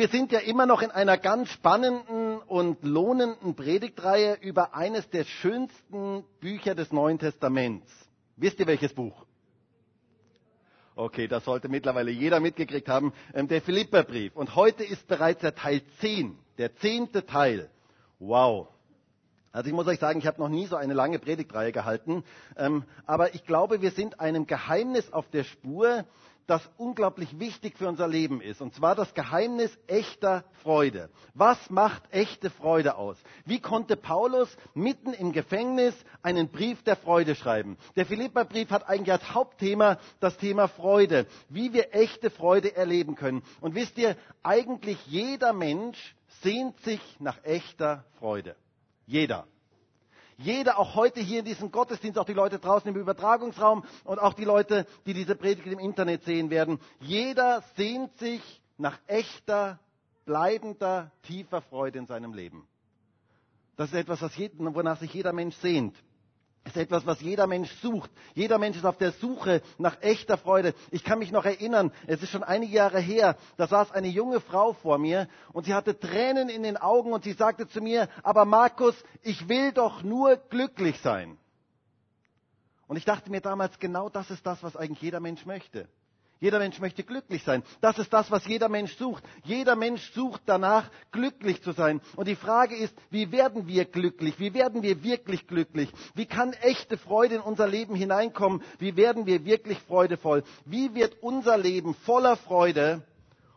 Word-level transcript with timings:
wir 0.00 0.08
sind 0.08 0.32
ja 0.32 0.38
immer 0.38 0.64
noch 0.64 0.80
in 0.80 0.90
einer 0.90 1.18
ganz 1.18 1.50
spannenden 1.50 2.38
und 2.38 2.82
lohnenden 2.82 3.54
Predigtreihe 3.54 4.38
über 4.40 4.74
eines 4.74 5.10
der 5.10 5.24
schönsten 5.24 6.24
Bücher 6.40 6.74
des 6.74 6.90
Neuen 6.90 7.18
Testaments. 7.18 7.86
Wisst 8.36 8.58
ihr 8.60 8.66
welches 8.66 8.94
Buch? 8.94 9.26
Okay, 10.96 11.28
das 11.28 11.44
sollte 11.44 11.68
mittlerweile 11.68 12.10
jeder 12.10 12.40
mitgekriegt 12.40 12.88
haben, 12.88 13.12
ähm, 13.34 13.46
der 13.46 13.60
Philipperbrief. 13.60 14.34
Und 14.36 14.56
heute 14.56 14.84
ist 14.84 15.06
bereits 15.06 15.42
der 15.42 15.54
Teil 15.54 15.82
10, 16.00 16.38
der 16.56 16.74
zehnte 16.76 17.26
Teil. 17.26 17.68
Wow. 18.18 18.68
Also 19.52 19.68
ich 19.68 19.74
muss 19.74 19.86
euch 19.86 19.98
sagen, 19.98 20.20
ich 20.20 20.26
habe 20.26 20.40
noch 20.40 20.48
nie 20.48 20.64
so 20.64 20.76
eine 20.76 20.94
lange 20.94 21.18
Predigtreihe 21.18 21.72
gehalten, 21.72 22.24
ähm, 22.56 22.84
aber 23.04 23.34
ich 23.34 23.44
glaube, 23.44 23.82
wir 23.82 23.90
sind 23.90 24.18
einem 24.18 24.46
Geheimnis 24.46 25.12
auf 25.12 25.28
der 25.28 25.44
Spur, 25.44 26.06
das 26.50 26.68
unglaublich 26.76 27.38
wichtig 27.38 27.78
für 27.78 27.86
unser 27.86 28.08
Leben 28.08 28.40
ist. 28.40 28.60
Und 28.60 28.74
zwar 28.74 28.96
das 28.96 29.14
Geheimnis 29.14 29.70
echter 29.86 30.44
Freude. 30.64 31.08
Was 31.32 31.70
macht 31.70 32.02
echte 32.10 32.50
Freude 32.50 32.96
aus? 32.96 33.16
Wie 33.44 33.60
konnte 33.60 33.96
Paulus 33.96 34.48
mitten 34.74 35.12
im 35.12 35.30
Gefängnis 35.30 35.94
einen 36.22 36.48
Brief 36.48 36.82
der 36.82 36.96
Freude 36.96 37.36
schreiben? 37.36 37.78
Der 37.94 38.04
Philipperbrief 38.04 38.70
hat 38.70 38.88
eigentlich 38.88 39.12
als 39.12 39.32
Hauptthema 39.32 39.98
das 40.18 40.36
Thema 40.38 40.66
Freude. 40.66 41.26
Wie 41.48 41.72
wir 41.72 41.94
echte 41.94 42.30
Freude 42.30 42.74
erleben 42.74 43.14
können. 43.14 43.44
Und 43.60 43.76
wisst 43.76 43.96
ihr, 43.96 44.16
eigentlich 44.42 44.98
jeder 45.06 45.52
Mensch 45.52 46.16
sehnt 46.42 46.80
sich 46.80 47.00
nach 47.20 47.44
echter 47.44 48.04
Freude. 48.18 48.56
Jeder. 49.06 49.46
Jeder, 50.42 50.78
auch 50.78 50.94
heute 50.94 51.20
hier 51.20 51.40
in 51.40 51.44
diesem 51.44 51.70
Gottesdienst, 51.70 52.18
auch 52.18 52.24
die 52.24 52.32
Leute 52.32 52.58
draußen 52.58 52.88
im 52.88 52.96
Übertragungsraum 52.98 53.84
und 54.04 54.18
auch 54.18 54.32
die 54.32 54.46
Leute, 54.46 54.86
die 55.04 55.12
diese 55.12 55.34
Predigt 55.36 55.66
im 55.66 55.78
Internet 55.78 56.24
sehen 56.24 56.48
werden, 56.48 56.80
jeder 56.98 57.62
sehnt 57.76 58.16
sich 58.16 58.40
nach 58.78 58.98
echter, 59.06 59.78
bleibender, 60.24 61.10
tiefer 61.24 61.60
Freude 61.60 61.98
in 61.98 62.06
seinem 62.06 62.32
Leben. 62.32 62.66
Das 63.76 63.90
ist 63.90 63.96
etwas, 63.96 64.22
wonach 64.22 64.98
sich 64.98 65.12
jeder 65.12 65.34
Mensch 65.34 65.56
sehnt. 65.56 65.94
Ist 66.64 66.76
etwas, 66.76 67.06
was 67.06 67.20
jeder 67.20 67.46
Mensch 67.46 67.72
sucht. 67.80 68.10
Jeder 68.34 68.58
Mensch 68.58 68.76
ist 68.76 68.84
auf 68.84 68.98
der 68.98 69.12
Suche 69.12 69.62
nach 69.78 70.02
echter 70.02 70.36
Freude. 70.36 70.74
Ich 70.90 71.02
kann 71.02 71.18
mich 71.18 71.32
noch 71.32 71.46
erinnern, 71.46 71.90
es 72.06 72.22
ist 72.22 72.30
schon 72.30 72.42
einige 72.42 72.74
Jahre 72.74 73.00
her, 73.00 73.36
da 73.56 73.66
saß 73.66 73.92
eine 73.92 74.08
junge 74.08 74.40
Frau 74.40 74.74
vor 74.74 74.98
mir 74.98 75.26
und 75.52 75.64
sie 75.64 75.74
hatte 75.74 75.98
Tränen 75.98 76.48
in 76.50 76.62
den 76.62 76.76
Augen 76.76 77.12
und 77.12 77.24
sie 77.24 77.32
sagte 77.32 77.66
zu 77.66 77.80
mir, 77.80 78.08
aber 78.22 78.44
Markus, 78.44 78.94
ich 79.22 79.48
will 79.48 79.72
doch 79.72 80.02
nur 80.02 80.36
glücklich 80.36 81.00
sein. 81.00 81.38
Und 82.86 82.96
ich 82.96 83.04
dachte 83.04 83.30
mir 83.30 83.40
damals, 83.40 83.78
genau 83.78 84.08
das 84.10 84.30
ist 84.30 84.44
das, 84.44 84.62
was 84.62 84.76
eigentlich 84.76 85.00
jeder 85.00 85.20
Mensch 85.20 85.46
möchte. 85.46 85.88
Jeder 86.40 86.58
Mensch 86.58 86.80
möchte 86.80 87.04
glücklich 87.04 87.44
sein. 87.44 87.62
Das 87.82 87.98
ist 87.98 88.10
das, 88.14 88.30
was 88.30 88.46
jeder 88.46 88.70
Mensch 88.70 88.96
sucht. 88.96 89.22
Jeder 89.44 89.76
Mensch 89.76 90.10
sucht 90.12 90.40
danach, 90.46 90.90
glücklich 91.12 91.62
zu 91.62 91.72
sein. 91.72 92.00
Und 92.16 92.28
die 92.28 92.34
Frage 92.34 92.74
ist, 92.76 92.94
wie 93.10 93.30
werden 93.30 93.66
wir 93.66 93.84
glücklich? 93.84 94.38
Wie 94.40 94.54
werden 94.54 94.82
wir 94.82 95.04
wirklich 95.04 95.46
glücklich? 95.46 95.92
Wie 96.14 96.24
kann 96.24 96.54
echte 96.54 96.96
Freude 96.96 97.34
in 97.36 97.40
unser 97.42 97.68
Leben 97.68 97.94
hineinkommen? 97.94 98.62
Wie 98.78 98.96
werden 98.96 99.26
wir 99.26 99.44
wirklich 99.44 99.78
freudevoll? 99.80 100.42
Wie 100.64 100.94
wird 100.94 101.22
unser 101.22 101.58
Leben 101.58 101.94
voller 101.94 102.36
Freude? 102.36 103.02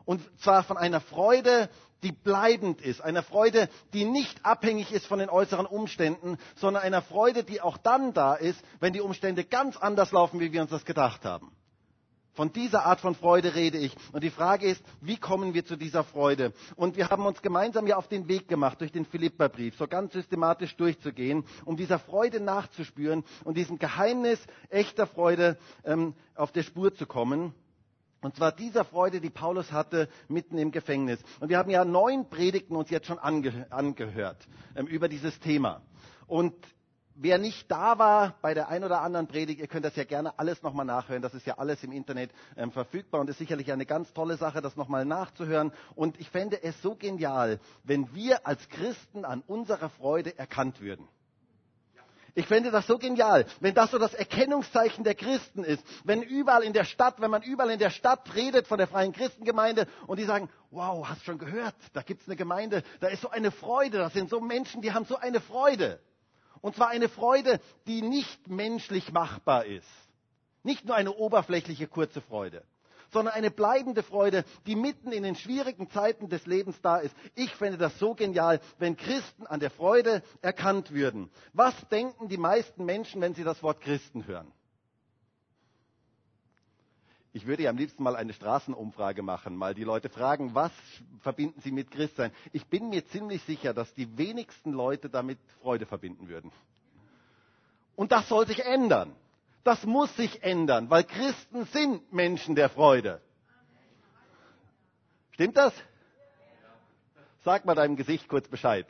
Und 0.04 0.22
zwar 0.42 0.64
von 0.64 0.76
einer 0.78 1.00
Freude, 1.00 1.70
die 2.04 2.12
bleibend 2.12 2.82
ist, 2.82 3.00
einer 3.00 3.24
Freude, 3.24 3.70
die 3.94 4.04
nicht 4.04 4.46
abhängig 4.46 4.92
ist 4.92 5.06
von 5.06 5.20
den 5.20 5.30
äußeren 5.30 5.66
Umständen, 5.66 6.38
sondern 6.58 6.84
einer 6.84 7.02
Freude, 7.02 7.46
die 7.46 7.62
auch 7.62 7.78
dann 7.78 8.14
da 8.14 8.34
ist, 8.36 8.60
wenn 8.82 8.92
die 8.92 9.00
Umstände 9.00 9.46
ganz 9.46 9.78
anders 9.78 10.12
laufen, 10.12 10.42
wie 10.42 10.52
wir 10.52 10.62
uns 10.62 10.72
das 10.72 10.84
gedacht 10.84 11.24
haben. 11.24 11.56
Von 12.34 12.52
dieser 12.52 12.86
Art 12.86 13.00
von 13.00 13.14
Freude 13.16 13.54
rede 13.54 13.78
ich. 13.78 13.96
Und 14.12 14.24
die 14.24 14.32
Frage 14.32 14.66
ist, 14.68 14.84
wie 15.02 15.18
kommen 15.18 15.54
wir 15.54 15.66
zu 15.66 15.76
dieser 15.76 16.04
Freude? 16.04 16.52
Und 16.76 16.98
wir 16.98 17.10
haben 17.10 17.26
uns 17.26 17.42
gemeinsam 17.42 17.86
ja 17.86 17.96
auf 17.98 18.08
den 18.08 18.28
Weg 18.28 18.48
gemacht, 18.48 18.82
durch 18.82 18.92
den 18.92 19.06
Philipperbrief, 19.06 19.78
so 19.78 19.88
ganz 19.88 20.14
systematisch 20.14 20.76
durchzugehen, 20.76 21.46
um 21.66 21.78
dieser 21.78 22.00
Freude 22.00 22.40
nachzuspüren 22.40 23.24
und 23.44 23.56
diesem 23.56 23.78
Geheimnis 23.78 24.40
echter 24.70 25.06
Freude 25.06 25.58
ähm, 25.86 26.16
auf 26.36 26.52
der 26.52 26.64
Spur 26.64 26.94
zu 26.94 27.06
kommen. 27.06 27.54
Und 28.22 28.36
zwar 28.36 28.52
dieser 28.52 28.86
Freude, 28.86 29.20
die 29.22 29.30
Paulus 29.30 29.72
hatte 29.72 30.08
mitten 30.28 30.58
im 30.58 30.72
Gefängnis. 30.72 31.20
Und 31.40 31.50
wir 31.50 31.58
haben 31.58 31.70
ja 31.70 31.86
neun 31.86 32.30
Predigten 32.30 32.76
uns 32.76 32.90
jetzt 32.90 33.06
schon 33.08 33.20
ange 33.20 33.68
angehört 33.70 34.48
ähm, 34.76 34.88
über 34.88 35.08
dieses 35.08 35.40
Thema. 35.40 35.82
Und 36.26 36.56
Wer 37.16 37.38
nicht 37.38 37.70
da 37.70 38.00
war 38.00 38.36
bei 38.42 38.56
der 38.56 38.70
ein 38.70 38.84
oder 38.84 39.02
anderen 39.02 39.28
Predigt, 39.28 39.60
ihr 39.60 39.68
könnt 39.68 39.86
das 39.86 39.96
ja 39.96 40.04
gerne 40.04 40.38
alles 40.40 40.64
nochmal 40.64 40.86
nachhören. 40.86 41.22
Das 41.22 41.36
ist 41.36 41.46
ja 41.46 41.60
alles 41.60 41.84
im 41.84 41.92
Internet 41.92 42.32
ähm, 42.58 42.72
verfügbar 42.72 43.22
und 43.22 43.30
ist 43.30 43.38
sicherlich 43.38 43.72
eine 43.72 43.86
ganz 43.86 44.12
tolle 44.14 44.36
Sache, 44.36 44.62
das 44.62 44.76
nochmal 44.76 45.06
nachzuhören. 45.06 45.72
Und 45.94 46.20
ich 46.20 46.30
fände 46.30 46.64
es 46.64 46.82
so 46.82 46.96
genial, 46.96 47.60
wenn 47.84 48.14
wir 48.16 48.48
als 48.48 48.68
Christen 48.70 49.26
an 49.26 49.44
unserer 49.46 49.90
Freude 49.90 50.38
erkannt 50.40 50.82
würden. 50.82 51.08
Ich 52.36 52.48
fände 52.48 52.72
das 52.72 52.88
so 52.88 52.98
genial, 52.98 53.46
wenn 53.60 53.76
das 53.76 53.92
so 53.92 54.00
das 54.00 54.16
Erkennungszeichen 54.16 55.04
der 55.04 55.14
Christen 55.14 55.64
ist. 55.64 55.86
Wenn 56.04 56.24
überall 56.24 56.64
in 56.64 56.74
der 56.74 56.84
Stadt, 56.84 57.22
wenn 57.22 57.30
man 57.30 57.44
überall 57.44 57.70
in 57.70 57.78
der 57.78 57.92
Stadt 57.92 58.34
redet 58.34 58.66
von 58.66 58.80
der 58.80 58.88
freien 58.88 59.14
Christengemeinde 59.14 59.86
und 60.08 60.18
die 60.18 60.26
sagen, 60.26 60.50
wow, 60.72 61.08
hast 61.08 61.24
schon 61.26 61.38
gehört, 61.38 61.76
da 61.94 62.02
gibt's 62.02 62.28
eine 62.28 62.36
Gemeinde, 62.36 62.82
da 63.02 63.08
ist 63.10 63.22
so 63.22 63.30
eine 63.30 63.52
Freude, 63.52 64.00
das 64.00 64.14
sind 64.14 64.32
so 64.32 64.42
Menschen, 64.42 64.82
die 64.82 64.94
haben 64.94 65.06
so 65.06 65.16
eine 65.16 65.42
Freude. 65.42 66.00
Und 66.64 66.78
zwar 66.78 66.88
eine 66.88 67.10
Freude, 67.10 67.60
die 67.88 68.02
nicht 68.02 68.48
menschlich 68.48 69.12
machbar 69.12 69.66
ist. 69.66 69.86
Nicht 70.64 70.86
nur 70.86 70.96
eine 70.96 71.12
oberflächliche 71.12 71.88
kurze 71.88 72.22
Freude, 72.22 72.64
sondern 73.12 73.34
eine 73.34 73.52
bleibende 73.52 74.02
Freude, 74.02 74.46
die 74.66 74.78
mitten 74.78 75.12
in 75.12 75.24
den 75.24 75.36
schwierigen 75.36 75.90
Zeiten 75.90 76.30
des 76.30 76.46
Lebens 76.46 76.80
da 76.82 77.00
ist. 77.00 77.14
Ich 77.36 77.54
fände 77.54 77.78
das 77.78 78.00
so 78.00 78.16
genial, 78.16 78.62
wenn 78.80 78.96
Christen 78.96 79.46
an 79.46 79.60
der 79.60 79.72
Freude 79.72 80.24
erkannt 80.42 80.92
würden. 80.94 81.30
Was 81.52 81.76
denken 81.90 82.30
die 82.30 82.38
meisten 82.38 82.86
Menschen, 82.86 83.20
wenn 83.20 83.36
sie 83.36 83.44
das 83.44 83.62
Wort 83.62 83.82
Christen 83.82 84.26
hören? 84.26 84.50
Ich 87.36 87.48
würde 87.48 87.64
ja 87.64 87.72
am 87.72 87.78
liebsten 87.78 88.04
mal 88.04 88.16
eine 88.16 88.32
Straßenumfrage 88.32 89.24
machen, 89.24 89.56
mal 89.56 89.74
die 89.74 89.84
Leute 89.84 90.08
fragen, 90.08 90.54
was 90.54 90.72
verbinden 91.22 91.60
sie 91.62 91.72
mit 91.72 91.90
Christsein? 91.90 92.32
Ich 92.52 92.68
bin 92.68 92.90
mir 92.90 93.04
ziemlich 93.08 93.42
sicher, 93.44 93.74
dass 93.74 93.92
die 93.96 94.18
wenigsten 94.20 94.72
Leute 94.72 95.10
damit 95.10 95.40
Freude 95.64 95.88
verbinden 95.88 96.30
würden. 96.30 96.52
Und 97.96 98.12
das 98.12 98.30
soll 98.30 98.46
sich 98.46 98.64
ändern. 98.64 99.16
Das 99.64 99.84
muss 99.84 100.16
sich 100.16 100.44
ändern, 100.44 100.92
weil 100.92 101.06
Christen 101.06 101.66
sind 101.66 102.14
Menschen 102.14 102.54
der 102.54 102.70
Freude. 102.70 103.20
Stimmt 105.32 105.58
das? 105.58 105.74
Sag 107.44 107.66
mal 107.66 107.74
deinem 107.74 107.96
Gesicht 107.96 108.28
kurz 108.28 108.48
Bescheid. 108.48 108.86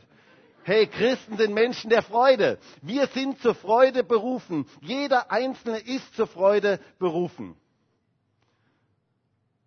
Hey, 0.64 0.88
Christen 0.88 1.38
sind 1.38 1.54
Menschen 1.54 1.90
der 1.90 2.02
Freude. 2.02 2.60
Wir 2.82 3.08
sind 3.08 3.40
zur 3.40 3.56
Freude 3.56 4.04
berufen. 4.04 4.66
Jeder 4.82 5.32
Einzelne 5.32 5.80
ist 5.80 6.14
zur 6.16 6.28
Freude 6.28 6.82
berufen. 7.00 7.56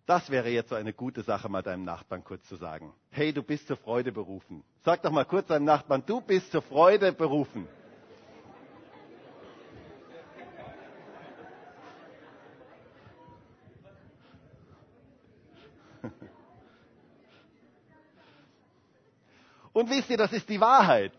Das 0.07 0.29
wäre 0.29 0.49
jetzt 0.49 0.69
so 0.69 0.75
eine 0.75 0.93
gute 0.93 1.21
Sache, 1.21 1.49
mal 1.49 1.61
deinem 1.61 1.83
Nachbarn 1.83 2.23
kurz 2.23 2.47
zu 2.47 2.55
sagen. 2.55 2.93
Hey, 3.09 3.33
du 3.33 3.43
bist 3.43 3.67
zur 3.67 3.75
Freude 3.75 4.13
berufen. 4.13 4.63
Sag 4.85 5.01
doch 5.01 5.11
mal 5.11 5.25
kurz 5.25 5.47
deinem 5.47 5.65
Nachbarn, 5.65 6.01
du 6.05 6.21
bist 6.21 6.49
zur 6.49 6.61
Freude 6.61 7.11
berufen. 7.11 7.67
Und 19.73 19.89
wisst 19.89 20.09
ihr, 20.09 20.15
das 20.15 20.31
ist 20.31 20.47
die 20.47 20.61
Wahrheit. 20.61 21.11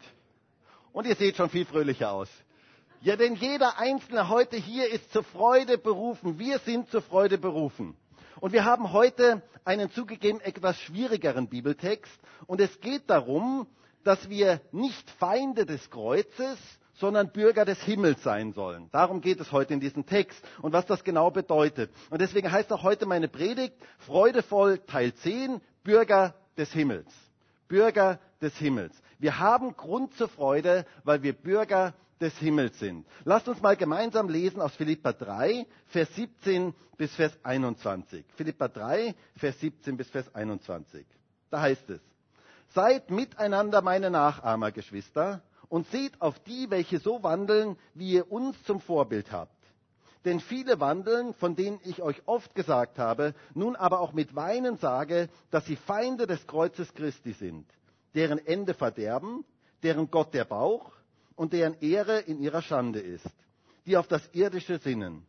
Und 0.95 1.07
ihr 1.07 1.15
seht 1.15 1.37
schon 1.37 1.51
viel 1.51 1.67
fröhlicher 1.67 2.11
aus. 2.11 2.31
Ja, 3.03 3.17
denn 3.17 3.35
jeder 3.35 3.79
Einzelne 3.79 4.31
heute 4.31 4.57
hier 4.57 4.91
ist 4.91 5.13
zur 5.13 5.25
Freude 5.25 5.77
berufen. 5.77 6.39
Wir 6.39 6.59
sind 6.61 6.89
zur 6.89 7.03
Freude 7.03 7.37
berufen. 7.37 7.95
Und 8.41 8.53
wir 8.53 8.65
haben 8.65 8.93
heute 8.93 9.43
einen 9.65 9.91
zugegeben 9.91 10.41
etwas 10.41 10.79
schwierigeren 10.81 11.49
Bibeltext. 11.49 12.13
Und 12.47 12.61
es 12.61 12.81
geht 12.81 13.11
darum, 13.11 13.67
dass 14.05 14.29
wir 14.29 14.61
nicht 14.73 15.11
Feinde 15.13 15.67
des 15.67 15.91
Kreuzes, 15.91 16.59
sondern 16.95 17.33
Bürger 17.33 17.65
des 17.65 17.81
Himmels 17.83 18.23
sein 18.23 18.53
sollen. 18.53 18.89
Darum 18.91 19.21
geht 19.21 19.41
es 19.41 19.53
heute 19.53 19.75
in 19.75 19.81
diesem 19.81 20.07
Text 20.07 20.43
und 20.63 20.73
was 20.73 20.87
das 20.87 21.05
genau 21.05 21.31
bedeutet. 21.31 21.91
Und 22.11 22.21
deswegen 22.21 22.51
heißt 22.51 22.73
auch 22.73 22.83
heute 22.83 23.07
meine 23.07 23.29
Predigt 23.29 23.75
Freudevoll 23.99 24.79
Teil 24.79 25.15
10, 25.15 25.61
Bürger 25.85 26.35
des 26.57 26.73
Himmels. 26.73 27.13
Bürger 27.69 28.19
des 28.41 28.57
Himmels. 28.57 28.95
Wir 29.19 29.39
haben 29.39 29.77
Grund 29.77 30.15
zur 30.15 30.29
Freude, 30.29 30.87
weil 31.05 31.23
wir 31.23 31.35
Bürger 31.35 31.95
des 32.21 32.37
Himmels 32.39 32.79
sind. 32.79 33.07
Lasst 33.25 33.49
uns 33.49 33.61
mal 33.61 33.77
gemeinsam 33.77 34.29
lesen 34.29 34.61
aus 34.61 34.75
Philippa 34.75 35.13
3, 35.13 35.67
Vers 35.87 36.15
17 36.15 36.75
bis 36.97 37.15
Vers 37.15 37.33
21. 37.43 38.25
Philippa 38.35 38.69
3, 38.69 39.15
Vers 39.37 39.61
17 39.61 39.97
bis 39.97 40.11
Vers 40.11 40.35
21. 40.35 41.07
Da 41.51 41.61
heißt 41.61 41.89
es, 41.91 42.01
Seid 42.71 43.11
miteinander 43.11 43.81
meine 43.81 44.11
Nachahmer, 44.11 44.73
Geschwister, 44.73 45.43
und 45.69 45.87
seht 45.91 46.21
auf 46.21 46.39
die, 46.41 46.71
welche 46.71 46.99
so 46.99 47.23
wandeln, 47.23 47.77
wie 47.95 48.13
ihr 48.13 48.31
uns 48.31 48.63
zum 48.65 48.81
Vorbild 48.81 49.33
habt. 49.33 49.53
Denn 50.25 50.41
viele 50.41 50.81
wandeln, 50.81 51.33
von 51.35 51.57
denen 51.57 51.81
ich 51.85 52.03
euch 52.03 52.23
oft 52.27 52.55
gesagt 52.55 52.99
habe, 52.99 53.35
nun 53.55 53.77
aber 53.77 54.01
auch 54.01 54.13
mit 54.13 54.35
Weinen 54.35 54.77
sage, 54.77 55.29
dass 55.51 55.65
sie 55.67 55.77
Feinde 55.77 56.27
des 56.27 56.47
Kreuzes 56.47 56.93
Christi 56.95 57.33
sind, 57.33 57.67
deren 58.15 58.39
Ende 58.45 58.75
Verderben, 58.75 59.45
deren 59.83 60.11
Gott 60.11 60.35
der 60.35 60.45
Bauch 60.45 60.93
und 61.39 61.53
deren 61.53 61.81
Ehre 61.81 62.19
in 62.19 62.41
ihrer 62.41 62.63
Schande 62.63 62.99
ist, 62.99 63.31
die 63.87 63.97
auf 63.97 64.09
das 64.09 64.29
Irdische 64.33 64.79
sinnen. 64.79 65.25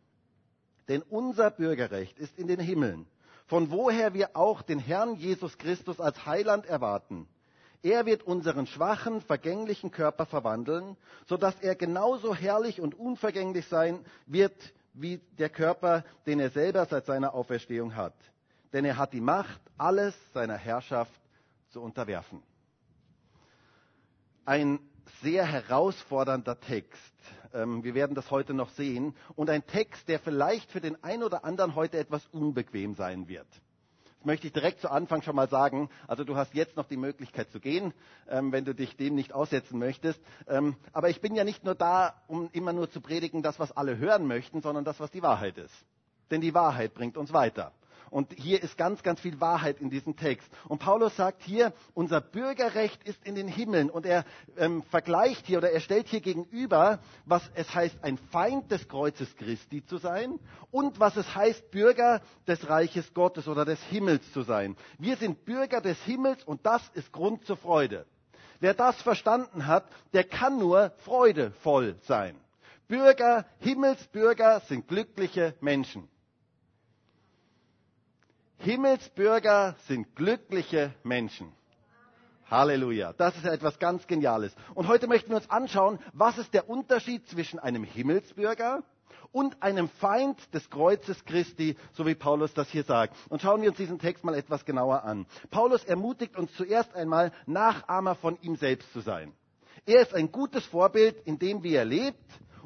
Denn 0.88 1.02
unser 1.02 1.52
Bürgerrecht 1.52 2.18
ist 2.18 2.36
in 2.36 2.48
den 2.48 2.58
Himmeln, 2.58 3.06
von 3.46 3.70
woher 3.70 4.12
wir 4.12 4.30
auch 4.34 4.62
den 4.62 4.80
Herrn 4.80 5.14
Jesus 5.14 5.56
Christus 5.56 6.00
als 6.00 6.26
Heiland 6.26 6.66
erwarten. 6.66 7.28
Er 7.82 8.06
wird 8.06 8.24
unseren 8.24 8.66
schwachen, 8.66 9.20
vergänglichen 9.20 9.92
Körper 9.92 10.26
verwandeln, 10.26 10.96
so 11.26 11.36
dass 11.36 11.54
er 11.60 11.76
genauso 11.76 12.34
herrlich 12.34 12.80
und 12.80 12.98
unvergänglich 12.98 13.68
sein 13.68 14.04
wird 14.26 14.74
wie 14.92 15.18
der 15.38 15.48
Körper, 15.48 16.04
den 16.26 16.40
er 16.40 16.50
selber 16.50 16.86
seit 16.86 17.06
seiner 17.06 17.34
Auferstehung 17.34 17.94
hat. 17.94 18.16
Denn 18.72 18.84
er 18.84 18.96
hat 18.96 19.12
die 19.12 19.20
Macht, 19.20 19.60
alles 19.78 20.14
seiner 20.32 20.56
Herrschaft 20.56 21.20
zu 21.68 21.80
unterwerfen. 21.80 22.42
Ein 24.44 24.80
sehr 25.22 25.44
herausfordernder 25.44 26.60
Text. 26.60 27.14
Ähm, 27.52 27.84
wir 27.84 27.94
werden 27.94 28.14
das 28.14 28.30
heute 28.30 28.54
noch 28.54 28.70
sehen. 28.70 29.14
Und 29.36 29.50
ein 29.50 29.66
Text, 29.66 30.08
der 30.08 30.18
vielleicht 30.18 30.70
für 30.70 30.80
den 30.80 31.02
einen 31.02 31.22
oder 31.22 31.44
anderen 31.44 31.74
heute 31.74 31.98
etwas 31.98 32.26
unbequem 32.28 32.94
sein 32.94 33.28
wird. 33.28 33.48
Das 34.20 34.26
möchte 34.26 34.46
ich 34.46 34.52
direkt 34.52 34.80
zu 34.80 34.90
Anfang 34.90 35.22
schon 35.22 35.34
mal 35.34 35.48
sagen. 35.48 35.88
Also 36.06 36.24
du 36.24 36.36
hast 36.36 36.54
jetzt 36.54 36.76
noch 36.76 36.86
die 36.86 36.98
Möglichkeit 36.98 37.50
zu 37.50 37.58
gehen, 37.58 37.94
ähm, 38.28 38.52
wenn 38.52 38.64
du 38.66 38.74
dich 38.74 38.96
dem 38.96 39.14
nicht 39.14 39.32
aussetzen 39.32 39.78
möchtest. 39.78 40.20
Ähm, 40.46 40.76
aber 40.92 41.08
ich 41.08 41.20
bin 41.20 41.34
ja 41.34 41.44
nicht 41.44 41.64
nur 41.64 41.74
da, 41.74 42.14
um 42.26 42.50
immer 42.52 42.74
nur 42.74 42.90
zu 42.90 43.00
predigen, 43.00 43.42
das, 43.42 43.58
was 43.58 43.72
alle 43.72 43.96
hören 43.96 44.26
möchten, 44.26 44.60
sondern 44.60 44.84
das, 44.84 45.00
was 45.00 45.10
die 45.10 45.22
Wahrheit 45.22 45.56
ist. 45.56 45.74
Denn 46.30 46.42
die 46.42 46.54
Wahrheit 46.54 46.92
bringt 46.94 47.16
uns 47.16 47.32
weiter. 47.32 47.72
Und 48.10 48.32
hier 48.32 48.62
ist 48.62 48.76
ganz, 48.76 49.02
ganz 49.02 49.20
viel 49.20 49.40
Wahrheit 49.40 49.80
in 49.80 49.88
diesem 49.88 50.16
Text. 50.16 50.50
Und 50.68 50.78
Paulus 50.78 51.14
sagt 51.16 51.42
hier, 51.42 51.72
unser 51.94 52.20
Bürgerrecht 52.20 53.02
ist 53.04 53.24
in 53.24 53.36
den 53.36 53.46
Himmeln. 53.46 53.88
Und 53.88 54.04
er 54.04 54.24
ähm, 54.56 54.82
vergleicht 54.82 55.46
hier 55.46 55.58
oder 55.58 55.70
er 55.70 55.80
stellt 55.80 56.08
hier 56.08 56.20
gegenüber, 56.20 56.98
was 57.24 57.48
es 57.54 57.72
heißt, 57.72 58.02
ein 58.02 58.18
Feind 58.18 58.70
des 58.70 58.88
Kreuzes 58.88 59.36
Christi 59.36 59.84
zu 59.84 59.98
sein 59.98 60.38
und 60.70 60.98
was 60.98 61.16
es 61.16 61.34
heißt, 61.34 61.70
Bürger 61.70 62.20
des 62.46 62.68
Reiches 62.68 63.14
Gottes 63.14 63.46
oder 63.46 63.64
des 63.64 63.80
Himmels 63.84 64.32
zu 64.32 64.42
sein. 64.42 64.76
Wir 64.98 65.16
sind 65.16 65.44
Bürger 65.44 65.80
des 65.80 66.00
Himmels 66.02 66.42
und 66.44 66.66
das 66.66 66.82
ist 66.94 67.12
Grund 67.12 67.44
zur 67.44 67.56
Freude. 67.56 68.06
Wer 68.58 68.74
das 68.74 69.00
verstanden 69.00 69.66
hat, 69.66 69.84
der 70.12 70.24
kann 70.24 70.58
nur 70.58 70.90
freudevoll 71.04 71.96
sein. 72.02 72.36
Bürger, 72.88 73.46
Himmelsbürger 73.60 74.60
sind 74.60 74.88
glückliche 74.88 75.54
Menschen. 75.60 76.08
Himmelsbürger 78.60 79.74
sind 79.86 80.14
glückliche 80.14 80.92
Menschen. 81.02 81.50
Halleluja. 82.50 83.14
Das 83.14 83.34
ist 83.36 83.46
etwas 83.46 83.78
ganz 83.78 84.06
Geniales. 84.06 84.54
Und 84.74 84.86
heute 84.86 85.06
möchten 85.06 85.30
wir 85.30 85.36
uns 85.36 85.48
anschauen, 85.48 85.98
was 86.12 86.36
ist 86.36 86.52
der 86.52 86.68
Unterschied 86.68 87.26
zwischen 87.28 87.58
einem 87.58 87.84
Himmelsbürger 87.84 88.82
und 89.32 89.62
einem 89.62 89.88
Feind 89.88 90.52
des 90.52 90.68
Kreuzes 90.68 91.24
Christi, 91.24 91.74
so 91.92 92.04
wie 92.04 92.14
Paulus 92.14 92.52
das 92.52 92.68
hier 92.68 92.84
sagt. 92.84 93.16
Und 93.30 93.40
schauen 93.40 93.62
wir 93.62 93.70
uns 93.70 93.78
diesen 93.78 93.98
Text 93.98 94.24
mal 94.24 94.34
etwas 94.34 94.66
genauer 94.66 95.04
an. 95.04 95.24
Paulus 95.50 95.82
ermutigt 95.84 96.36
uns 96.36 96.52
zuerst 96.54 96.94
einmal, 96.94 97.32
Nachahmer 97.46 98.14
von 98.14 98.36
ihm 98.42 98.56
selbst 98.56 98.92
zu 98.92 99.00
sein. 99.00 99.32
Er 99.86 100.02
ist 100.02 100.12
ein 100.12 100.30
gutes 100.30 100.66
Vorbild 100.66 101.16
in 101.24 101.38
dem, 101.38 101.62
wie 101.62 101.74
er 101.74 101.86
lebt. 101.86 102.18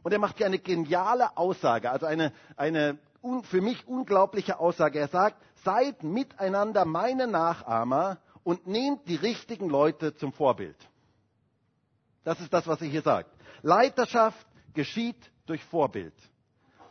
Und 0.02 0.12
er 0.12 0.18
macht 0.18 0.38
hier 0.38 0.46
eine 0.46 0.58
geniale 0.58 1.36
Aussage, 1.36 1.90
also 1.90 2.04
eine, 2.04 2.32
eine 2.56 2.98
für 3.44 3.60
mich 3.60 3.86
unglaubliche 3.86 4.58
Aussage. 4.58 4.98
Er 4.98 5.08
sagt, 5.08 5.40
seid 5.64 6.02
miteinander 6.02 6.84
meine 6.84 7.26
Nachahmer 7.26 8.18
und 8.42 8.66
nehmt 8.66 9.08
die 9.08 9.16
richtigen 9.16 9.68
Leute 9.68 10.14
zum 10.14 10.32
Vorbild. 10.32 10.76
Das 12.24 12.40
ist 12.40 12.52
das, 12.52 12.66
was 12.66 12.80
er 12.80 12.88
hier 12.88 13.02
sagt. 13.02 13.30
Leiterschaft 13.62 14.46
geschieht 14.74 15.30
durch 15.46 15.64
Vorbild. 15.64 16.14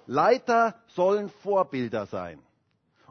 Leiter 0.05 0.75
sollen 0.87 1.29
Vorbilder 1.29 2.05
sein. 2.07 2.39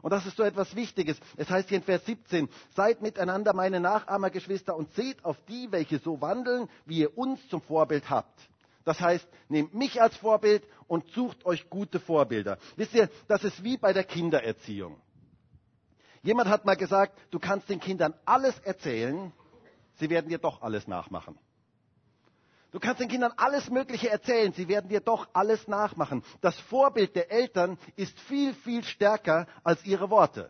Und 0.01 0.11
das 0.11 0.25
ist 0.25 0.35
so 0.35 0.43
etwas 0.43 0.75
Wichtiges. 0.75 1.17
Es 1.37 1.49
heißt 1.49 1.69
hier 1.69 1.77
in 1.77 1.83
Vers 1.83 2.05
17, 2.05 2.49
seid 2.75 3.01
miteinander 3.01 3.53
meine 3.53 3.79
Nachahmer, 3.79 4.29
Geschwister, 4.29 4.75
und 4.75 4.93
seht 4.93 5.23
auf 5.23 5.37
die, 5.47 5.71
welche 5.71 5.97
so 5.99 6.19
wandeln, 6.19 6.67
wie 6.85 6.99
ihr 6.99 7.17
uns 7.17 7.47
zum 7.47 7.61
Vorbild 7.61 8.09
habt. 8.09 8.37
Das 8.83 8.99
heißt, 8.99 9.25
nehmt 9.47 9.73
mich 9.73 10.01
als 10.01 10.17
Vorbild 10.17 10.63
und 10.87 11.09
sucht 11.11 11.45
euch 11.45 11.69
gute 11.69 12.01
Vorbilder. 12.01 12.57
Wisst 12.75 12.93
ihr, 12.93 13.09
das 13.29 13.45
ist 13.45 13.63
wie 13.63 13.77
bei 13.77 13.93
der 13.93 14.03
Kindererziehung. 14.03 14.99
Jemand 16.23 16.49
hat 16.49 16.65
mal 16.65 16.75
gesagt, 16.75 17.19
du 17.31 17.39
kannst 17.39 17.69
den 17.69 17.79
Kindern 17.79 18.13
alles 18.25 18.57
erzählen, 18.59 19.33
sie 19.95 20.09
werden 20.09 20.29
dir 20.29 20.37
doch 20.39 20.61
alles 20.61 20.87
nachmachen. 20.87 21.37
Du 22.71 22.79
kannst 22.79 23.01
den 23.01 23.09
Kindern 23.09 23.33
alles 23.37 23.69
Mögliche 23.69 24.09
erzählen, 24.09 24.51
sie 24.53 24.67
werden 24.67 24.89
dir 24.89 25.01
doch 25.01 25.27
alles 25.33 25.67
nachmachen. 25.67 26.23
Das 26.41 26.57
Vorbild 26.61 27.15
der 27.15 27.29
Eltern 27.29 27.77
ist 27.97 28.19
viel, 28.21 28.53
viel 28.55 28.83
stärker 28.83 29.47
als 29.63 29.85
ihre 29.85 30.09
Worte. 30.09 30.49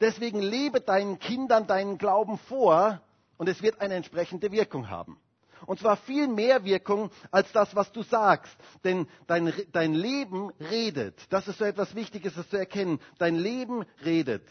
Deswegen 0.00 0.40
lebe 0.40 0.80
deinen 0.80 1.18
Kindern 1.18 1.66
deinen 1.66 1.98
Glauben 1.98 2.38
vor 2.38 3.00
und 3.38 3.48
es 3.48 3.62
wird 3.62 3.80
eine 3.80 3.94
entsprechende 3.94 4.52
Wirkung 4.52 4.90
haben. 4.90 5.18
Und 5.66 5.80
zwar 5.80 5.96
viel 5.96 6.28
mehr 6.28 6.64
Wirkung 6.64 7.10
als 7.30 7.50
das, 7.52 7.74
was 7.74 7.90
du 7.92 8.02
sagst. 8.02 8.56
Denn 8.84 9.06
dein, 9.26 9.52
dein 9.72 9.94
Leben 9.94 10.50
redet. 10.60 11.20
Das 11.30 11.48
ist 11.48 11.58
so 11.58 11.64
etwas 11.64 11.94
Wichtiges, 11.94 12.34
das 12.34 12.48
zu 12.50 12.56
erkennen. 12.56 13.00
Dein 13.18 13.36
Leben 13.36 13.84
redet. 14.04 14.44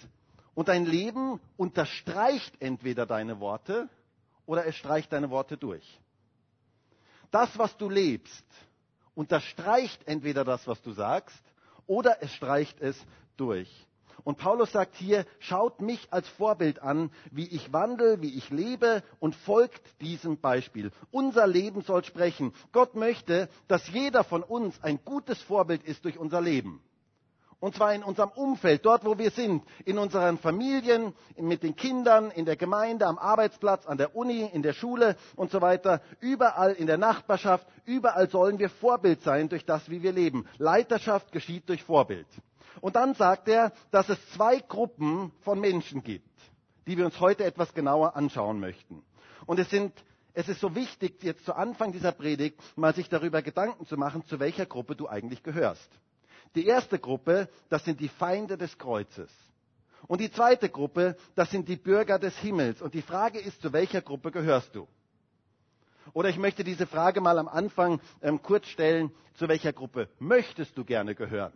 Und 0.53 0.67
dein 0.67 0.85
Leben 0.85 1.39
unterstreicht 1.57 2.61
entweder 2.61 3.05
deine 3.05 3.39
Worte 3.39 3.89
oder 4.45 4.65
es 4.65 4.75
streicht 4.75 5.13
deine 5.13 5.29
Worte 5.29 5.57
durch. 5.57 5.99
Das, 7.31 7.57
was 7.57 7.77
du 7.77 7.89
lebst, 7.89 8.45
unterstreicht 9.15 10.05
entweder 10.07 10.43
das, 10.43 10.67
was 10.67 10.81
du 10.81 10.91
sagst, 10.91 11.41
oder 11.87 12.21
es 12.21 12.33
streicht 12.33 12.81
es 12.81 12.97
durch. 13.37 13.69
Und 14.23 14.37
Paulus 14.37 14.71
sagt 14.71 14.95
hier, 14.95 15.25
schaut 15.39 15.81
mich 15.81 16.07
als 16.11 16.27
Vorbild 16.27 16.81
an, 16.81 17.11
wie 17.31 17.47
ich 17.47 17.73
wandle, 17.73 18.21
wie 18.21 18.37
ich 18.37 18.49
lebe 18.49 19.03
und 19.19 19.35
folgt 19.35 19.81
diesem 19.99 20.37
Beispiel. 20.37 20.91
Unser 21.09 21.47
Leben 21.47 21.81
soll 21.81 22.03
sprechen. 22.03 22.53
Gott 22.71 22.95
möchte, 22.95 23.49
dass 23.67 23.87
jeder 23.89 24.23
von 24.23 24.43
uns 24.43 24.81
ein 24.83 24.99
gutes 25.03 25.41
Vorbild 25.41 25.83
ist 25.83 26.05
durch 26.05 26.19
unser 26.19 26.41
Leben. 26.41 26.83
Und 27.61 27.75
zwar 27.75 27.93
in 27.93 28.03
unserem 28.03 28.31
Umfeld, 28.31 28.83
dort 28.87 29.05
wo 29.05 29.19
wir 29.19 29.29
sind, 29.29 29.63
in 29.85 29.99
unseren 29.99 30.39
Familien, 30.39 31.13
mit 31.37 31.61
den 31.61 31.75
Kindern, 31.75 32.31
in 32.31 32.45
der 32.45 32.55
Gemeinde, 32.55 33.05
am 33.05 33.19
Arbeitsplatz, 33.19 33.85
an 33.85 33.99
der 33.99 34.15
Uni, 34.15 34.49
in 34.51 34.63
der 34.63 34.73
Schule 34.73 35.15
und 35.35 35.51
so 35.51 35.61
weiter. 35.61 36.01
Überall 36.21 36.71
in 36.73 36.87
der 36.87 36.97
Nachbarschaft, 36.97 37.67
überall 37.85 38.27
sollen 38.31 38.57
wir 38.57 38.69
Vorbild 38.71 39.21
sein 39.21 39.47
durch 39.47 39.63
das, 39.63 39.87
wie 39.91 40.01
wir 40.01 40.11
leben. 40.11 40.47
Leiterschaft 40.57 41.31
geschieht 41.31 41.69
durch 41.69 41.83
Vorbild. 41.83 42.25
Und 42.81 42.95
dann 42.95 43.13
sagt 43.13 43.47
er, 43.47 43.71
dass 43.91 44.09
es 44.09 44.17
zwei 44.31 44.57
Gruppen 44.57 45.31
von 45.41 45.59
Menschen 45.59 46.01
gibt, 46.01 46.27
die 46.87 46.97
wir 46.97 47.05
uns 47.05 47.19
heute 47.19 47.43
etwas 47.43 47.75
genauer 47.75 48.15
anschauen 48.15 48.59
möchten. 48.59 49.03
Und 49.45 49.59
es 49.59 49.69
sind 49.69 49.93
es 50.33 50.47
ist 50.47 50.61
so 50.61 50.73
wichtig, 50.75 51.21
jetzt 51.23 51.45
zu 51.45 51.53
Anfang 51.53 51.91
dieser 51.91 52.13
Predigt 52.13 52.57
mal 52.77 52.95
sich 52.95 53.09
darüber 53.09 53.41
Gedanken 53.41 53.85
zu 53.85 53.97
machen, 53.97 54.23
zu 54.25 54.39
welcher 54.39 54.65
Gruppe 54.65 54.95
du 54.95 55.07
eigentlich 55.09 55.43
gehörst. 55.43 55.89
Die 56.55 56.65
erste 56.65 56.99
Gruppe, 56.99 57.49
das 57.69 57.85
sind 57.85 57.99
die 57.99 58.09
Feinde 58.09 58.57
des 58.57 58.77
Kreuzes. 58.77 59.31
Und 60.07 60.19
die 60.19 60.31
zweite 60.31 60.69
Gruppe, 60.69 61.15
das 61.35 61.51
sind 61.51 61.67
die 61.69 61.77
Bürger 61.77 62.19
des 62.19 62.37
Himmels. 62.39 62.81
Und 62.81 62.93
die 62.93 63.01
Frage 63.01 63.39
ist, 63.39 63.61
zu 63.61 63.71
welcher 63.71 64.01
Gruppe 64.01 64.31
gehörst 64.31 64.75
du? 64.75 64.87
Oder 66.13 66.29
ich 66.29 66.37
möchte 66.37 66.63
diese 66.63 66.87
Frage 66.87 67.21
mal 67.21 67.37
am 67.37 67.47
Anfang 67.47 68.01
ähm, 68.21 68.41
kurz 68.41 68.67
stellen, 68.67 69.11
zu 69.35 69.47
welcher 69.47 69.71
Gruppe 69.71 70.09
möchtest 70.19 70.77
du 70.77 70.83
gerne 70.83 71.15
gehören? 71.15 71.53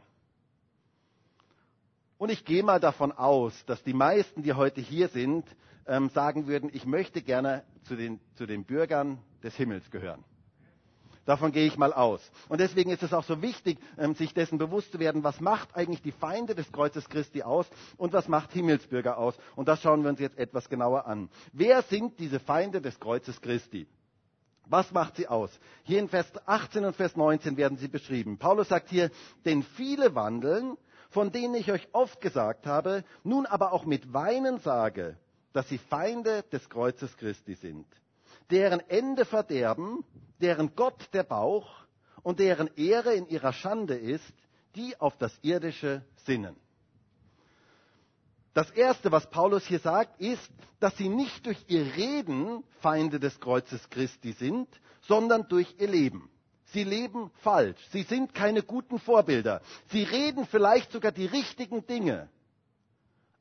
Und 2.17 2.29
ich 2.29 2.45
gehe 2.45 2.63
mal 2.63 2.79
davon 2.79 3.11
aus, 3.11 3.65
dass 3.65 3.83
die 3.83 3.93
meisten, 3.93 4.43
die 4.43 4.53
heute 4.53 4.79
hier 4.79 5.09
sind, 5.09 5.45
ähm, 5.85 6.09
sagen 6.09 6.47
würden, 6.47 6.69
ich 6.71 6.85
möchte 6.85 7.21
gerne 7.21 7.63
zu 7.83 7.95
den, 7.95 8.19
zu 8.35 8.45
den 8.45 8.63
Bürgern 8.63 9.19
des 9.43 9.55
Himmels 9.55 9.89
gehören. 9.91 10.23
Davon 11.25 11.51
gehe 11.51 11.65
ich 11.65 11.77
mal 11.77 11.91
aus. 11.91 12.21
Und 12.49 12.59
deswegen 12.59 12.91
ist 12.91 13.03
es 13.03 13.13
auch 13.13 13.23
so 13.23 13.41
wichtig, 13.41 13.79
ähm, 13.97 14.13
sich 14.13 14.33
dessen 14.33 14.57
bewusst 14.57 14.91
zu 14.91 14.99
werden, 14.99 15.23
was 15.23 15.41
macht 15.41 15.75
eigentlich 15.75 16.01
die 16.01 16.11
Feinde 16.11 16.53
des 16.55 16.71
Kreuzes 16.71 17.09
Christi 17.09 17.41
aus 17.43 17.67
und 17.97 18.13
was 18.13 18.27
macht 18.27 18.53
Himmelsbürger 18.53 19.17
aus. 19.17 19.35
Und 19.55 19.67
das 19.67 19.81
schauen 19.81 20.03
wir 20.03 20.09
uns 20.09 20.19
jetzt 20.19 20.37
etwas 20.37 20.69
genauer 20.69 21.07
an. 21.07 21.29
Wer 21.51 21.81
sind 21.81 22.19
diese 22.19 22.39
Feinde 22.39 22.79
des 22.79 22.99
Kreuzes 22.99 23.41
Christi? 23.41 23.87
Was 24.67 24.91
macht 24.91 25.15
sie 25.15 25.27
aus? 25.27 25.51
Hier 25.83 25.99
in 25.99 26.09
Vers 26.09 26.27
18 26.45 26.85
und 26.85 26.95
Vers 26.95 27.15
19 27.15 27.57
werden 27.57 27.77
sie 27.77 27.87
beschrieben. 27.87 28.37
Paulus 28.37 28.69
sagt 28.69 28.89
hier, 28.89 29.11
denn 29.45 29.63
viele 29.63 30.15
wandeln 30.15 30.77
von 31.15 31.31
denen 31.31 31.55
ich 31.55 31.71
euch 31.71 31.87
oft 31.93 32.19
gesagt 32.19 32.67
habe, 32.67 33.05
nun 33.23 33.45
aber 33.45 33.71
auch 33.71 33.85
mit 33.85 34.13
Weinen 34.13 34.59
sage, 34.59 35.17
dass 35.53 35.69
sie 35.69 35.77
Feinde 35.77 36.43
des 36.51 36.69
Kreuzes 36.69 37.15
Christi 37.15 37.55
sind, 37.55 37.85
deren 38.51 38.81
Ende 38.89 39.23
verderben, 39.23 40.03
deren 40.41 40.75
Gott 40.75 41.09
der 41.13 41.23
Bauch 41.23 41.67
und 42.23 42.39
deren 42.39 42.69
Ehre 42.75 43.13
in 43.13 43.27
ihrer 43.27 43.53
Schande 43.53 43.95
ist, 43.95 44.33
die 44.75 44.99
auf 44.99 45.17
das 45.17 45.37
Irdische 45.41 46.03
sinnen. 46.25 46.55
Das 48.53 48.71
Erste, 48.71 49.11
was 49.11 49.29
Paulus 49.29 49.65
hier 49.65 49.79
sagt, 49.79 50.19
ist, 50.21 50.49
dass 50.79 50.95
sie 50.97 51.09
nicht 51.09 51.45
durch 51.45 51.57
ihr 51.67 51.85
Reden 51.95 52.63
Feinde 52.79 53.19
des 53.19 53.39
Kreuzes 53.39 53.89
Christi 53.89 54.31
sind, 54.31 54.69
sondern 55.01 55.47
durch 55.49 55.75
ihr 55.77 55.87
Leben. 55.89 56.29
Sie 56.67 56.83
leben 56.83 57.31
falsch. 57.41 57.79
Sie 57.91 58.03
sind 58.03 58.33
keine 58.33 58.63
guten 58.63 58.97
Vorbilder. 58.97 59.61
Sie 59.87 60.03
reden 60.03 60.45
vielleicht 60.45 60.91
sogar 60.91 61.11
die 61.11 61.25
richtigen 61.25 61.85
Dinge. 61.85 62.29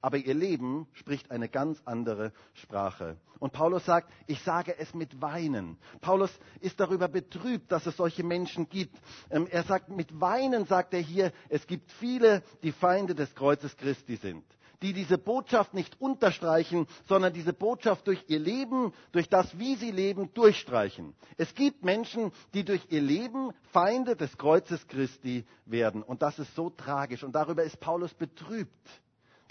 Aber 0.04 0.18
ihr 0.18 0.34
Leben 0.34 0.86
spricht 0.92 1.30
eine 1.30 1.48
ganz 1.48 1.80
andere 1.86 2.34
Sprache. 2.52 3.16
Und 3.38 3.54
Paulus 3.54 3.86
sagt, 3.86 4.12
ich 4.26 4.38
sage 4.42 4.76
es 4.76 4.92
mit 4.92 5.22
Weinen. 5.22 5.78
Paulus 6.02 6.30
ist 6.60 6.78
darüber 6.78 7.08
betrübt, 7.08 7.72
dass 7.72 7.86
es 7.86 7.96
solche 7.96 8.22
Menschen 8.22 8.68
gibt. 8.68 8.94
Ähm, 9.30 9.46
er 9.50 9.62
sagt, 9.62 9.88
mit 9.88 10.20
Weinen 10.20 10.66
sagt 10.66 10.92
er 10.92 11.00
hier, 11.00 11.32
es 11.48 11.66
gibt 11.66 11.90
viele, 11.92 12.42
die 12.62 12.72
Feinde 12.72 13.14
des 13.14 13.34
Kreuzes 13.34 13.78
Christi 13.78 14.16
sind 14.16 14.44
die 14.82 14.92
diese 14.92 15.16
Botschaft 15.16 15.72
nicht 15.72 15.98
unterstreichen, 15.98 16.86
sondern 17.08 17.32
diese 17.32 17.54
Botschaft 17.54 18.06
durch 18.06 18.22
ihr 18.26 18.38
Leben, 18.38 18.92
durch 19.12 19.30
das, 19.30 19.58
wie 19.58 19.76
sie 19.76 19.90
leben, 19.90 20.34
durchstreichen. 20.34 21.14
Es 21.38 21.54
gibt 21.54 21.82
Menschen, 21.82 22.32
die 22.52 22.66
durch 22.66 22.82
ihr 22.90 23.00
Leben 23.00 23.52
Feinde 23.72 24.14
des 24.14 24.36
Kreuzes 24.36 24.86
Christi 24.86 25.46
werden. 25.64 26.02
Und 26.02 26.20
das 26.20 26.38
ist 26.38 26.54
so 26.54 26.68
tragisch. 26.68 27.24
Und 27.24 27.32
darüber 27.34 27.62
ist 27.62 27.80
Paulus 27.80 28.12
betrübt. 28.12 28.90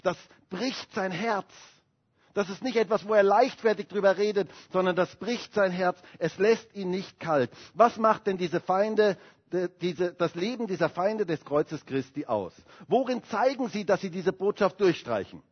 Das 0.04 0.16
bricht 0.50 0.92
sein 0.94 1.10
Herz. 1.10 1.50
Das 2.34 2.48
ist 2.48 2.62
nicht 2.62 2.76
etwas, 2.76 3.06
wo 3.06 3.14
er 3.14 3.22
leichtfertig 3.22 3.88
drüber 3.88 4.16
redet, 4.16 4.50
sondern 4.72 4.96
das 4.96 5.14
bricht 5.16 5.54
sein 5.54 5.70
Herz. 5.70 6.00
Es 6.18 6.36
lässt 6.38 6.74
ihn 6.74 6.90
nicht 6.90 7.18
kalt. 7.18 7.50
Was 7.74 7.96
macht 7.96 8.26
denn 8.26 8.38
diese 8.38 8.60
Feinde 8.60 9.16
diese, 9.80 10.12
das 10.14 10.34
Leben 10.34 10.66
dieser 10.66 10.88
Feinde 10.88 11.26
des 11.26 11.44
Kreuzes 11.44 11.84
Christi 11.86 12.26
aus? 12.26 12.52
Worin 12.88 13.22
zeigen 13.24 13.68
sie, 13.68 13.84
dass 13.84 14.00
sie 14.00 14.10
diese 14.10 14.32
Botschaft 14.32 14.80
durchstreichen? 14.80 15.42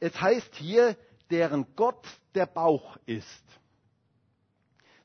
Es 0.00 0.20
heißt 0.20 0.54
hier, 0.56 0.96
deren 1.30 1.66
Gott 1.76 2.04
der 2.34 2.46
Bauch 2.46 2.96
ist. 3.06 3.44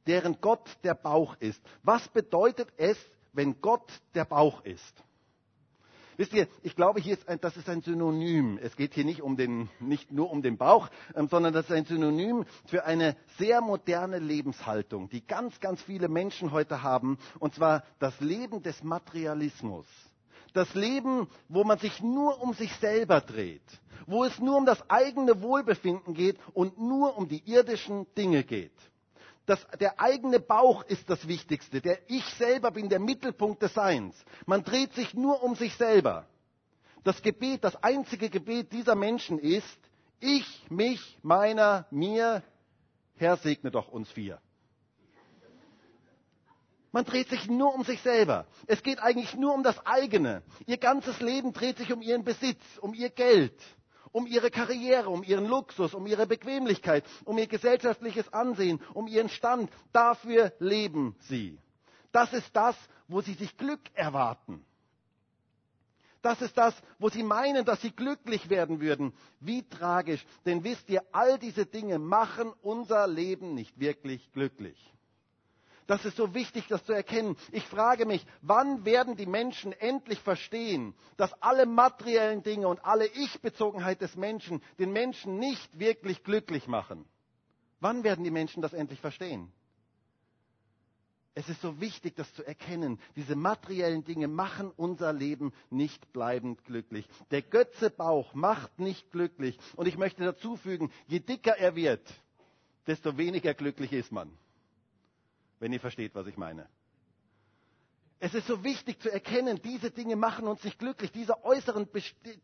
Deren 0.07 0.41
Gott 0.41 0.67
der 0.83 0.95
Bauch 0.95 1.35
ist. 1.39 1.61
Was 1.83 2.07
bedeutet 2.07 2.69
es, 2.77 2.97
wenn 3.33 3.61
Gott 3.61 3.91
der 4.15 4.25
Bauch 4.25 4.65
ist? 4.65 5.03
Wisst 6.19 6.33
ihr, 6.33 6.49
ich 6.63 6.75
glaube, 6.75 6.99
hier 6.99 7.13
ist 7.13 7.29
ein, 7.29 7.39
das 7.39 7.55
ist 7.55 7.69
ein 7.69 7.81
Synonym. 7.81 8.59
Es 8.61 8.75
geht 8.75 8.93
hier 8.93 9.05
nicht, 9.05 9.21
um 9.21 9.37
den, 9.37 9.69
nicht 9.79 10.11
nur 10.11 10.29
um 10.29 10.41
den 10.41 10.57
Bauch, 10.57 10.89
ähm, 11.15 11.29
sondern 11.29 11.53
das 11.53 11.63
ist 11.67 11.71
ein 11.71 11.85
Synonym 11.85 12.43
für 12.65 12.83
eine 12.83 13.15
sehr 13.37 13.61
moderne 13.61 14.19
Lebenshaltung, 14.19 15.07
die 15.07 15.25
ganz, 15.25 15.61
ganz 15.61 15.81
viele 15.81 16.09
Menschen 16.09 16.51
heute 16.51 16.83
haben, 16.83 17.19
und 17.39 17.55
zwar 17.55 17.85
das 17.99 18.19
Leben 18.19 18.61
des 18.61 18.83
Materialismus. 18.83 19.85
Das 20.53 20.73
Leben, 20.73 21.29
wo 21.47 21.63
man 21.63 21.79
sich 21.79 22.01
nur 22.01 22.43
um 22.43 22.53
sich 22.53 22.73
selber 22.81 23.21
dreht, 23.21 23.63
wo 24.05 24.25
es 24.25 24.39
nur 24.39 24.57
um 24.57 24.65
das 24.65 24.89
eigene 24.89 25.41
Wohlbefinden 25.41 26.15
geht 26.15 26.37
und 26.53 26.77
nur 26.77 27.17
um 27.17 27.29
die 27.29 27.49
irdischen 27.49 28.13
Dinge 28.15 28.43
geht 28.43 28.73
das, 29.49 29.65
der 29.79 29.99
eigene 29.99 30.39
Bauch 30.39 30.83
ist 30.83 31.09
das 31.09 31.27
Wichtigste. 31.27 31.81
Der 31.81 31.97
ich 32.07 32.23
selber 32.35 32.71
bin 32.71 32.87
der 32.87 32.99
Mittelpunkt 32.99 33.61
des 33.63 33.73
Seins. 33.73 34.15
Man 34.45 34.63
dreht 34.63 34.93
sich 34.93 35.13
nur 35.15 35.41
um 35.41 35.55
sich 35.55 35.75
selber. 35.75 36.27
Das 37.03 37.21
Gebet, 37.21 37.63
das 37.63 37.81
einzige 37.81 38.29
Gebet 38.29 38.71
dieser 38.71 38.95
Menschen 38.95 39.39
ist, 39.39 39.79
ich, 40.19 40.65
mich, 40.69 41.17
meiner, 41.23 41.87
mir, 41.89 42.43
Herr 43.15 43.37
segne 43.37 43.71
doch 43.71 43.87
uns 43.87 44.11
vier. 44.11 44.39
Man 46.91 47.05
dreht 47.05 47.29
sich 47.29 47.47
nur 47.47 47.73
um 47.73 47.83
sich 47.83 48.01
selber. 48.01 48.45
Es 48.67 48.83
geht 48.83 48.99
eigentlich 48.99 49.35
nur 49.35 49.53
um 49.53 49.63
das 49.63 49.83
eigene. 49.85 50.43
Ihr 50.65 50.77
ganzes 50.77 51.19
Leben 51.21 51.53
dreht 51.53 51.77
sich 51.77 51.91
um 51.93 52.01
ihren 52.01 52.23
Besitz, 52.23 52.61
um 52.81 52.93
ihr 52.93 53.09
Geld 53.09 53.53
um 54.11 54.25
ihre 54.25 54.51
Karriere, 54.51 55.09
um 55.09 55.23
ihren 55.23 55.45
Luxus, 55.45 55.93
um 55.93 56.05
ihre 56.07 56.27
Bequemlichkeit, 56.27 57.03
um 57.25 57.37
ihr 57.37 57.47
gesellschaftliches 57.47 58.31
Ansehen, 58.33 58.81
um 58.93 59.07
ihren 59.07 59.29
Stand. 59.29 59.71
Dafür 59.91 60.53
leben 60.59 61.15
sie. 61.21 61.59
Das 62.11 62.33
ist 62.33 62.55
das, 62.55 62.75
wo 63.07 63.21
sie 63.21 63.33
sich 63.33 63.57
Glück 63.57 63.81
erwarten. 63.93 64.65
Das 66.21 66.41
ist 66.41 66.57
das, 66.57 66.75
wo 66.97 67.09
sie 67.09 67.23
meinen, 67.23 67.63
dass 67.63 67.81
sie 67.81 67.91
glücklich 67.91 68.49
werden 68.49 68.81
würden. 68.81 69.13
Wie 69.39 69.67
tragisch. 69.67 70.25
Denn 70.45 70.63
wisst 70.63 70.89
ihr, 70.89 71.03
all 71.13 71.39
diese 71.39 71.65
Dinge 71.65 71.97
machen 71.97 72.51
unser 72.61 73.07
Leben 73.07 73.53
nicht 73.53 73.79
wirklich 73.79 74.29
glücklich. 74.33 74.93
Das 75.89 76.05
ist 76.05 76.17
so 76.17 76.35
wichtig, 76.35 76.67
das 76.67 76.85
zu 76.85 76.93
erkennen. 76.93 77.35
Ich 77.51 77.63
frage 77.65 78.05
mich, 78.05 78.23
wann 78.43 78.85
werden 78.85 79.15
die 79.15 79.25
Menschen 79.25 79.71
endlich 79.71 80.19
verstehen, 80.19 80.93
dass 81.17 81.33
alle 81.41 81.65
materiellen 81.65 82.43
Dinge 82.43 82.67
und 82.67 82.85
alle 82.85 83.07
Ich-Bezogenheit 83.07 83.99
des 83.99 84.15
Menschen 84.15 84.61
den 84.77 84.91
Menschen 84.91 85.39
nicht 85.39 85.79
wirklich 85.79 86.23
glücklich 86.23 86.67
machen? 86.67 87.05
Wann 87.79 88.03
werden 88.03 88.23
die 88.23 88.29
Menschen 88.29 88.61
das 88.61 88.73
endlich 88.73 89.01
verstehen? 89.01 89.51
Es 91.33 91.49
ist 91.49 91.59
so 91.59 91.81
wichtig, 91.81 92.15
das 92.15 92.31
zu 92.35 92.43
erkennen. 92.43 92.99
Diese 93.15 93.35
materiellen 93.35 94.03
Dinge 94.03 94.27
machen 94.27 94.71
unser 94.77 95.11
Leben 95.11 95.53
nicht 95.71 96.13
bleibend 96.13 96.63
glücklich. 96.65 97.09
Der 97.31 97.41
Götzebauch 97.41 98.35
macht 98.35 98.77
nicht 98.77 99.09
glücklich. 99.09 99.57
Und 99.75 99.87
ich 99.87 99.97
möchte 99.97 100.23
dazu 100.23 100.55
fügen, 100.55 100.91
je 101.07 101.19
dicker 101.19 101.57
er 101.57 101.75
wird, 101.75 102.07
desto 102.85 103.17
weniger 103.17 103.55
glücklich 103.55 103.91
ist 103.91 104.11
man 104.11 104.31
wenn 105.59 105.73
ihr 105.73 105.79
versteht, 105.79 106.15
was 106.15 106.27
ich 106.27 106.37
meine. 106.37 106.67
Es 108.21 108.33
ist 108.33 108.47
so 108.47 108.65
wichtig 108.65 108.99
zu 108.99 109.09
erkennen, 109.09 109.61
diese 109.63 109.91
Dinge 109.91 110.17
machen 110.17 110.45
uns 110.45 110.61
nicht 110.65 110.77
glücklich. 110.77 111.11
Diese 111.13 111.41
äußeren 111.45 111.87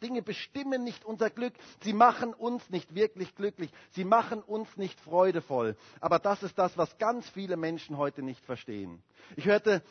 Dinge 0.01 0.22
bestimmen 0.22 0.86
nicht 0.86 1.03
unser 1.03 1.29
Glück. 1.29 1.53
Sie 1.81 1.91
machen 1.91 2.34
uns 2.34 2.69
nicht 2.69 2.95
wirklich 2.95 3.36
glücklich. 3.36 3.69
Sie 3.91 4.05
machen 4.05 4.41
uns 4.41 4.77
nicht 4.77 4.98
freudevoll. 5.01 5.75
Aber 6.00 6.19
das 6.19 6.43
ist 6.43 6.57
das, 6.57 6.77
was 6.77 6.98
ganz 6.98 7.27
viele 7.29 7.57
Menschen 7.57 7.98
heute 7.98 8.22
nicht 8.22 8.45
verstehen. 8.45 9.03
Ich 9.36 9.45
hörte 9.45 9.84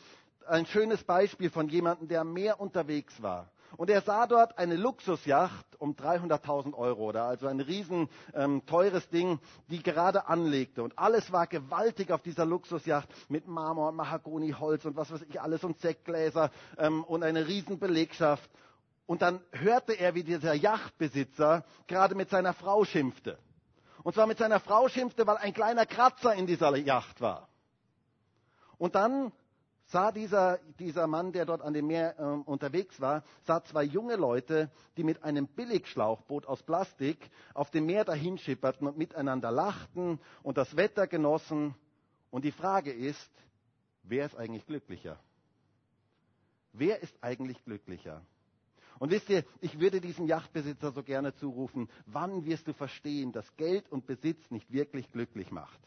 ein 0.47 0.65
schönes 0.65 1.03
Beispiel 1.03 1.51
von 1.51 1.69
jemandem, 1.69 2.07
der 2.07 2.21
am 2.21 2.33
Meer 2.33 2.59
unterwegs 2.59 3.21
war. 3.21 3.51
Und 3.77 3.89
er 3.89 4.01
sah 4.01 4.27
dort 4.27 4.57
eine 4.57 4.75
Luxusjacht 4.75 5.65
um 5.79 5.95
300.000 5.95 6.73
Euro, 6.73 7.09
oder 7.09 7.25
also 7.25 7.47
ein 7.47 7.59
riesen 7.59 8.09
ähm, 8.33 8.65
teures 8.65 9.07
Ding, 9.09 9.39
die 9.69 9.83
gerade 9.83 10.27
anlegte. 10.27 10.83
Und 10.83 10.97
alles 10.97 11.31
war 11.31 11.47
gewaltig 11.47 12.11
auf 12.11 12.21
dieser 12.21 12.45
Luxusjacht 12.45 13.09
mit 13.29 13.47
Marmor 13.47 13.89
und 13.89 13.95
Mahagoniholz 13.95 14.85
und 14.85 14.95
was 14.95 15.11
weiß 15.11 15.23
ich 15.29 15.41
alles 15.41 15.63
und 15.63 15.79
Sektgläser 15.79 16.51
ähm, 16.77 17.03
und 17.03 17.23
eine 17.23 17.47
riesen 17.47 17.79
Belegschaft. 17.79 18.49
Und 19.05 19.21
dann 19.21 19.41
hörte 19.51 19.93
er, 19.93 20.15
wie 20.15 20.23
dieser 20.23 20.53
Yachtbesitzer 20.53 21.63
gerade 21.87 22.15
mit 22.15 22.29
seiner 22.29 22.53
Frau 22.53 22.85
schimpfte. 22.85 23.37
Und 24.03 24.13
zwar 24.13 24.27
mit 24.27 24.37
seiner 24.37 24.59
Frau 24.59 24.87
schimpfte, 24.87 25.27
weil 25.27 25.37
ein 25.37 25.53
kleiner 25.53 25.85
Kratzer 25.85 26.33
in 26.33 26.47
dieser 26.47 26.75
Yacht 26.77 27.21
war. 27.21 27.49
Und 28.77 28.95
dann 28.95 29.31
sah 29.85 30.11
dieser, 30.11 30.59
dieser 30.79 31.07
Mann, 31.07 31.31
der 31.31 31.45
dort 31.45 31.61
an 31.61 31.73
dem 31.73 31.87
Meer 31.87 32.15
äh, 32.17 32.23
unterwegs 32.23 32.99
war, 32.99 33.23
sah 33.43 33.63
zwei 33.63 33.83
junge 33.83 34.15
Leute, 34.15 34.71
die 34.97 35.03
mit 35.03 35.23
einem 35.23 35.47
Billigschlauchboot 35.47 36.47
aus 36.47 36.63
Plastik 36.63 37.29
auf 37.53 37.69
dem 37.71 37.85
Meer 37.85 38.05
dahinschipperten 38.05 38.87
und 38.87 38.97
miteinander 38.97 39.51
lachten 39.51 40.19
und 40.43 40.57
das 40.57 40.75
Wetter 40.75 41.07
genossen. 41.07 41.75
Und 42.31 42.45
die 42.45 42.51
Frage 42.51 42.91
ist, 42.91 43.31
wer 44.03 44.25
ist 44.25 44.35
eigentlich 44.35 44.65
glücklicher? 44.65 45.19
Wer 46.73 47.01
ist 47.01 47.15
eigentlich 47.21 47.63
glücklicher? 47.63 48.21
Und 48.97 49.11
wisst 49.11 49.29
ihr, 49.29 49.43
ich 49.61 49.79
würde 49.79 50.01
diesem 50.01 50.25
Yachtbesitzer 50.25 50.91
so 50.91 51.03
gerne 51.03 51.33
zurufen, 51.35 51.89
wann 52.05 52.45
wirst 52.45 52.67
du 52.67 52.73
verstehen, 52.73 53.31
dass 53.31 53.55
Geld 53.57 53.91
und 53.91 54.05
Besitz 54.05 54.49
nicht 54.51 54.71
wirklich 54.71 55.11
glücklich 55.11 55.51
macht? 55.51 55.79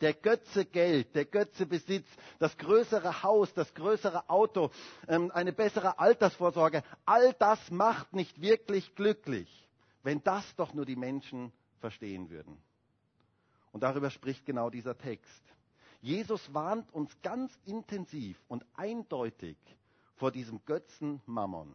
Der 0.00 0.12
Götze 0.12 0.66
Geld, 0.66 1.14
der 1.14 1.24
Götze 1.24 1.64
Besitz, 1.66 2.06
das 2.38 2.56
größere 2.58 3.22
Haus, 3.22 3.52
das 3.54 3.72
größere 3.74 4.28
Auto, 4.28 4.70
ähm, 5.08 5.30
eine 5.32 5.52
bessere 5.52 5.98
Altersvorsorge, 5.98 6.82
all 7.06 7.32
das 7.34 7.70
macht 7.70 8.12
nicht 8.12 8.40
wirklich 8.40 8.94
glücklich, 8.94 9.68
wenn 10.02 10.22
das 10.22 10.44
doch 10.56 10.74
nur 10.74 10.84
die 10.84 10.96
Menschen 10.96 11.52
verstehen 11.80 12.28
würden. 12.28 12.58
Und 13.72 13.82
darüber 13.82 14.10
spricht 14.10 14.44
genau 14.44 14.70
dieser 14.70 14.96
Text. 14.98 15.42
Jesus 16.00 16.52
warnt 16.52 16.92
uns 16.92 17.10
ganz 17.22 17.58
intensiv 17.64 18.38
und 18.48 18.64
eindeutig 18.74 19.56
vor 20.16 20.30
diesem 20.30 20.64
Götzen 20.64 21.20
Mammon. 21.26 21.74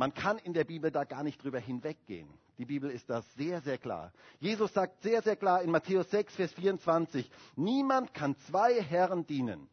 Man 0.00 0.14
kann 0.14 0.38
in 0.38 0.54
der 0.54 0.64
Bibel 0.64 0.90
da 0.90 1.04
gar 1.04 1.22
nicht 1.22 1.44
drüber 1.44 1.58
hinweggehen. 1.58 2.26
Die 2.56 2.64
Bibel 2.64 2.90
ist 2.90 3.10
da 3.10 3.20
sehr, 3.36 3.60
sehr 3.60 3.76
klar. 3.76 4.14
Jesus 4.38 4.72
sagt 4.72 5.02
sehr, 5.02 5.20
sehr 5.20 5.36
klar 5.36 5.60
in 5.60 5.70
Matthäus 5.70 6.10
6, 6.10 6.36
Vers 6.36 6.54
24, 6.54 7.30
niemand 7.54 8.14
kann 8.14 8.34
zwei 8.48 8.80
Herren 8.80 9.26
dienen. 9.26 9.68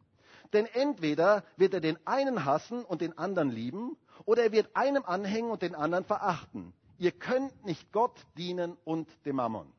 Denn 0.52 0.66
entweder 0.66 1.44
wird 1.56 1.72
er 1.72 1.80
den 1.80 1.96
einen 2.06 2.44
hassen 2.44 2.84
und 2.84 3.00
den 3.00 3.16
anderen 3.16 3.48
lieben, 3.50 3.96
oder 4.26 4.42
er 4.42 4.52
wird 4.52 4.76
einem 4.76 5.02
anhängen 5.06 5.50
und 5.50 5.62
den 5.62 5.74
anderen 5.74 6.04
verachten. 6.04 6.74
Ihr 6.98 7.12
könnt 7.12 7.64
nicht 7.64 7.90
Gott 7.90 8.20
dienen 8.36 8.76
und 8.84 9.08
dem 9.24 9.36
Mammon. 9.36 9.72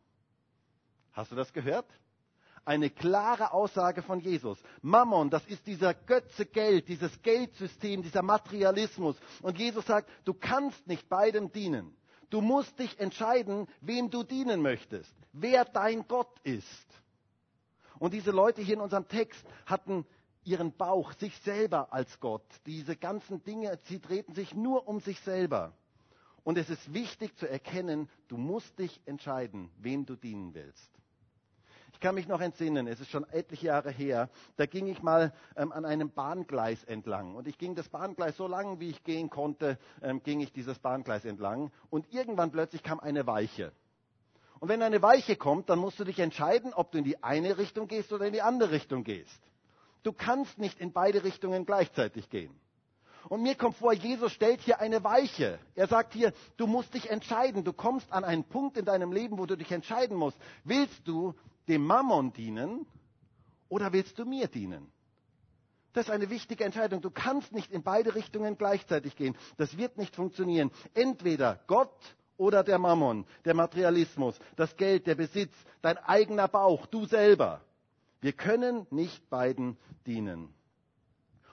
Hast 1.11 1.31
du 1.31 1.35
das 1.35 1.53
gehört? 1.53 1.85
Eine 2.65 2.89
klare 2.89 3.53
Aussage 3.53 4.01
von 4.01 4.19
Jesus. 4.19 4.61
Mammon, 4.81 5.29
das 5.29 5.45
ist 5.47 5.65
dieser 5.67 5.93
Götze 5.93 6.45
Geld, 6.45 6.87
dieses 6.87 7.21
Geldsystem, 7.21 8.01
dieser 8.01 8.21
Materialismus. 8.21 9.15
Und 9.41 9.57
Jesus 9.57 9.85
sagt, 9.85 10.09
du 10.25 10.33
kannst 10.33 10.87
nicht 10.87 11.09
beidem 11.09 11.51
dienen. 11.51 11.95
Du 12.29 12.41
musst 12.41 12.77
dich 12.77 12.99
entscheiden, 12.99 13.67
wem 13.81 14.09
du 14.09 14.23
dienen 14.23 14.61
möchtest, 14.61 15.13
wer 15.33 15.65
dein 15.65 16.07
Gott 16.07 16.39
ist. 16.43 16.87
Und 17.97 18.13
diese 18.13 18.31
Leute 18.31 18.61
hier 18.61 18.75
in 18.75 18.81
unserem 18.81 19.07
Text 19.07 19.43
hatten 19.65 20.05
ihren 20.43 20.71
Bauch, 20.71 21.11
sich 21.13 21.35
selber 21.39 21.91
als 21.91 22.19
Gott. 22.19 22.45
Diese 22.65 22.95
ganzen 22.95 23.43
Dinge, 23.43 23.77
sie 23.85 23.99
drehten 23.99 24.33
sich 24.33 24.53
nur 24.53 24.87
um 24.87 24.99
sich 24.99 25.19
selber. 25.21 25.73
Und 26.43 26.57
es 26.57 26.69
ist 26.69 26.93
wichtig 26.93 27.35
zu 27.37 27.47
erkennen, 27.47 28.09
du 28.27 28.37
musst 28.37 28.79
dich 28.79 29.01
entscheiden, 29.05 29.69
wem 29.77 30.05
du 30.05 30.15
dienen 30.15 30.53
willst. 30.53 30.98
Ich 31.99 32.01
kann 32.01 32.15
mich 32.15 32.29
noch 32.29 32.39
entsinnen, 32.39 32.87
es 32.87 33.01
ist 33.01 33.11
schon 33.11 33.27
etliche 33.29 33.65
Jahre 33.65 33.91
her, 33.91 34.29
da 34.55 34.65
ging 34.65 34.87
ich 34.87 35.03
mal 35.03 35.33
ähm, 35.57 35.73
an 35.73 35.83
einem 35.83 36.11
Bahngleis 36.11 36.81
entlang. 36.85 37.35
Und 37.35 37.45
ich 37.45 37.57
ging 37.57 37.75
das 37.75 37.89
Bahngleis 37.89 38.37
so 38.37 38.47
lang, 38.47 38.79
wie 38.79 38.87
ich 38.87 39.03
gehen 39.03 39.29
konnte, 39.29 39.77
ähm, 40.01 40.23
ging 40.23 40.39
ich 40.39 40.53
dieses 40.53 40.79
Bahngleis 40.79 41.25
entlang. 41.25 41.73
Und 41.89 42.09
irgendwann 42.13 42.51
plötzlich 42.51 42.83
kam 42.83 43.01
eine 43.01 43.27
Weiche. 43.27 43.73
Und 44.61 44.69
wenn 44.69 44.81
eine 44.81 45.01
Weiche 45.01 45.35
kommt, 45.35 45.69
dann 45.69 45.79
musst 45.79 45.99
du 45.99 46.05
dich 46.05 46.19
entscheiden, 46.19 46.73
ob 46.73 46.89
du 46.93 46.99
in 46.99 47.03
die 47.03 47.21
eine 47.21 47.57
Richtung 47.57 47.89
gehst 47.89 48.13
oder 48.13 48.27
in 48.27 48.31
die 48.31 48.41
andere 48.41 48.71
Richtung 48.71 49.03
gehst. 49.03 49.41
Du 50.03 50.13
kannst 50.13 50.57
nicht 50.57 50.79
in 50.79 50.93
beide 50.93 51.25
Richtungen 51.25 51.65
gleichzeitig 51.65 52.29
gehen. 52.29 52.57
Und 53.27 53.41
mir 53.43 53.55
kommt 53.55 53.75
vor, 53.75 53.91
Jesus 53.91 54.31
stellt 54.31 54.61
hier 54.61 54.79
eine 54.79 55.03
Weiche. 55.03 55.59
Er 55.75 55.87
sagt 55.87 56.13
hier, 56.13 56.31
du 56.55 56.65
musst 56.65 56.93
dich 56.93 57.09
entscheiden. 57.09 57.65
Du 57.65 57.73
kommst 57.73 58.09
an 58.13 58.23
einen 58.23 58.45
Punkt 58.45 58.77
in 58.77 58.85
deinem 58.85 59.11
Leben, 59.11 59.37
wo 59.37 59.45
du 59.45 59.57
dich 59.57 59.73
entscheiden 59.73 60.15
musst. 60.15 60.37
Willst 60.63 61.05
du 61.05 61.35
dem 61.67 61.85
Mammon 61.85 62.33
dienen 62.33 62.85
oder 63.67 63.93
willst 63.93 64.17
du 64.19 64.25
mir 64.25 64.47
dienen? 64.47 64.91
Das 65.93 66.05
ist 66.05 66.11
eine 66.11 66.29
wichtige 66.29 66.63
Entscheidung. 66.63 67.01
Du 67.01 67.09
kannst 67.09 67.51
nicht 67.51 67.71
in 67.71 67.83
beide 67.83 68.13
Richtungen 68.15 68.57
gleichzeitig 68.57 69.15
gehen. 69.15 69.35
Das 69.57 69.77
wird 69.77 69.97
nicht 69.97 70.15
funktionieren. 70.15 70.71
Entweder 70.93 71.59
Gott 71.67 72.15
oder 72.37 72.63
der 72.63 72.77
Mammon, 72.79 73.25
der 73.45 73.53
Materialismus, 73.55 74.39
das 74.55 74.75
Geld, 74.77 75.07
der 75.07 75.15
Besitz, 75.15 75.53
dein 75.81 75.97
eigener 75.97 76.47
Bauch, 76.47 76.85
du 76.85 77.05
selber. 77.05 77.61
Wir 78.21 78.33
können 78.33 78.85
nicht 78.91 79.29
beiden 79.29 79.77
dienen. 80.05 80.53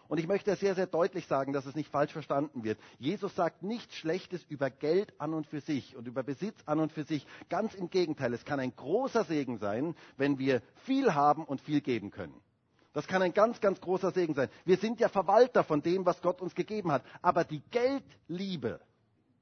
Und 0.09 0.19
ich 0.19 0.27
möchte 0.27 0.55
sehr, 0.57 0.75
sehr 0.75 0.87
deutlich 0.87 1.27
sagen, 1.27 1.53
dass 1.53 1.67
es 1.67 1.75
nicht 1.75 1.91
falsch 1.91 2.13
verstanden 2.13 2.65
wird. 2.65 2.79
Jesus 2.99 3.35
sagt 3.35 3.63
nichts 3.63 3.95
Schlechtes 3.97 4.45
über 4.49 4.71
Geld 4.71 5.13
an 5.21 5.35
und 5.35 5.47
für 5.47 5.61
sich 5.61 5.97
und 5.97 6.07
über 6.07 6.23
Besitz 6.23 6.57
an 6.67 6.81
und 6.81 6.93
für 6.93 7.05
sich. 7.05 7.27
Ganz 7.49 7.75
im 7.75 7.91
Gegenteil, 7.91 8.33
es 8.35 8.45
kann 8.45 8.61
ein 8.61 8.75
großer 8.75 9.25
Segen 9.25 9.59
sein, 9.59 9.95
wenn 10.17 10.39
wir 10.39 10.63
viel 10.85 11.15
haben 11.15 11.45
und 11.45 11.61
viel 11.61 11.81
geben 11.81 12.11
können. 12.11 12.41
Das 12.93 13.07
kann 13.07 13.21
ein 13.21 13.35
ganz, 13.35 13.61
ganz 13.61 13.81
großer 13.81 14.11
Segen 14.13 14.35
sein. 14.35 14.49
Wir 14.65 14.79
sind 14.79 15.01
ja 15.01 15.11
Verwalter 15.11 15.65
von 15.65 15.83
dem, 15.83 16.07
was 16.07 16.23
Gott 16.23 16.41
uns 16.41 16.55
gegeben 16.55 16.91
hat. 16.91 17.03
Aber 17.21 17.45
die 17.45 17.61
Geldliebe, 17.71 18.81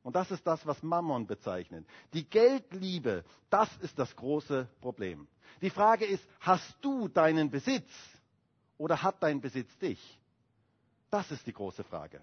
und 0.02 0.16
das 0.16 0.30
ist 0.32 0.44
das, 0.44 0.66
was 0.66 0.82
Mammon 0.82 1.26
bezeichnet, 1.28 1.86
die 2.14 2.28
Geldliebe, 2.28 3.24
das 3.50 3.68
ist 3.76 3.96
das 3.98 4.16
große 4.16 4.68
Problem. 4.80 5.28
Die 5.62 5.70
Frage 5.70 6.04
ist, 6.04 6.24
hast 6.40 6.76
du 6.80 7.06
deinen 7.06 7.50
Besitz 7.50 7.88
oder 8.76 9.02
hat 9.02 9.22
dein 9.22 9.40
Besitz 9.40 9.78
dich? 9.78 10.18
Das 11.14 11.30
ist 11.30 11.46
die 11.46 11.52
große 11.52 11.84
Frage. 11.84 12.20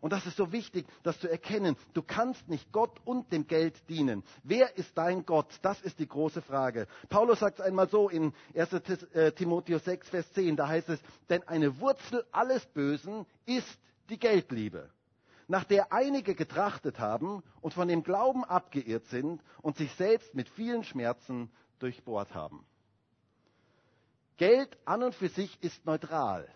Und 0.00 0.12
das 0.12 0.26
ist 0.26 0.36
so 0.36 0.52
wichtig, 0.52 0.86
das 1.02 1.18
zu 1.18 1.28
erkennen. 1.28 1.76
Du 1.92 2.04
kannst 2.04 2.48
nicht 2.48 2.70
Gott 2.70 3.00
und 3.04 3.32
dem 3.32 3.48
Geld 3.48 3.74
dienen. 3.88 4.22
Wer 4.44 4.78
ist 4.78 4.96
dein 4.96 5.26
Gott? 5.26 5.58
Das 5.62 5.80
ist 5.82 5.98
die 5.98 6.06
große 6.06 6.40
Frage. 6.40 6.86
Paulus 7.08 7.40
sagt 7.40 7.58
es 7.58 7.64
einmal 7.64 7.88
so 7.88 8.08
in 8.08 8.32
1 8.54 8.72
äh, 9.12 9.32
Timotheus 9.32 9.84
6, 9.86 10.08
Vers 10.08 10.32
10. 10.34 10.54
Da 10.54 10.68
heißt 10.68 10.88
es, 10.88 11.00
denn 11.28 11.42
eine 11.48 11.80
Wurzel 11.80 12.24
alles 12.30 12.64
Bösen 12.66 13.26
ist 13.44 13.76
die 14.08 14.20
Geldliebe, 14.20 14.88
nach 15.48 15.64
der 15.64 15.92
einige 15.92 16.36
getrachtet 16.36 17.00
haben 17.00 17.42
und 17.60 17.74
von 17.74 17.88
dem 17.88 18.04
Glauben 18.04 18.44
abgeirrt 18.44 19.06
sind 19.06 19.42
und 19.62 19.78
sich 19.78 19.92
selbst 19.94 20.32
mit 20.32 20.48
vielen 20.48 20.84
Schmerzen 20.84 21.50
durchbohrt 21.80 22.36
haben. 22.36 22.64
Geld 24.36 24.78
an 24.84 25.02
und 25.02 25.16
für 25.16 25.28
sich 25.28 25.60
ist 25.60 25.84
neutral. 25.86 26.48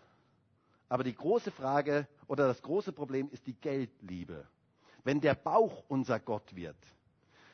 Aber 0.90 1.05
die 1.05 1.14
große 1.14 1.53
Frage 1.53 2.07
oder 2.26 2.48
das 2.48 2.61
große 2.61 2.92
Problem 2.92 3.31
ist 3.31 3.46
die 3.46 3.55
Geldliebe. 3.55 4.46
Wenn 5.05 5.20
der 5.20 5.35
Bauch 5.37 5.85
unser 5.88 6.18
Gott 6.18 6.55
wird, 6.55 6.76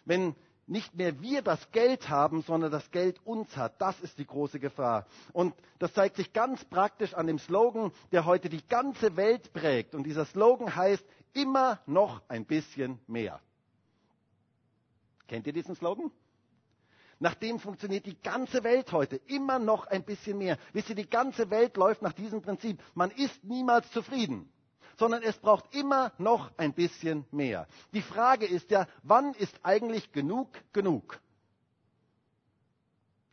wenn 0.06 0.34
nicht 0.66 0.94
mehr 0.96 1.20
wir 1.20 1.42
das 1.42 1.70
Geld 1.70 2.08
haben, 2.08 2.42
sondern 2.42 2.72
das 2.72 2.90
Geld 2.90 3.24
uns 3.24 3.54
hat, 3.56 3.80
das 3.80 4.00
ist 4.00 4.18
die 4.18 4.26
große 4.26 4.58
Gefahr. 4.58 5.06
Und 5.32 5.54
das 5.78 5.92
zeigt 5.92 6.16
sich 6.16 6.32
ganz 6.32 6.64
praktisch 6.64 7.12
an 7.14 7.26
dem 7.26 7.38
Slogan, 7.38 7.92
der 8.10 8.24
heute 8.24 8.48
die 8.48 8.66
ganze 8.66 9.16
Welt 9.16 9.52
prägt. 9.52 9.94
Und 9.94 10.04
dieser 10.04 10.24
Slogan 10.24 10.74
heißt 10.74 11.04
immer 11.34 11.78
noch 11.86 12.22
ein 12.28 12.46
bisschen 12.46 12.98
mehr. 13.06 13.40
Kennt 15.28 15.46
ihr 15.46 15.52
diesen 15.52 15.76
Slogan? 15.76 16.10
Nach 17.18 17.34
dem 17.34 17.58
funktioniert 17.58 18.04
die 18.04 18.20
ganze 18.20 18.62
Welt 18.62 18.92
heute 18.92 19.16
immer 19.26 19.58
noch 19.58 19.86
ein 19.86 20.04
bisschen 20.04 20.36
mehr. 20.36 20.58
Wisst 20.72 20.90
ihr, 20.90 20.94
die 20.96 21.08
ganze 21.08 21.48
Welt 21.50 21.76
läuft 21.76 22.02
nach 22.02 22.12
diesem 22.12 22.42
Prinzip. 22.42 22.82
Man 22.94 23.10
ist 23.10 23.42
niemals 23.42 23.90
zufrieden, 23.90 24.50
sondern 24.98 25.22
es 25.22 25.38
braucht 25.38 25.74
immer 25.74 26.12
noch 26.18 26.50
ein 26.58 26.74
bisschen 26.74 27.24
mehr. 27.30 27.66
Die 27.94 28.02
Frage 28.02 28.44
ist 28.44 28.70
ja, 28.70 28.86
wann 29.02 29.32
ist 29.34 29.58
eigentlich 29.62 30.12
genug 30.12 30.50
genug? 30.74 31.18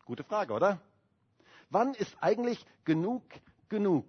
Gute 0.06 0.24
Frage, 0.24 0.54
oder? 0.54 0.80
Wann 1.70 1.94
ist 1.94 2.16
eigentlich 2.22 2.66
genug 2.86 3.24
genug? 3.68 4.06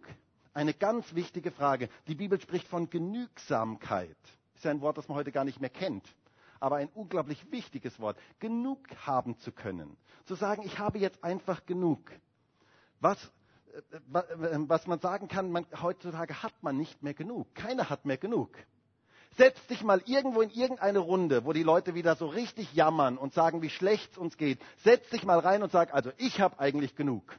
Eine 0.53 0.75
ganz 0.75 1.15
wichtige 1.17 1.51
Frage. 1.51 1.89
Die 2.07 2.15
Bibel 2.15 2.41
spricht 2.41 2.69
von 2.69 2.91
Genügsamkeit. 2.91 4.17
Ist 4.55 4.65
ja 4.65 4.71
ein 4.71 4.81
Wort, 4.81 4.99
das 4.99 5.09
man 5.09 5.17
heute 5.17 5.33
gar 5.33 5.45
nicht 5.45 5.61
mehr 5.61 5.71
kennt 5.71 6.05
aber 6.61 6.77
ein 6.77 6.89
unglaublich 6.95 7.51
wichtiges 7.51 7.99
Wort, 8.01 8.19
genug 8.39 8.81
haben 9.07 9.39
zu 9.39 9.53
können. 9.53 9.97
Zu 10.27 10.35
sagen, 10.35 10.63
ich 10.65 10.79
habe 10.79 10.99
jetzt 10.99 11.23
einfach 11.23 11.67
genug. 11.67 12.11
Was, 13.01 13.19
äh, 13.73 14.19
äh, 14.19 14.59
was 14.69 14.87
man 14.87 15.01
sagen 15.01 15.29
kann, 15.29 15.51
man, 15.51 15.67
heutzutage 15.83 16.43
hat 16.43 16.55
man 16.63 16.77
nicht 16.77 17.03
mehr 17.03 17.15
genug. 17.15 17.55
Keiner 17.55 17.91
hat 17.91 18.05
mehr 18.05 18.19
genug. 18.19 18.57
Setz 19.37 19.67
dich 19.67 19.83
mal 19.83 20.01
irgendwo 20.07 20.43
in 20.43 20.51
irgendeine 20.51 21.01
Runde, 21.01 21.45
wo 21.45 21.53
die 21.53 21.65
Leute 21.65 21.95
wieder 21.95 22.15
so 22.15 22.27
richtig 22.27 22.73
jammern 22.73 23.19
und 23.19 23.35
sagen, 23.35 23.63
wie 23.63 23.71
schlecht 23.71 24.13
es 24.13 24.19
uns 24.19 24.37
geht. 24.37 24.61
Setz 24.85 25.09
dich 25.11 25.25
mal 25.25 25.41
rein 25.41 25.63
und 25.63 25.73
sag, 25.73 25.93
also 25.93 26.13
ich 26.19 26.41
habe 26.41 26.59
eigentlich 26.61 26.95
genug. 26.95 27.37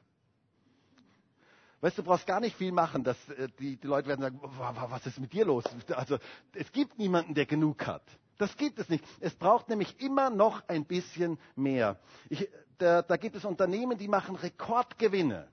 Weißt 1.80 1.98
du, 1.98 2.02
du 2.02 2.08
brauchst 2.10 2.26
gar 2.26 2.40
nicht 2.40 2.56
viel 2.58 2.72
machen, 2.72 3.04
dass 3.04 3.18
äh, 3.30 3.48
die, 3.60 3.78
die 3.78 3.88
Leute 3.88 4.08
werden 4.08 4.22
sagen, 4.22 4.40
was 4.42 5.06
ist 5.06 5.20
mit 5.20 5.32
dir 5.34 5.46
los? 5.46 5.64
Also 5.90 6.18
es 6.54 6.72
gibt 6.72 6.98
niemanden, 6.98 7.34
der 7.34 7.46
genug 7.46 7.86
hat. 7.86 8.04
Das 8.38 8.56
gibt 8.58 8.80
es 8.80 8.90
nicht. 8.90 9.04
Es 9.20 9.34
braucht 9.36 9.70
nämlich 9.70 10.00
immer 10.02 10.30
noch 10.30 10.68
ein 10.68 10.86
bisschen 10.86 11.40
mehr. 11.56 11.98
Ich, 12.30 12.50
da, 12.78 13.02
da 13.02 13.18
gibt 13.18 13.36
es 13.36 13.46
Unternehmen, 13.46 13.98
die 13.98 14.08
machen 14.08 14.36
Rekordgewinne. 14.36 15.48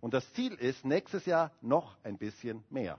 Und 0.00 0.12
das 0.14 0.30
Ziel 0.34 0.52
ist, 0.54 0.84
nächstes 0.84 1.24
Jahr 1.26 1.50
noch 1.62 1.96
ein 2.04 2.18
bisschen 2.18 2.62
mehr. 2.70 2.98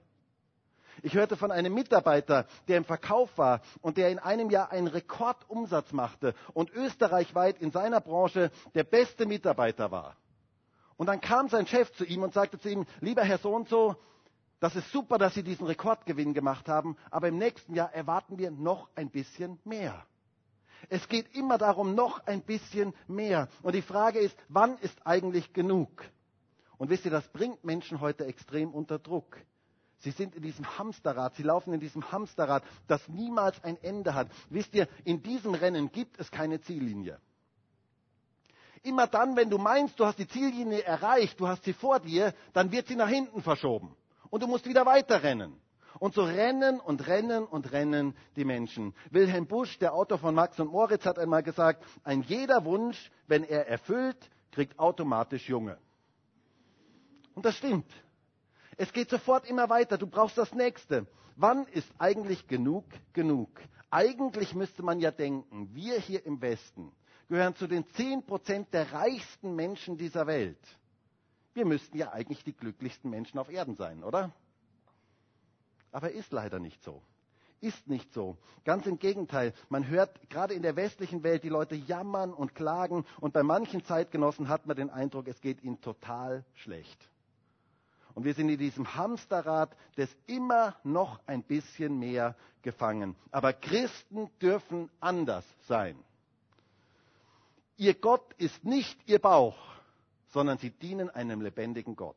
Ich 1.03 1.13
hörte 1.13 1.37
von 1.37 1.51
einem 1.51 1.73
Mitarbeiter, 1.75 2.47
der 2.67 2.77
im 2.77 2.85
Verkauf 2.85 3.37
war 3.37 3.61
und 3.81 3.97
der 3.97 4.09
in 4.09 4.17
einem 4.17 4.49
Jahr 4.49 4.71
einen 4.71 4.87
Rekordumsatz 4.87 5.91
machte 5.91 6.33
und 6.53 6.71
österreichweit 6.71 7.59
in 7.59 7.71
seiner 7.71 8.01
Branche 8.01 8.51
der 8.73 8.83
beste 8.83 9.27
Mitarbeiter 9.27 9.91
war. 9.91 10.17
Und 10.97 11.05
dann 11.05 11.21
kam 11.21 11.49
sein 11.49 11.67
Chef 11.67 11.91
zu 11.93 12.03
ihm 12.03 12.23
und 12.23 12.33
sagte 12.33 12.57
zu 12.59 12.69
ihm, 12.69 12.85
lieber 12.99 13.21
Herr 13.23 13.37
So 13.37 13.53
und 13.53 13.69
so, 13.69 13.95
das 14.59 14.75
ist 14.75 14.91
super, 14.91 15.17
dass 15.17 15.35
Sie 15.35 15.43
diesen 15.43 15.67
Rekordgewinn 15.67 16.33
gemacht 16.33 16.67
haben, 16.67 16.97
aber 17.11 17.27
im 17.27 17.37
nächsten 17.37 17.75
Jahr 17.75 17.93
erwarten 17.93 18.39
wir 18.39 18.49
noch 18.49 18.89
ein 18.95 19.11
bisschen 19.11 19.59
mehr. 19.63 20.05
Es 20.89 21.07
geht 21.07 21.35
immer 21.35 21.57
darum, 21.57 21.95
noch 21.95 22.25
ein 22.25 22.41
bisschen 22.41 22.93
mehr. 23.07 23.49
Und 23.61 23.75
die 23.75 23.81
Frage 23.81 24.19
ist, 24.19 24.35
wann 24.47 24.77
ist 24.79 25.05
eigentlich 25.05 25.53
genug? 25.53 26.03
Und 26.77 26.89
wisst 26.89 27.05
ihr, 27.05 27.11
das 27.11 27.27
bringt 27.29 27.63
Menschen 27.63 27.99
heute 27.99 28.25
extrem 28.25 28.71
unter 28.71 28.99
Druck. 28.99 29.37
Sie 29.99 30.11
sind 30.11 30.35
in 30.35 30.43
diesem 30.43 30.77
Hamsterrad, 30.77 31.35
sie 31.35 31.43
laufen 31.43 31.73
in 31.73 31.79
diesem 31.79 32.11
Hamsterrad, 32.11 32.63
das 32.87 33.07
niemals 33.09 33.63
ein 33.63 33.81
Ende 33.81 34.13
hat. 34.13 34.27
Wisst 34.49 34.75
ihr, 34.75 34.87
in 35.03 35.23
diesem 35.23 35.55
Rennen 35.55 35.91
gibt 35.91 36.19
es 36.19 36.29
keine 36.29 36.61
Ziellinie. 36.61 37.19
Immer 38.83 39.07
dann, 39.07 39.35
wenn 39.35 39.49
du 39.49 39.57
meinst, 39.57 39.99
du 39.99 40.05
hast 40.05 40.19
die 40.19 40.27
Ziellinie 40.27 40.83
erreicht, 40.83 41.39
du 41.39 41.47
hast 41.47 41.63
sie 41.63 41.73
vor 41.73 41.99
dir, 41.99 42.33
dann 42.53 42.71
wird 42.71 42.87
sie 42.87 42.95
nach 42.95 43.09
hinten 43.09 43.41
verschoben 43.41 43.95
und 44.29 44.43
du 44.43 44.47
musst 44.47 44.67
wieder 44.67 44.85
weiterrennen. 44.85 45.59
Und 45.99 46.13
so 46.13 46.23
rennen 46.23 46.79
und 46.79 47.07
rennen 47.07 47.45
und 47.45 47.71
rennen 47.71 48.15
die 48.35 48.45
Menschen. 48.45 48.93
Wilhelm 49.09 49.47
Busch, 49.47 49.79
der 49.79 49.93
Autor 49.93 50.19
von 50.19 50.35
Max 50.35 50.59
und 50.59 50.71
Moritz, 50.71 51.05
hat 51.05 51.17
einmal 51.17 51.41
gesagt, 51.41 51.83
ein 52.03 52.21
jeder 52.21 52.65
Wunsch, 52.65 53.11
wenn 53.27 53.43
er 53.43 53.67
erfüllt, 53.67 54.29
kriegt 54.51 54.77
automatisch 54.77 55.49
Junge. 55.49 55.77
Und 57.33 57.45
das 57.45 57.55
stimmt. 57.55 57.91
Es 58.77 58.93
geht 58.93 59.09
sofort 59.09 59.49
immer 59.49 59.69
weiter. 59.69 59.97
Du 59.97 60.05
brauchst 60.05 60.37
das 60.37 60.53
nächste. 60.53 61.07
Wann 61.35 61.65
ist 61.67 61.89
eigentlich 61.97 62.47
genug 62.47 62.85
genug? 63.13 63.49
Eigentlich 63.89 64.53
müsste 64.53 64.83
man 64.83 64.99
ja 64.99 65.11
denken, 65.11 65.69
wir 65.73 65.99
hier 65.99 66.25
im 66.25 66.41
Westen, 66.41 66.91
gehören 67.29 67.55
zu 67.55 67.67
den 67.67 67.85
10% 67.85 68.69
der 68.71 68.91
reichsten 68.91 69.55
Menschen 69.55 69.97
dieser 69.97 70.27
Welt. 70.27 70.59
Wir 71.57 71.65
müssten 71.65 71.97
ja 71.97 72.13
eigentlich 72.13 72.43
die 72.43 72.53
glücklichsten 72.53 73.09
Menschen 73.09 73.39
auf 73.39 73.49
Erden 73.49 73.73
sein, 73.73 74.03
oder? 74.03 74.31
Aber 75.91 76.11
ist 76.11 76.31
leider 76.31 76.59
nicht 76.59 76.83
so. 76.83 77.01
Ist 77.61 77.87
nicht 77.87 78.13
so. 78.13 78.37
Ganz 78.63 78.85
im 78.85 78.99
Gegenteil. 78.99 79.55
Man 79.67 79.87
hört 79.87 80.29
gerade 80.29 80.53
in 80.53 80.61
der 80.61 80.75
westlichen 80.75 81.23
Welt 81.23 81.43
die 81.43 81.49
Leute 81.49 81.73
jammern 81.73 82.31
und 82.31 82.53
klagen 82.53 83.07
und 83.21 83.33
bei 83.33 83.41
manchen 83.41 83.83
Zeitgenossen 83.83 84.49
hat 84.49 84.67
man 84.67 84.77
den 84.77 84.91
Eindruck, 84.91 85.27
es 85.27 85.41
geht 85.41 85.63
ihnen 85.63 85.81
total 85.81 86.45
schlecht. 86.53 87.09
Und 88.13 88.23
wir 88.23 88.35
sind 88.35 88.49
in 88.49 88.59
diesem 88.59 88.93
Hamsterrad 88.93 89.75
des 89.97 90.15
immer 90.27 90.75
noch 90.83 91.19
ein 91.25 91.41
bisschen 91.41 91.97
mehr 91.97 92.35
gefangen. 92.61 93.15
Aber 93.31 93.51
Christen 93.53 94.29
dürfen 94.39 94.91
anders 94.99 95.43
sein. 95.61 95.97
Ihr 97.77 97.95
Gott 97.95 98.31
ist 98.33 98.63
nicht 98.63 98.99
ihr 99.09 99.17
Bauch, 99.17 99.57
sondern 100.37 100.59
sie 100.59 100.69
dienen 100.69 101.09
einem 101.09 101.41
lebendigen 101.41 101.95
Gott. 101.95 102.15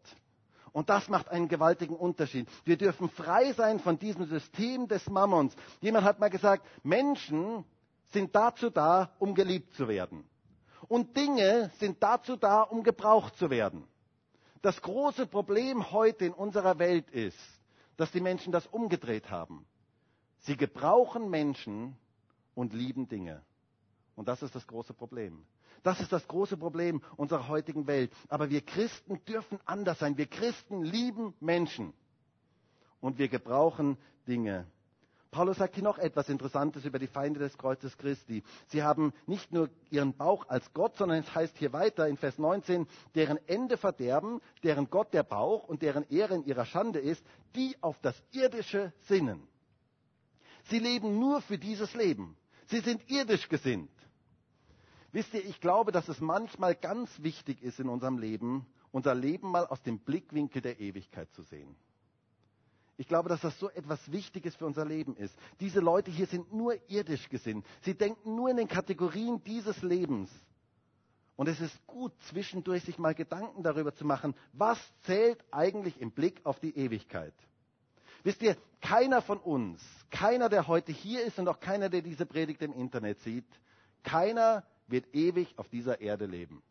Und 0.72 0.90
das 0.90 1.08
macht 1.08 1.30
einen 1.30 1.48
gewaltigen 1.48 1.96
Unterschied. 1.96 2.46
Wir 2.66 2.76
dürfen 2.76 3.08
frei 3.08 3.54
sein 3.54 3.80
von 3.80 3.98
diesem 3.98 4.26
System 4.26 4.88
des 4.88 5.08
Mammons. 5.08 5.56
Jemand 5.80 6.04
hat 6.04 6.20
mal 6.20 6.28
gesagt, 6.28 6.66
Menschen 6.82 7.64
sind 8.08 8.36
dazu 8.36 8.68
da, 8.68 9.10
um 9.20 9.34
geliebt 9.34 9.72
zu 9.72 9.88
werden. 9.88 10.28
Und 10.86 11.16
Dinge 11.16 11.70
sind 11.78 12.02
dazu 12.02 12.36
da, 12.36 12.60
um 12.60 12.82
gebraucht 12.82 13.36
zu 13.36 13.48
werden. 13.48 13.84
Das 14.60 14.82
große 14.82 15.26
Problem 15.26 15.90
heute 15.90 16.26
in 16.26 16.34
unserer 16.34 16.78
Welt 16.78 17.08
ist, 17.08 17.38
dass 17.96 18.12
die 18.12 18.20
Menschen 18.20 18.52
das 18.52 18.66
umgedreht 18.66 19.30
haben. 19.30 19.64
Sie 20.40 20.58
gebrauchen 20.58 21.30
Menschen 21.30 21.96
und 22.54 22.74
lieben 22.74 23.08
Dinge. 23.08 23.40
Und 24.14 24.28
das 24.28 24.42
ist 24.42 24.54
das 24.54 24.66
große 24.66 24.92
Problem. 24.92 25.46
Das 25.82 26.00
ist 26.00 26.12
das 26.12 26.26
große 26.28 26.56
Problem 26.56 27.02
unserer 27.16 27.48
heutigen 27.48 27.86
Welt. 27.86 28.12
Aber 28.28 28.50
wir 28.50 28.60
Christen 28.60 29.24
dürfen 29.24 29.58
anders 29.64 29.98
sein. 29.98 30.16
Wir 30.18 30.26
Christen 30.26 30.82
lieben 30.82 31.34
Menschen. 31.40 31.92
Und 33.00 33.18
wir 33.18 33.28
gebrauchen 33.28 33.96
Dinge. 34.26 34.66
Paulus 35.30 35.58
sagt 35.58 35.76
hier 35.76 35.84
noch 35.84 35.98
etwas 35.98 36.28
Interessantes 36.28 36.84
über 36.84 36.98
die 36.98 37.06
Feinde 37.06 37.38
des 37.38 37.56
Kreuzes 37.56 37.96
Christi. 37.96 38.42
Sie 38.66 38.82
haben 38.82 39.12
nicht 39.26 39.52
nur 39.52 39.70
ihren 39.90 40.12
Bauch 40.16 40.48
als 40.48 40.72
Gott, 40.72 40.96
sondern 40.96 41.20
es 41.20 41.32
heißt 41.34 41.56
hier 41.56 41.72
weiter 41.72 42.08
in 42.08 42.16
Vers 42.16 42.36
19, 42.38 42.88
deren 43.14 43.38
Ende 43.46 43.76
verderben, 43.76 44.40
deren 44.64 44.90
Gott 44.90 45.14
der 45.14 45.22
Bauch 45.22 45.68
und 45.68 45.82
deren 45.82 46.04
Ehre 46.10 46.34
in 46.34 46.44
ihrer 46.44 46.64
Schande 46.64 46.98
ist, 46.98 47.24
die 47.54 47.76
auf 47.80 47.96
das 48.02 48.20
Irdische 48.32 48.92
sinnen. 49.02 49.46
Sie 50.64 50.80
leben 50.80 51.20
nur 51.20 51.40
für 51.42 51.58
dieses 51.58 51.94
Leben. 51.94 52.36
Sie 52.66 52.80
sind 52.80 53.08
irdisch 53.08 53.48
gesinnt. 53.48 53.90
Wisst 55.12 55.34
ihr, 55.34 55.44
ich 55.44 55.60
glaube, 55.60 55.92
dass 55.92 56.08
es 56.08 56.20
manchmal 56.20 56.74
ganz 56.74 57.10
wichtig 57.22 57.62
ist 57.62 57.80
in 57.80 57.88
unserem 57.88 58.18
Leben, 58.18 58.66
unser 58.92 59.14
Leben 59.14 59.50
mal 59.50 59.66
aus 59.66 59.82
dem 59.82 59.98
Blickwinkel 59.98 60.62
der 60.62 60.80
Ewigkeit 60.80 61.32
zu 61.32 61.42
sehen. 61.42 61.74
Ich 62.96 63.08
glaube, 63.08 63.28
dass 63.30 63.40
das 63.40 63.58
so 63.58 63.70
etwas 63.70 64.12
Wichtiges 64.12 64.54
für 64.54 64.66
unser 64.66 64.84
Leben 64.84 65.16
ist. 65.16 65.34
Diese 65.58 65.80
Leute 65.80 66.10
hier 66.10 66.26
sind 66.26 66.52
nur 66.52 66.76
irdisch 66.90 67.30
gesinnt. 67.30 67.64
Sie 67.80 67.94
denken 67.94 68.34
nur 68.36 68.50
in 68.50 68.58
den 68.58 68.68
Kategorien 68.68 69.42
dieses 69.42 69.80
Lebens. 69.82 70.30
Und 71.34 71.48
es 71.48 71.60
ist 71.60 71.86
gut, 71.86 72.12
zwischendurch 72.28 72.84
sich 72.84 72.98
mal 72.98 73.14
Gedanken 73.14 73.62
darüber 73.62 73.94
zu 73.94 74.04
machen, 74.04 74.34
was 74.52 74.78
zählt 75.04 75.42
eigentlich 75.50 75.98
im 75.98 76.10
Blick 76.10 76.44
auf 76.44 76.60
die 76.60 76.76
Ewigkeit. 76.76 77.32
Wisst 78.22 78.42
ihr, 78.42 78.54
keiner 78.82 79.22
von 79.22 79.38
uns, 79.38 79.80
keiner, 80.10 80.50
der 80.50 80.66
heute 80.66 80.92
hier 80.92 81.24
ist 81.24 81.38
und 81.38 81.48
auch 81.48 81.58
keiner, 81.58 81.88
der 81.88 82.02
diese 82.02 82.26
Predigt 82.26 82.60
im 82.60 82.74
Internet 82.74 83.18
sieht, 83.20 83.46
keiner 84.02 84.62
wird 84.90 85.14
ewig 85.14 85.54
auf 85.56 85.68
dieser 85.68 86.00
Erde 86.00 86.26
leben. 86.26 86.62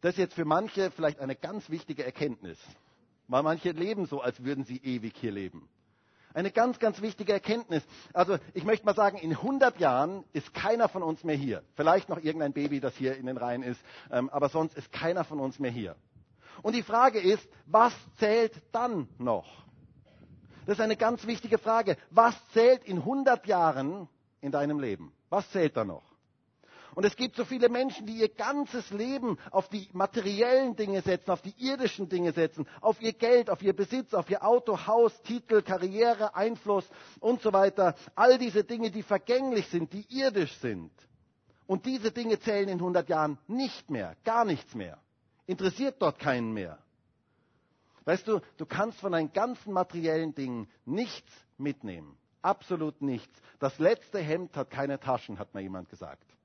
Das 0.00 0.14
ist 0.14 0.18
jetzt 0.18 0.34
für 0.34 0.44
manche 0.44 0.90
vielleicht 0.90 1.20
eine 1.20 1.34
ganz 1.36 1.68
wichtige 1.70 2.04
Erkenntnis. 2.04 2.58
Weil 3.28 3.42
manche 3.42 3.72
leben 3.72 4.06
so, 4.06 4.20
als 4.20 4.44
würden 4.44 4.64
sie 4.64 4.76
ewig 4.78 5.14
hier 5.16 5.32
leben. 5.32 5.68
Eine 6.32 6.50
ganz, 6.50 6.78
ganz 6.78 7.00
wichtige 7.00 7.32
Erkenntnis. 7.32 7.82
Also 8.12 8.36
ich 8.52 8.64
möchte 8.64 8.84
mal 8.84 8.94
sagen, 8.94 9.16
in 9.16 9.32
100 9.32 9.80
Jahren 9.80 10.22
ist 10.32 10.52
keiner 10.52 10.88
von 10.88 11.02
uns 11.02 11.24
mehr 11.24 11.34
hier. 11.34 11.62
Vielleicht 11.74 12.08
noch 12.08 12.18
irgendein 12.18 12.52
Baby, 12.52 12.78
das 12.78 12.94
hier 12.94 13.16
in 13.16 13.26
den 13.26 13.38
Reihen 13.38 13.62
ist, 13.62 13.80
ähm, 14.10 14.28
aber 14.28 14.50
sonst 14.50 14.76
ist 14.76 14.92
keiner 14.92 15.24
von 15.24 15.40
uns 15.40 15.58
mehr 15.58 15.70
hier. 15.70 15.96
Und 16.62 16.74
die 16.74 16.82
Frage 16.82 17.20
ist, 17.20 17.48
was 17.64 17.94
zählt 18.18 18.52
dann 18.72 19.08
noch? 19.18 19.64
Das 20.66 20.78
ist 20.78 20.84
eine 20.84 20.96
ganz 20.96 21.26
wichtige 21.26 21.58
Frage. 21.58 21.96
Was 22.10 22.34
zählt 22.50 22.84
in 22.84 22.98
100 22.98 23.46
Jahren 23.46 24.08
in 24.40 24.52
deinem 24.52 24.78
Leben? 24.78 25.12
Was 25.30 25.50
zählt 25.50 25.76
da 25.76 25.84
noch? 25.84 26.04
Und 26.96 27.04
es 27.04 27.14
gibt 27.14 27.36
so 27.36 27.44
viele 27.44 27.68
Menschen, 27.68 28.06
die 28.06 28.14
ihr 28.14 28.30
ganzes 28.30 28.88
Leben 28.90 29.36
auf 29.50 29.68
die 29.68 29.86
materiellen 29.92 30.76
Dinge 30.76 31.02
setzen, 31.02 31.30
auf 31.30 31.42
die 31.42 31.54
irdischen 31.58 32.08
Dinge 32.08 32.32
setzen, 32.32 32.66
auf 32.80 33.02
ihr 33.02 33.12
Geld, 33.12 33.50
auf 33.50 33.60
ihr 33.60 33.76
Besitz, 33.76 34.14
auf 34.14 34.30
ihr 34.30 34.42
Auto, 34.42 34.86
Haus, 34.86 35.12
Titel, 35.20 35.60
Karriere, 35.60 36.34
Einfluss 36.34 36.88
und 37.20 37.42
so 37.42 37.52
weiter. 37.52 37.96
All 38.14 38.38
diese 38.38 38.64
Dinge, 38.64 38.90
die 38.90 39.02
vergänglich 39.02 39.68
sind, 39.68 39.92
die 39.92 40.06
irdisch 40.08 40.56
sind. 40.60 40.90
Und 41.66 41.84
diese 41.84 42.12
Dinge 42.12 42.40
zählen 42.40 42.70
in 42.70 42.78
100 42.78 43.10
Jahren 43.10 43.36
nicht 43.46 43.90
mehr, 43.90 44.16
gar 44.24 44.46
nichts 44.46 44.74
mehr. 44.74 44.98
Interessiert 45.44 45.96
dort 46.00 46.18
keinen 46.18 46.54
mehr. 46.54 46.78
Weißt 48.06 48.26
du, 48.26 48.40
du 48.56 48.64
kannst 48.64 49.00
von 49.00 49.12
deinen 49.12 49.34
ganzen 49.34 49.74
materiellen 49.74 50.34
Dingen 50.34 50.66
nichts 50.86 51.30
mitnehmen. 51.58 52.16
Absolut 52.40 53.02
nichts. 53.02 53.38
Das 53.58 53.78
letzte 53.78 54.18
Hemd 54.18 54.56
hat 54.56 54.70
keine 54.70 54.98
Taschen, 54.98 55.38
hat 55.38 55.52
mir 55.52 55.60
jemand 55.60 55.90
gesagt. 55.90 56.35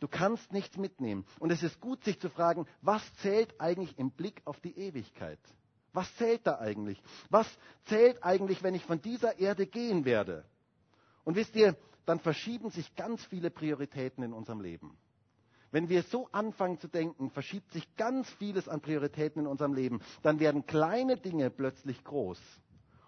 Du 0.00 0.08
kannst 0.08 0.52
nichts 0.52 0.76
mitnehmen. 0.76 1.24
Und 1.38 1.50
es 1.50 1.62
ist 1.62 1.80
gut, 1.80 2.02
sich 2.04 2.20
zu 2.20 2.28
fragen, 2.28 2.66
was 2.82 3.02
zählt 3.16 3.60
eigentlich 3.60 3.98
im 3.98 4.10
Blick 4.10 4.42
auf 4.44 4.60
die 4.60 4.76
Ewigkeit? 4.76 5.38
Was 5.92 6.14
zählt 6.16 6.46
da 6.46 6.58
eigentlich? 6.58 7.00
Was 7.30 7.46
zählt 7.84 8.22
eigentlich, 8.24 8.62
wenn 8.62 8.74
ich 8.74 8.84
von 8.84 9.00
dieser 9.00 9.38
Erde 9.38 9.66
gehen 9.66 10.04
werde? 10.04 10.44
Und 11.24 11.36
wisst 11.36 11.54
ihr, 11.56 11.76
dann 12.04 12.18
verschieben 12.18 12.70
sich 12.70 12.94
ganz 12.96 13.24
viele 13.24 13.50
Prioritäten 13.50 14.22
in 14.24 14.32
unserem 14.32 14.60
Leben. 14.60 14.98
Wenn 15.70 15.88
wir 15.88 16.02
so 16.04 16.28
anfangen 16.30 16.78
zu 16.78 16.88
denken, 16.88 17.30
verschiebt 17.30 17.72
sich 17.72 17.96
ganz 17.96 18.28
vieles 18.34 18.68
an 18.68 18.80
Prioritäten 18.80 19.42
in 19.42 19.48
unserem 19.48 19.74
Leben. 19.74 20.00
Dann 20.22 20.38
werden 20.38 20.66
kleine 20.66 21.16
Dinge 21.16 21.50
plötzlich 21.50 22.04
groß. 22.04 22.38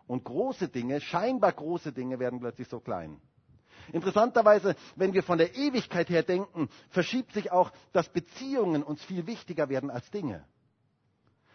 Und 0.06 0.24
große 0.24 0.68
Dinge, 0.68 1.00
scheinbar 1.00 1.52
große 1.52 1.92
Dinge, 1.92 2.18
werden 2.18 2.40
plötzlich 2.40 2.68
so 2.68 2.80
klein. 2.80 3.20
Interessanterweise, 3.92 4.76
wenn 4.96 5.12
wir 5.12 5.22
von 5.22 5.38
der 5.38 5.54
Ewigkeit 5.56 6.08
her 6.08 6.22
denken, 6.22 6.68
verschiebt 6.90 7.32
sich 7.32 7.52
auch, 7.52 7.70
dass 7.92 8.08
Beziehungen 8.08 8.82
uns 8.82 9.02
viel 9.04 9.26
wichtiger 9.26 9.68
werden 9.68 9.90
als 9.90 10.10
Dinge. 10.10 10.44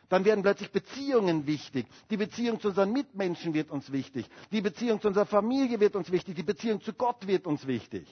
Dann 0.09 0.25
werden 0.25 0.43
plötzlich 0.43 0.71
Beziehungen 0.71 1.47
wichtig. 1.47 1.87
Die 2.09 2.17
Beziehung 2.17 2.59
zu 2.59 2.67
unseren 2.67 2.91
Mitmenschen 2.91 3.53
wird 3.53 3.71
uns 3.71 3.93
wichtig. 3.93 4.29
Die 4.51 4.59
Beziehung 4.59 4.99
zu 4.99 5.07
unserer 5.07 5.25
Familie 5.25 5.79
wird 5.79 5.95
uns 5.95 6.11
wichtig. 6.11 6.35
Die 6.35 6.43
Beziehung 6.43 6.81
zu 6.81 6.91
Gott 6.91 7.27
wird 7.27 7.47
uns 7.47 7.65
wichtig. 7.65 8.07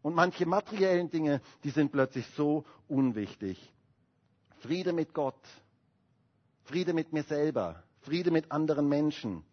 Und 0.00 0.14
manche 0.14 0.46
materiellen 0.46 1.10
Dinge, 1.10 1.42
die 1.64 1.70
sind 1.70 1.92
plötzlich 1.92 2.26
so 2.34 2.64
unwichtig. 2.88 3.72
Friede 4.60 4.94
mit 4.94 5.12
Gott. 5.12 5.38
Friede 6.64 6.94
mit 6.94 7.12
mir 7.12 7.24
selber. 7.24 7.82
Friede 8.00 8.30
mit 8.30 8.50
anderen 8.50 8.88
Menschen. 8.88 9.44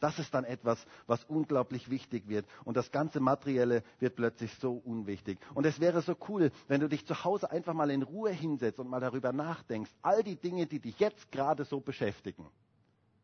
Das 0.00 0.18
ist 0.18 0.34
dann 0.34 0.44
etwas, 0.44 0.84
was 1.06 1.24
unglaublich 1.24 1.90
wichtig 1.90 2.28
wird. 2.28 2.46
Und 2.64 2.76
das 2.76 2.90
ganze 2.90 3.20
Materielle 3.20 3.82
wird 4.00 4.16
plötzlich 4.16 4.54
so 4.56 4.72
unwichtig. 4.84 5.38
Und 5.54 5.66
es 5.66 5.80
wäre 5.80 6.02
so 6.02 6.16
cool, 6.28 6.50
wenn 6.68 6.80
du 6.80 6.88
dich 6.88 7.06
zu 7.06 7.24
Hause 7.24 7.50
einfach 7.50 7.74
mal 7.74 7.90
in 7.90 8.02
Ruhe 8.02 8.30
hinsetzt 8.30 8.78
und 8.78 8.88
mal 8.88 9.00
darüber 9.00 9.32
nachdenkst. 9.32 9.90
All 10.02 10.22
die 10.22 10.36
Dinge, 10.36 10.66
die 10.66 10.80
dich 10.80 10.98
jetzt 10.98 11.30
gerade 11.32 11.64
so 11.64 11.80
beschäftigen. 11.80 12.46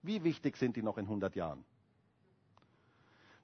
Wie 0.03 0.25
wichtig 0.25 0.57
sind 0.57 0.77
die 0.77 0.83
noch 0.83 0.97
in 0.97 1.05
100 1.05 1.37
Jahren? 1.37 1.65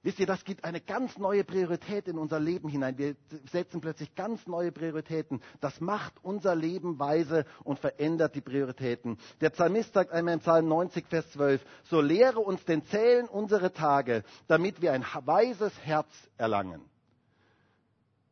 Wisst 0.03 0.19
ihr, 0.19 0.25
das 0.27 0.45
gibt 0.45 0.63
eine 0.63 0.79
ganz 0.79 1.17
neue 1.17 1.43
Priorität 1.43 2.07
in 2.07 2.17
unser 2.17 2.39
Leben 2.39 2.69
hinein. 2.69 2.97
Wir 2.97 3.15
setzen 3.51 3.81
plötzlich 3.81 4.13
ganz 4.15 4.45
neue 4.47 4.71
Prioritäten. 4.71 5.41
Das 5.59 5.81
macht 5.81 6.13
unser 6.23 6.55
Leben 6.55 6.99
weise 6.99 7.45
und 7.63 7.79
verändert 7.79 8.35
die 8.35 8.41
Prioritäten. 8.41 9.17
Der 9.41 9.49
Psalmist 9.49 9.93
sagt 9.93 10.11
einmal 10.11 10.35
im 10.35 10.39
Psalm 10.39 10.67
90, 10.67 11.07
Vers 11.07 11.29
12, 11.31 11.65
so 11.83 11.99
lehre 11.99 12.39
uns 12.39 12.63
den 12.63 12.83
Zählen 12.85 13.27
unsere 13.27 13.73
Tage, 13.73 14.23
damit 14.47 14.81
wir 14.81 14.93
ein 14.93 15.03
weises 15.25 15.73
Herz 15.83 16.07
erlangen. 16.37 16.81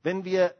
Wenn 0.03 0.23
wir 0.23 0.53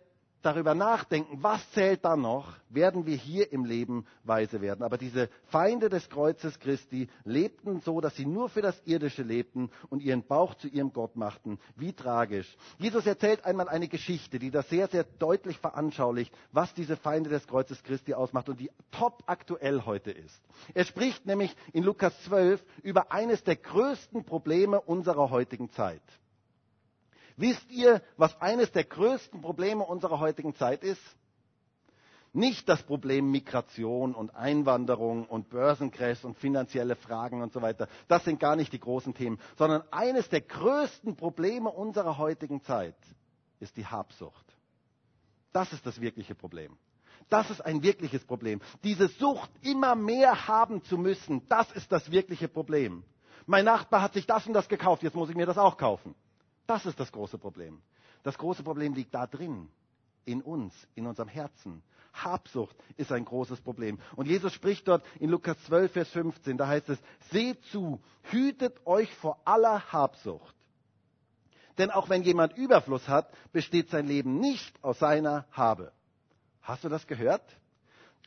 darüber 0.46 0.76
nachdenken, 0.76 1.42
was 1.42 1.70
zählt 1.72 2.06
dann 2.06 2.22
noch, 2.22 2.54
werden 2.70 3.06
wir 3.06 3.16
hier 3.16 3.52
im 3.52 3.66
Leben 3.66 4.06
weise 4.24 4.62
werden. 4.62 4.84
Aber 4.84 4.98
diese 4.98 5.30
Feinde 5.48 5.90
des 5.90 6.10
Kreuzes 6.10 6.60
Christi 6.60 7.08
lebten 7.24 7.80
so, 7.82 8.02
dass 8.02 8.16
sie 8.16 8.26
nur 8.26 8.50
für 8.50 8.62
das 8.62 8.80
Irdische 8.86 9.24
lebten 9.24 9.72
und 9.90 10.02
ihren 10.02 10.24
Bauch 10.24 10.54
zu 10.56 10.68
ihrem 10.68 10.94
Gott 10.94 11.16
machten. 11.16 11.58
Wie 11.76 11.94
tragisch. 11.94 12.58
Jesus 12.78 13.06
erzählt 13.08 13.44
einmal 13.46 13.70
eine 13.70 13.88
Geschichte, 13.88 14.38
die 14.38 14.52
das 14.52 14.70
sehr, 14.70 14.88
sehr 14.88 15.04
deutlich 15.04 15.58
veranschaulicht, 15.58 16.34
was 16.52 16.74
diese 16.74 16.98
Feinde 16.98 17.30
des 17.30 17.48
Kreuzes 17.48 17.82
Christi 17.84 18.14
ausmacht 18.14 18.50
und 18.50 18.60
die 18.60 18.70
top 18.92 19.24
aktuell 19.26 19.84
heute 19.86 20.12
ist. 20.12 20.42
Er 20.74 20.86
spricht 20.86 21.26
nämlich 21.26 21.56
in 21.74 21.84
Lukas 21.84 22.14
12 22.24 22.64
über 22.84 23.12
eines 23.12 23.44
der 23.44 23.56
größten 23.56 24.26
Probleme 24.26 24.80
unserer 24.82 25.30
heutigen 25.30 25.72
Zeit. 25.72 26.02
Wisst 27.38 27.70
ihr, 27.70 28.02
was 28.18 28.40
eines 28.42 28.72
der 28.72 28.86
größten 28.86 29.42
Probleme 29.42 29.84
unserer 29.84 30.20
heutigen 30.20 30.56
Zeit 30.56 30.84
ist? 30.84 31.02
Nicht 32.32 32.68
das 32.68 32.84
Problem 32.84 33.32
Migration 33.32 34.14
und 34.14 34.36
Einwanderung 34.36 35.26
und 35.26 35.50
Börsencrash 35.50 36.26
und 36.26 36.38
finanzielle 36.38 36.98
Fragen 36.98 37.42
und 37.42 37.54
so 37.54 37.62
weiter. 37.62 37.88
Das 38.10 38.26
sind 38.26 38.42
gar 38.42 38.58
nicht 38.58 38.74
die 38.74 38.80
großen 38.80 39.14
Themen, 39.14 39.40
sondern 39.58 39.84
eines 39.92 40.28
der 40.30 40.42
größten 40.42 41.16
Probleme 41.16 41.70
unserer 41.72 42.18
heutigen 42.18 42.62
Zeit 42.62 42.96
ist 43.62 43.78
die 43.78 43.86
Habsucht. 43.86 44.46
Das 45.54 45.72
ist 45.72 45.86
das 45.86 46.02
wirkliche 46.02 46.36
Problem. 46.36 46.78
Das 47.30 47.50
ist 47.50 47.62
ein 47.62 47.82
wirkliches 47.84 48.26
Problem. 48.26 48.62
Diese 48.84 49.08
Sucht, 49.08 49.50
immer 49.62 49.96
mehr 49.96 50.48
haben 50.48 50.84
zu 50.84 50.98
müssen, 50.98 51.48
das 51.48 51.72
ist 51.72 51.92
das 51.92 52.12
wirkliche 52.12 52.50
Problem. 52.50 53.04
Mein 53.46 53.66
Nachbar 53.66 54.02
hat 54.02 54.14
sich 54.14 54.26
das 54.28 54.46
und 54.46 54.54
das 54.54 54.68
gekauft, 54.68 55.04
jetzt 55.04 55.16
muss 55.16 55.30
ich 55.30 55.36
mir 55.36 55.46
das 55.46 55.58
auch 55.58 55.78
kaufen. 55.78 56.16
Das 56.68 56.86
ist 56.86 57.00
das 57.00 57.12
große 57.12 57.38
Problem. 57.38 57.82
Das 58.24 58.38
große 58.38 58.64
Problem 58.64 58.94
liegt 58.94 59.14
da 59.14 59.28
drin, 59.28 59.70
in 60.26 60.42
uns, 60.42 60.74
in 60.96 61.06
unserem 61.06 61.30
Herzen. 61.30 61.84
Habsucht 62.14 62.76
ist 62.98 63.12
ein 63.12 63.26
großes 63.26 63.62
Problem. 63.62 64.00
Und 64.16 64.28
Jesus 64.28 64.54
spricht 64.54 64.88
dort 64.88 65.06
in 65.20 65.30
Lukas 65.30 65.58
12, 65.66 65.92
Vers 65.92 66.10
15, 66.10 66.58
da 66.58 66.68
heißt 66.68 66.90
es, 66.90 67.00
seht 67.32 67.64
zu, 67.66 68.02
hütet 68.24 68.86
euch 68.86 69.14
vor 69.16 69.40
aller 69.46 69.92
Habsucht. 69.92 70.56
Denn 71.78 71.92
auch 71.92 72.10
wenn 72.10 72.24
jemand 72.24 72.58
Überfluss 72.58 73.08
hat, 73.08 73.30
besteht 73.52 73.90
sein 73.90 74.08
Leben 74.08 74.40
nicht 74.40 74.82
aus 74.84 75.00
seiner 75.00 75.46
Habe. 75.52 75.92
Hast 76.62 76.84
du 76.86 76.90
das 76.90 77.06
gehört? 77.06 77.44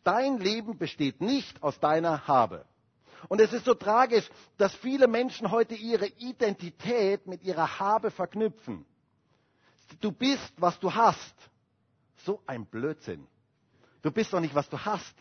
Dein 0.04 0.38
Leben 0.38 0.78
besteht 0.78 1.20
nicht 1.20 1.62
aus 1.62 1.80
deiner 1.80 2.28
Habe. 2.28 2.64
Und 3.28 3.40
es 3.40 3.52
ist 3.52 3.64
so 3.64 3.74
tragisch, 3.74 4.28
dass 4.56 4.74
viele 4.74 5.08
Menschen 5.08 5.50
heute 5.50 5.74
ihre 5.74 6.06
Identität 6.06 7.26
mit 7.26 7.42
ihrer 7.42 7.80
Habe 7.80 8.10
verknüpfen. 8.10 8.84
Du 10.00 10.12
bist, 10.12 10.52
was 10.56 10.78
du 10.78 10.94
hast. 10.94 11.34
So 12.24 12.40
ein 12.46 12.66
Blödsinn. 12.66 13.26
Du 14.02 14.10
bist 14.10 14.32
doch 14.32 14.40
nicht, 14.40 14.54
was 14.54 14.68
du 14.68 14.78
hast. 14.78 15.14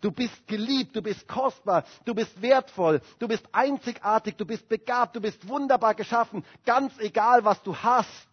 Du 0.00 0.12
bist 0.12 0.46
geliebt, 0.46 0.94
du 0.94 1.02
bist 1.02 1.26
kostbar, 1.26 1.84
du 2.04 2.14
bist 2.14 2.40
wertvoll, 2.40 3.00
du 3.18 3.26
bist 3.26 3.44
einzigartig, 3.50 4.36
du 4.36 4.46
bist 4.46 4.68
begabt, 4.68 5.16
du 5.16 5.20
bist 5.20 5.48
wunderbar 5.48 5.94
geschaffen, 5.94 6.44
ganz 6.64 6.96
egal, 7.00 7.44
was 7.44 7.60
du 7.64 7.74
hast. 7.74 8.28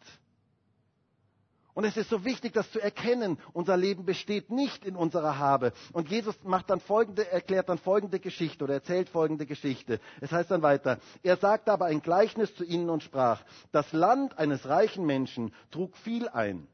Und 1.75 1.83
es 1.83 1.97
ist 1.97 2.09
so 2.09 2.23
wichtig, 2.23 2.53
das 2.53 2.71
zu 2.71 2.79
erkennen. 2.79 3.37
Unser 3.51 3.75
Leben 3.75 4.05
besteht 4.05 4.49
nicht 4.49 4.85
in 4.85 4.95
unserer 4.95 5.37
Habe. 5.37 5.73
Und 5.91 6.09
Jesus 6.09 6.35
macht 6.43 6.69
dann 6.69 6.79
folgende, 6.79 7.29
erklärt 7.29 7.67
dann 7.67 7.77
folgende 7.77 8.19
Geschichte 8.19 8.63
oder 8.63 8.75
erzählt 8.75 9.09
folgende 9.09 9.45
Geschichte. 9.45 9.99
Es 10.21 10.31
heißt 10.31 10.49
dann 10.49 10.61
weiter, 10.61 10.99
er 11.21 11.35
sagte 11.35 11.73
aber 11.73 11.85
ein 11.85 12.01
Gleichnis 12.01 12.55
zu 12.55 12.63
ihnen 12.63 12.89
und 12.89 13.03
sprach, 13.03 13.43
das 13.73 13.91
Land 13.91 14.37
eines 14.39 14.65
reichen 14.67 15.05
Menschen 15.05 15.53
trug 15.69 15.97
viel 15.97 16.29
ein. 16.29 16.65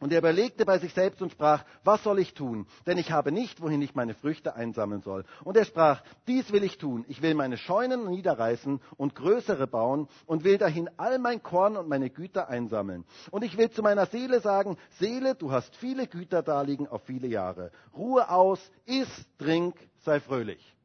Und 0.00 0.12
er 0.12 0.18
überlegte 0.18 0.64
bei 0.64 0.78
sich 0.78 0.92
selbst 0.92 1.22
und 1.22 1.30
sprach, 1.30 1.64
was 1.84 2.02
soll 2.02 2.18
ich 2.18 2.34
tun? 2.34 2.66
Denn 2.84 2.98
ich 2.98 3.12
habe 3.12 3.30
nicht, 3.30 3.62
wohin 3.62 3.80
ich 3.80 3.94
meine 3.94 4.14
Früchte 4.14 4.56
einsammeln 4.56 5.02
soll. 5.02 5.24
Und 5.44 5.56
er 5.56 5.64
sprach, 5.64 6.02
dies 6.26 6.52
will 6.52 6.64
ich 6.64 6.78
tun. 6.78 7.04
Ich 7.06 7.22
will 7.22 7.34
meine 7.34 7.56
Scheunen 7.56 8.10
niederreißen 8.10 8.80
und 8.96 9.14
größere 9.14 9.68
bauen 9.68 10.08
und 10.26 10.42
will 10.42 10.58
dahin 10.58 10.90
all 10.96 11.20
mein 11.20 11.42
Korn 11.44 11.76
und 11.76 11.88
meine 11.88 12.10
Güter 12.10 12.48
einsammeln. 12.48 13.04
Und 13.30 13.44
ich 13.44 13.56
will 13.56 13.70
zu 13.70 13.82
meiner 13.82 14.06
Seele 14.06 14.40
sagen, 14.40 14.78
Seele, 14.98 15.36
du 15.36 15.52
hast 15.52 15.76
viele 15.76 16.08
Güter 16.08 16.42
daliegen 16.42 16.88
auf 16.88 17.04
viele 17.04 17.28
Jahre. 17.28 17.70
Ruhe 17.96 18.28
aus, 18.28 18.60
iss, 18.86 19.08
trink, 19.38 19.76
sei 19.98 20.18
fröhlich. 20.18 20.76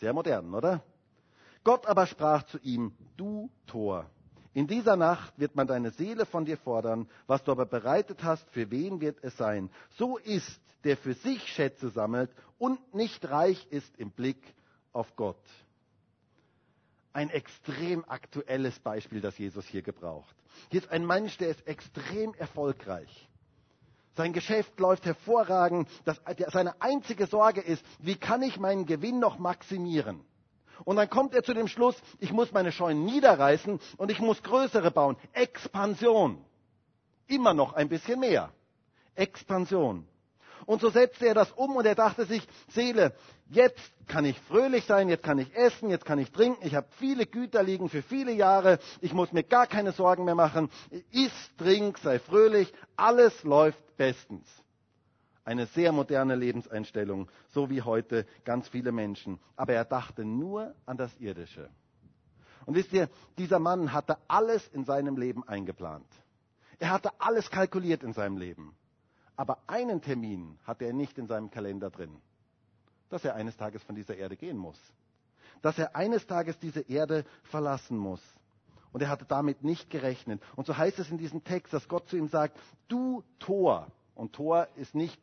Sehr 0.00 0.12
modern, 0.12 0.52
oder? 0.54 0.82
Gott 1.62 1.86
aber 1.86 2.06
sprach 2.06 2.42
zu 2.44 2.58
ihm, 2.58 2.92
du 3.16 3.48
Tor. 3.66 4.06
In 4.54 4.66
dieser 4.66 4.96
Nacht 4.96 5.38
wird 5.38 5.54
man 5.56 5.66
deine 5.66 5.90
Seele 5.90 6.26
von 6.26 6.44
dir 6.44 6.56
fordern. 6.56 7.08
Was 7.26 7.44
du 7.44 7.52
aber 7.52 7.66
bereitet 7.66 8.22
hast, 8.24 8.48
für 8.50 8.70
wen 8.70 9.00
wird 9.00 9.18
es 9.22 9.36
sein? 9.36 9.70
So 9.96 10.16
ist, 10.18 10.60
der 10.84 10.96
für 10.96 11.14
sich 11.14 11.42
Schätze 11.52 11.90
sammelt 11.90 12.30
und 12.58 12.94
nicht 12.94 13.28
reich 13.28 13.66
ist 13.70 13.96
im 13.98 14.10
Blick 14.10 14.42
auf 14.92 15.14
Gott. 15.16 15.42
Ein 17.12 17.30
extrem 17.30 18.04
aktuelles 18.08 18.78
Beispiel, 18.80 19.20
das 19.20 19.36
Jesus 19.38 19.66
hier 19.66 19.82
gebraucht. 19.82 20.34
Hier 20.70 20.82
ist 20.82 20.90
ein 20.90 21.06
Mensch, 21.06 21.36
der 21.38 21.48
ist 21.48 21.66
extrem 21.66 22.34
erfolgreich. 22.34 23.28
Sein 24.16 24.32
Geschäft 24.32 24.78
läuft 24.80 25.04
hervorragend. 25.06 25.88
Das, 26.04 26.20
seine 26.52 26.80
einzige 26.80 27.26
Sorge 27.26 27.60
ist, 27.60 27.84
wie 28.00 28.16
kann 28.16 28.42
ich 28.42 28.58
meinen 28.58 28.86
Gewinn 28.86 29.20
noch 29.20 29.38
maximieren? 29.38 30.24
Und 30.84 30.96
dann 30.96 31.10
kommt 31.10 31.34
er 31.34 31.42
zu 31.42 31.54
dem 31.54 31.68
Schluss, 31.68 31.96
ich 32.18 32.32
muss 32.32 32.52
meine 32.52 32.72
Scheunen 32.72 33.04
niederreißen 33.04 33.80
und 33.96 34.10
ich 34.10 34.20
muss 34.20 34.42
größere 34.42 34.90
bauen. 34.90 35.16
Expansion. 35.32 36.44
Immer 37.26 37.54
noch 37.54 37.72
ein 37.74 37.88
bisschen 37.88 38.20
mehr. 38.20 38.50
Expansion. 39.14 40.06
Und 40.66 40.80
so 40.80 40.90
setzte 40.90 41.26
er 41.26 41.34
das 41.34 41.50
um 41.52 41.76
und 41.76 41.86
er 41.86 41.94
dachte 41.94 42.24
sich, 42.26 42.46
Seele, 42.68 43.14
jetzt 43.48 43.80
kann 44.06 44.24
ich 44.24 44.38
fröhlich 44.40 44.84
sein, 44.84 45.08
jetzt 45.08 45.22
kann 45.24 45.38
ich 45.38 45.54
essen, 45.54 45.90
jetzt 45.90 46.04
kann 46.04 46.18
ich 46.18 46.30
trinken, 46.30 46.66
ich 46.66 46.74
habe 46.74 46.86
viele 46.98 47.26
Güter 47.26 47.62
liegen 47.62 47.88
für 47.88 48.02
viele 48.02 48.32
Jahre, 48.32 48.78
ich 49.00 49.12
muss 49.12 49.32
mir 49.32 49.44
gar 49.44 49.66
keine 49.66 49.92
Sorgen 49.92 50.24
mehr 50.24 50.34
machen. 50.34 50.70
Iss, 51.10 51.32
trink, 51.56 51.98
sei 51.98 52.18
fröhlich, 52.18 52.72
alles 52.96 53.42
läuft 53.44 53.78
bestens. 53.96 54.46
Eine 55.48 55.64
sehr 55.64 55.92
moderne 55.92 56.34
Lebenseinstellung, 56.34 57.26
so 57.48 57.70
wie 57.70 57.80
heute 57.80 58.26
ganz 58.44 58.68
viele 58.68 58.92
Menschen. 58.92 59.40
Aber 59.56 59.72
er 59.72 59.86
dachte 59.86 60.22
nur 60.22 60.74
an 60.84 60.98
das 60.98 61.16
Irdische. 61.16 61.70
Und 62.66 62.74
wisst 62.74 62.92
ihr, 62.92 63.08
dieser 63.38 63.58
Mann 63.58 63.94
hatte 63.94 64.18
alles 64.28 64.68
in 64.68 64.84
seinem 64.84 65.16
Leben 65.16 65.48
eingeplant. 65.48 66.04
Er 66.78 66.90
hatte 66.90 67.18
alles 67.18 67.50
kalkuliert 67.50 68.02
in 68.02 68.12
seinem 68.12 68.36
Leben. 68.36 68.76
Aber 69.36 69.56
einen 69.66 70.02
Termin 70.02 70.58
hatte 70.64 70.84
er 70.84 70.92
nicht 70.92 71.16
in 71.16 71.26
seinem 71.26 71.50
Kalender 71.50 71.88
drin. 71.88 72.20
Dass 73.08 73.24
er 73.24 73.34
eines 73.34 73.56
Tages 73.56 73.82
von 73.82 73.94
dieser 73.94 74.18
Erde 74.18 74.36
gehen 74.36 74.58
muss. 74.58 74.78
Dass 75.62 75.78
er 75.78 75.96
eines 75.96 76.26
Tages 76.26 76.58
diese 76.58 76.80
Erde 76.80 77.24
verlassen 77.44 77.96
muss. 77.96 78.20
Und 78.92 79.00
er 79.00 79.08
hatte 79.08 79.24
damit 79.24 79.64
nicht 79.64 79.88
gerechnet. 79.88 80.42
Und 80.56 80.66
so 80.66 80.76
heißt 80.76 80.98
es 80.98 81.10
in 81.10 81.16
diesem 81.16 81.42
Text, 81.42 81.72
dass 81.72 81.88
Gott 81.88 82.06
zu 82.06 82.18
ihm 82.18 82.28
sagt, 82.28 82.58
du 82.88 83.24
Tor. 83.38 83.90
Und 84.18 84.32
Tor 84.32 84.66
ist 84.74 84.94
nicht 84.94 85.20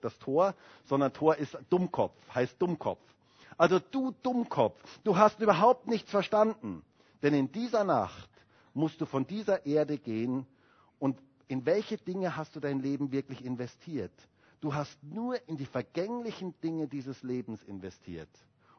das 0.00 0.18
Tor, 0.18 0.54
sondern 0.84 1.12
Tor 1.12 1.36
ist 1.36 1.56
Dummkopf, 1.70 2.14
heißt 2.34 2.60
Dummkopf. 2.60 3.00
Also 3.56 3.80
du 3.80 4.12
Dummkopf, 4.22 4.80
du 5.02 5.16
hast 5.16 5.40
überhaupt 5.40 5.88
nichts 5.88 6.10
verstanden. 6.10 6.82
Denn 7.22 7.34
in 7.34 7.50
dieser 7.50 7.82
Nacht 7.84 8.30
musst 8.74 9.00
du 9.00 9.06
von 9.06 9.26
dieser 9.26 9.66
Erde 9.66 9.98
gehen 9.98 10.46
und 11.00 11.18
in 11.48 11.66
welche 11.66 11.96
Dinge 11.96 12.36
hast 12.36 12.54
du 12.54 12.60
dein 12.60 12.80
Leben 12.80 13.10
wirklich 13.10 13.44
investiert? 13.44 14.12
Du 14.60 14.74
hast 14.74 15.02
nur 15.02 15.36
in 15.48 15.56
die 15.56 15.66
vergänglichen 15.66 16.54
Dinge 16.60 16.86
dieses 16.86 17.22
Lebens 17.22 17.62
investiert. 17.64 18.28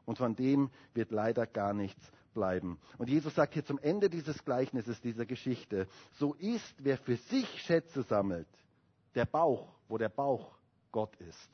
Und 0.06 0.18
von 0.18 0.36
dem 0.36 0.70
wird 0.94 1.10
leider 1.10 1.46
gar 1.46 1.74
nichts 1.74 2.00
bleiben. 2.32 2.78
Und 2.96 3.10
Jesus 3.10 3.34
sagt 3.34 3.54
hier 3.54 3.64
zum 3.64 3.78
Ende 3.78 4.08
dieses 4.08 4.44
Gleichnisses, 4.44 5.00
dieser 5.00 5.26
Geschichte, 5.26 5.86
so 6.18 6.34
ist, 6.34 6.74
wer 6.78 6.96
für 6.96 7.16
sich 7.16 7.62
Schätze 7.62 8.02
sammelt, 8.04 8.48
der 9.14 9.26
Bauch, 9.26 9.68
wo 9.88 9.98
der 9.98 10.08
Bauch 10.08 10.52
Gott 10.92 11.14
ist 11.16 11.50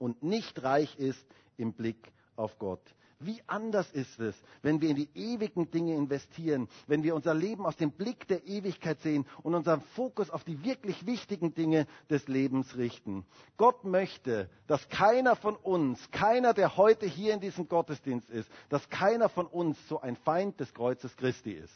und 0.00 0.22
nicht 0.22 0.62
reich 0.62 0.98
ist 0.98 1.24
im 1.56 1.72
Blick 1.72 2.12
auf 2.36 2.58
Gott. 2.58 2.82
Wie 3.22 3.42
anders 3.46 3.92
ist 3.92 4.18
es, 4.18 4.34
wenn 4.62 4.80
wir 4.80 4.88
in 4.88 4.96
die 4.96 5.10
ewigen 5.14 5.70
Dinge 5.70 5.94
investieren, 5.94 6.68
wenn 6.86 7.02
wir 7.02 7.14
unser 7.14 7.34
Leben 7.34 7.66
aus 7.66 7.76
dem 7.76 7.90
Blick 7.90 8.26
der 8.28 8.46
Ewigkeit 8.46 8.98
sehen 9.00 9.26
und 9.42 9.54
unseren 9.54 9.82
Fokus 9.94 10.30
auf 10.30 10.42
die 10.42 10.64
wirklich 10.64 11.04
wichtigen 11.04 11.52
Dinge 11.52 11.86
des 12.08 12.28
Lebens 12.28 12.78
richten. 12.78 13.26
Gott 13.58 13.84
möchte, 13.84 14.48
dass 14.66 14.88
keiner 14.88 15.36
von 15.36 15.54
uns, 15.54 16.10
keiner, 16.10 16.54
der 16.54 16.78
heute 16.78 17.04
hier 17.04 17.34
in 17.34 17.40
diesem 17.40 17.68
Gottesdienst 17.68 18.30
ist, 18.30 18.50
dass 18.70 18.88
keiner 18.88 19.28
von 19.28 19.46
uns 19.46 19.76
so 19.86 20.00
ein 20.00 20.16
Feind 20.16 20.58
des 20.58 20.72
Kreuzes 20.72 21.14
Christi 21.18 21.52
ist. 21.52 21.74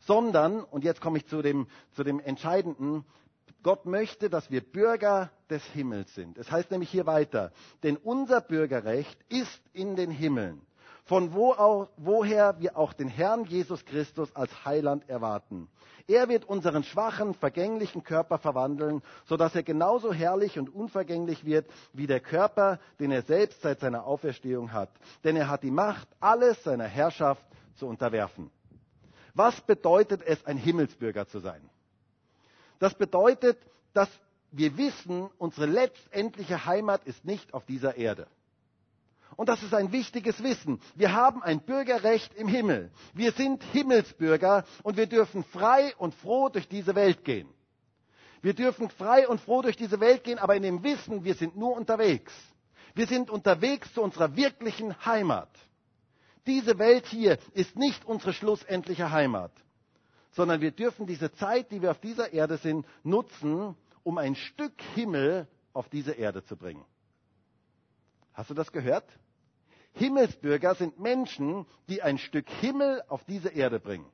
Sondern, 0.00 0.62
und 0.62 0.84
jetzt 0.84 1.00
komme 1.00 1.16
ich 1.16 1.26
zu 1.26 1.40
dem, 1.40 1.68
zu 1.92 2.04
dem 2.04 2.20
Entscheidenden, 2.20 3.06
Gott 3.62 3.86
möchte, 3.86 4.30
dass 4.30 4.50
wir 4.50 4.60
Bürger 4.60 5.30
des 5.50 5.64
Himmels 5.64 6.14
sind. 6.14 6.38
Es 6.38 6.50
heißt 6.50 6.70
nämlich 6.70 6.90
hier 6.90 7.06
weiter, 7.06 7.52
denn 7.82 7.96
unser 7.96 8.40
Bürgerrecht 8.40 9.18
ist 9.28 9.60
in 9.72 9.96
den 9.96 10.10
Himmeln, 10.10 10.60
von 11.04 11.32
wo 11.32 11.52
auch, 11.52 11.88
woher 11.96 12.60
wir 12.60 12.76
auch 12.76 12.92
den 12.92 13.08
Herrn 13.08 13.44
Jesus 13.44 13.84
Christus 13.84 14.34
als 14.34 14.64
Heiland 14.64 15.08
erwarten. 15.08 15.68
Er 16.08 16.28
wird 16.28 16.44
unseren 16.44 16.84
schwachen, 16.84 17.34
vergänglichen 17.34 18.04
Körper 18.04 18.38
verwandeln, 18.38 19.02
sodass 19.24 19.54
er 19.56 19.64
genauso 19.64 20.12
herrlich 20.12 20.58
und 20.58 20.72
unvergänglich 20.72 21.44
wird 21.44 21.66
wie 21.92 22.06
der 22.06 22.20
Körper, 22.20 22.78
den 23.00 23.10
er 23.10 23.22
selbst 23.22 23.62
seit 23.62 23.80
seiner 23.80 24.06
Auferstehung 24.06 24.72
hat. 24.72 24.90
Denn 25.24 25.34
er 25.34 25.48
hat 25.48 25.64
die 25.64 25.72
Macht, 25.72 26.06
alles 26.20 26.62
seiner 26.62 26.86
Herrschaft 26.86 27.44
zu 27.74 27.88
unterwerfen. 27.88 28.50
Was 29.34 29.60
bedeutet 29.60 30.22
es, 30.24 30.44
ein 30.46 30.56
Himmelsbürger 30.56 31.26
zu 31.26 31.40
sein? 31.40 31.68
Das 32.78 32.94
bedeutet, 32.94 33.58
dass 33.92 34.08
wir 34.50 34.76
wissen, 34.76 35.28
unsere 35.38 35.66
letztendliche 35.66 36.66
Heimat 36.66 37.04
ist 37.04 37.24
nicht 37.24 37.52
auf 37.54 37.64
dieser 37.66 37.96
Erde. 37.96 38.26
Und 39.36 39.48
das 39.48 39.62
ist 39.62 39.74
ein 39.74 39.92
wichtiges 39.92 40.42
Wissen. 40.42 40.80
Wir 40.94 41.12
haben 41.12 41.42
ein 41.42 41.60
Bürgerrecht 41.60 42.32
im 42.34 42.48
Himmel. 42.48 42.90
Wir 43.12 43.32
sind 43.32 43.62
Himmelsbürger 43.72 44.64
und 44.82 44.96
wir 44.96 45.06
dürfen 45.06 45.44
frei 45.44 45.94
und 45.98 46.14
froh 46.14 46.48
durch 46.48 46.68
diese 46.68 46.94
Welt 46.94 47.24
gehen. 47.24 47.48
Wir 48.40 48.54
dürfen 48.54 48.88
frei 48.90 49.26
und 49.28 49.40
froh 49.40 49.62
durch 49.62 49.76
diese 49.76 50.00
Welt 50.00 50.24
gehen, 50.24 50.38
aber 50.38 50.54
in 50.54 50.62
dem 50.62 50.82
Wissen, 50.82 51.24
wir 51.24 51.34
sind 51.34 51.56
nur 51.56 51.76
unterwegs. 51.76 52.32
Wir 52.94 53.06
sind 53.06 53.28
unterwegs 53.30 53.92
zu 53.92 54.02
unserer 54.02 54.36
wirklichen 54.36 55.04
Heimat. 55.04 55.50
Diese 56.46 56.78
Welt 56.78 57.06
hier 57.06 57.38
ist 57.52 57.76
nicht 57.76 58.04
unsere 58.04 58.32
schlussendliche 58.32 59.10
Heimat, 59.10 59.50
sondern 60.36 60.60
wir 60.60 60.70
dürfen 60.70 61.06
diese 61.06 61.32
Zeit, 61.32 61.72
die 61.72 61.80
wir 61.80 61.90
auf 61.90 61.98
dieser 61.98 62.32
Erde 62.34 62.58
sind, 62.58 62.86
nutzen, 63.02 63.74
um 64.04 64.18
ein 64.18 64.34
Stück 64.34 64.74
Himmel 64.94 65.48
auf 65.72 65.88
diese 65.88 66.12
Erde 66.12 66.44
zu 66.44 66.56
bringen. 66.56 66.84
Hast 68.34 68.50
du 68.50 68.54
das 68.54 68.70
gehört? 68.70 69.08
Himmelsbürger 69.94 70.74
sind 70.74 71.00
Menschen, 71.00 71.64
die 71.88 72.02
ein 72.02 72.18
Stück 72.18 72.50
Himmel 72.50 73.02
auf 73.08 73.24
diese 73.24 73.48
Erde 73.48 73.80
bringen. 73.80 74.04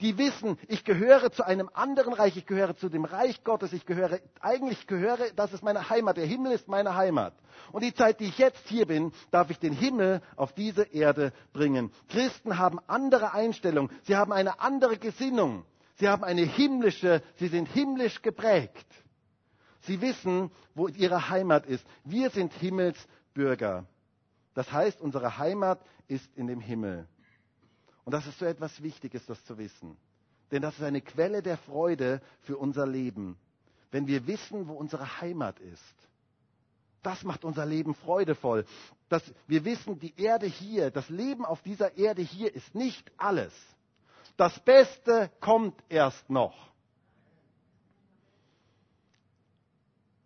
Die 0.00 0.18
wissen, 0.18 0.58
ich 0.66 0.84
gehöre 0.84 1.30
zu 1.30 1.46
einem 1.46 1.70
anderen 1.72 2.12
Reich, 2.14 2.36
ich 2.36 2.46
gehöre 2.46 2.76
zu 2.76 2.88
dem 2.88 3.04
Reich 3.04 3.44
Gottes, 3.44 3.72
ich 3.72 3.86
gehöre, 3.86 4.18
eigentlich 4.40 4.86
gehöre, 4.86 5.30
das 5.36 5.52
ist 5.52 5.62
meine 5.62 5.88
Heimat, 5.88 6.16
der 6.16 6.26
Himmel 6.26 6.52
ist 6.52 6.66
meine 6.68 6.96
Heimat. 6.96 7.34
Und 7.70 7.84
die 7.84 7.94
Zeit, 7.94 8.18
die 8.20 8.24
ich 8.26 8.38
jetzt 8.38 8.66
hier 8.68 8.86
bin, 8.86 9.12
darf 9.30 9.50
ich 9.50 9.58
den 9.58 9.72
Himmel 9.72 10.20
auf 10.36 10.52
diese 10.52 10.82
Erde 10.82 11.32
bringen. 11.52 11.92
Christen 12.08 12.58
haben 12.58 12.80
andere 12.88 13.34
Einstellungen, 13.34 13.90
sie 14.02 14.16
haben 14.16 14.32
eine 14.32 14.60
andere 14.60 14.98
Gesinnung, 14.98 15.64
sie 15.96 16.08
haben 16.08 16.24
eine 16.24 16.42
himmlische, 16.42 17.22
sie 17.36 17.48
sind 17.48 17.68
himmlisch 17.68 18.20
geprägt. 18.20 18.86
Sie 19.82 20.00
wissen, 20.00 20.50
wo 20.74 20.88
ihre 20.88 21.28
Heimat 21.28 21.66
ist. 21.66 21.86
Wir 22.04 22.30
sind 22.30 22.52
Himmelsbürger. 22.54 23.84
Das 24.54 24.72
heißt, 24.72 25.00
unsere 25.00 25.38
Heimat 25.38 25.80
ist 26.08 26.34
in 26.36 26.46
dem 26.46 26.60
Himmel. 26.60 27.06
Und 28.04 28.12
das 28.12 28.26
ist 28.26 28.38
so 28.38 28.44
etwas 28.44 28.82
Wichtiges, 28.82 29.24
das 29.26 29.42
zu 29.44 29.56
wissen. 29.58 29.96
Denn 30.50 30.62
das 30.62 30.74
ist 30.74 30.82
eine 30.82 31.00
Quelle 31.00 31.42
der 31.42 31.56
Freude 31.56 32.20
für 32.42 32.58
unser 32.58 32.86
Leben, 32.86 33.36
wenn 33.90 34.06
wir 34.06 34.26
wissen, 34.26 34.68
wo 34.68 34.74
unsere 34.74 35.20
Heimat 35.20 35.58
ist. 35.58 35.94
Das 37.02 37.22
macht 37.22 37.44
unser 37.44 37.66
Leben 37.66 37.94
freudevoll. 37.94 38.64
Dass 39.08 39.22
wir 39.46 39.64
wissen, 39.64 39.98
die 39.98 40.14
Erde 40.16 40.46
hier, 40.46 40.90
das 40.90 41.08
Leben 41.08 41.44
auf 41.44 41.62
dieser 41.62 41.96
Erde 41.96 42.22
hier 42.22 42.54
ist 42.54 42.74
nicht 42.74 43.10
alles. 43.18 43.52
Das 44.36 44.58
Beste 44.60 45.30
kommt 45.40 45.74
erst 45.88 46.28
noch. 46.28 46.72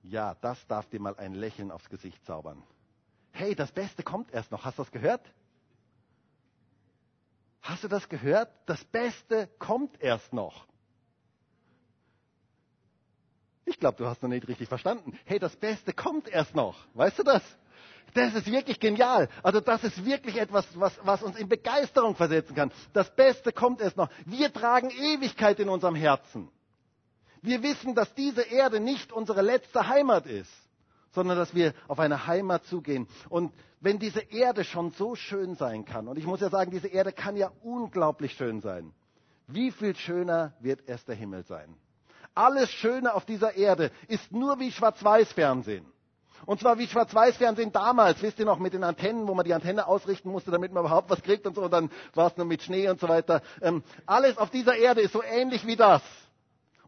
Ja, 0.04 0.36
das 0.40 0.64
darf 0.68 0.88
dir 0.88 1.00
mal 1.00 1.16
ein 1.16 1.34
Lächeln 1.34 1.70
aufs 1.70 1.90
Gesicht 1.90 2.24
zaubern. 2.24 2.62
Hey, 3.32 3.54
das 3.54 3.70
Beste 3.70 4.02
kommt 4.02 4.32
erst 4.32 4.50
noch. 4.50 4.64
Hast 4.64 4.78
du 4.78 4.82
das 4.82 4.92
gehört? 4.92 5.20
Hast 7.68 7.84
du 7.84 7.88
das 7.88 8.08
gehört? 8.08 8.48
Das 8.64 8.82
Beste 8.82 9.46
kommt 9.58 10.00
erst 10.00 10.32
noch. 10.32 10.66
Ich 13.66 13.78
glaube, 13.78 13.98
du 13.98 14.06
hast 14.06 14.22
noch 14.22 14.30
nicht 14.30 14.48
richtig 14.48 14.70
verstanden. 14.70 15.18
Hey, 15.26 15.38
das 15.38 15.54
Beste 15.54 15.92
kommt 15.92 16.28
erst 16.28 16.54
noch. 16.54 16.78
Weißt 16.94 17.18
du 17.18 17.24
das? 17.24 17.42
Das 18.14 18.34
ist 18.34 18.50
wirklich 18.50 18.80
genial. 18.80 19.28
Also 19.42 19.60
das 19.60 19.84
ist 19.84 20.02
wirklich 20.06 20.38
etwas, 20.38 20.66
was, 20.80 20.98
was 21.02 21.22
uns 21.22 21.36
in 21.36 21.50
Begeisterung 21.50 22.16
versetzen 22.16 22.54
kann. 22.54 22.72
Das 22.94 23.14
Beste 23.14 23.52
kommt 23.52 23.82
erst 23.82 23.98
noch. 23.98 24.08
Wir 24.24 24.50
tragen 24.50 24.88
Ewigkeit 24.88 25.60
in 25.60 25.68
unserem 25.68 25.94
Herzen. 25.94 26.48
Wir 27.42 27.62
wissen, 27.62 27.94
dass 27.94 28.14
diese 28.14 28.40
Erde 28.40 28.80
nicht 28.80 29.12
unsere 29.12 29.42
letzte 29.42 29.86
Heimat 29.86 30.24
ist 30.24 30.50
sondern 31.18 31.36
dass 31.36 31.52
wir 31.52 31.74
auf 31.88 31.98
eine 31.98 32.28
Heimat 32.28 32.64
zugehen. 32.66 33.08
Und 33.28 33.52
wenn 33.80 33.98
diese 33.98 34.20
Erde 34.20 34.62
schon 34.62 34.92
so 34.92 35.16
schön 35.16 35.56
sein 35.56 35.84
kann, 35.84 36.06
und 36.06 36.16
ich 36.16 36.26
muss 36.26 36.40
ja 36.40 36.48
sagen, 36.48 36.70
diese 36.70 36.86
Erde 36.86 37.10
kann 37.10 37.36
ja 37.36 37.50
unglaublich 37.62 38.34
schön 38.34 38.60
sein, 38.60 38.92
wie 39.48 39.72
viel 39.72 39.96
schöner 39.96 40.52
wird 40.60 40.88
erst 40.88 41.08
der 41.08 41.16
Himmel 41.16 41.42
sein? 41.42 41.74
Alles 42.36 42.70
Schöne 42.70 43.14
auf 43.14 43.24
dieser 43.24 43.56
Erde 43.56 43.90
ist 44.06 44.30
nur 44.30 44.60
wie 44.60 44.70
Schwarz-Weiß-Fernsehen. 44.70 45.84
Und 46.46 46.60
zwar 46.60 46.78
wie 46.78 46.86
Schwarz-Weiß-Fernsehen 46.86 47.72
damals, 47.72 48.22
wisst 48.22 48.38
ihr 48.38 48.44
noch, 48.44 48.60
mit 48.60 48.74
den 48.74 48.84
Antennen, 48.84 49.26
wo 49.26 49.34
man 49.34 49.44
die 49.44 49.54
Antenne 49.54 49.88
ausrichten 49.88 50.30
musste, 50.30 50.52
damit 50.52 50.72
man 50.72 50.84
überhaupt 50.84 51.10
was 51.10 51.20
kriegt 51.20 51.48
und 51.48 51.56
so, 51.56 51.62
und 51.62 51.72
dann 51.72 51.90
war 52.14 52.28
es 52.28 52.36
nur 52.36 52.46
mit 52.46 52.62
Schnee 52.62 52.88
und 52.88 53.00
so 53.00 53.08
weiter. 53.08 53.42
Ähm, 53.60 53.82
alles 54.06 54.38
auf 54.38 54.50
dieser 54.50 54.76
Erde 54.76 55.00
ist 55.00 55.14
so 55.14 55.22
ähnlich 55.24 55.66
wie 55.66 55.74
das. 55.74 56.02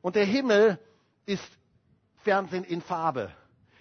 Und 0.03 0.14
der 0.14 0.25
Himmel 0.25 0.79
ist 1.27 1.43
Fernsehen 2.23 2.62
in 2.62 2.81
Farbe 2.81 3.33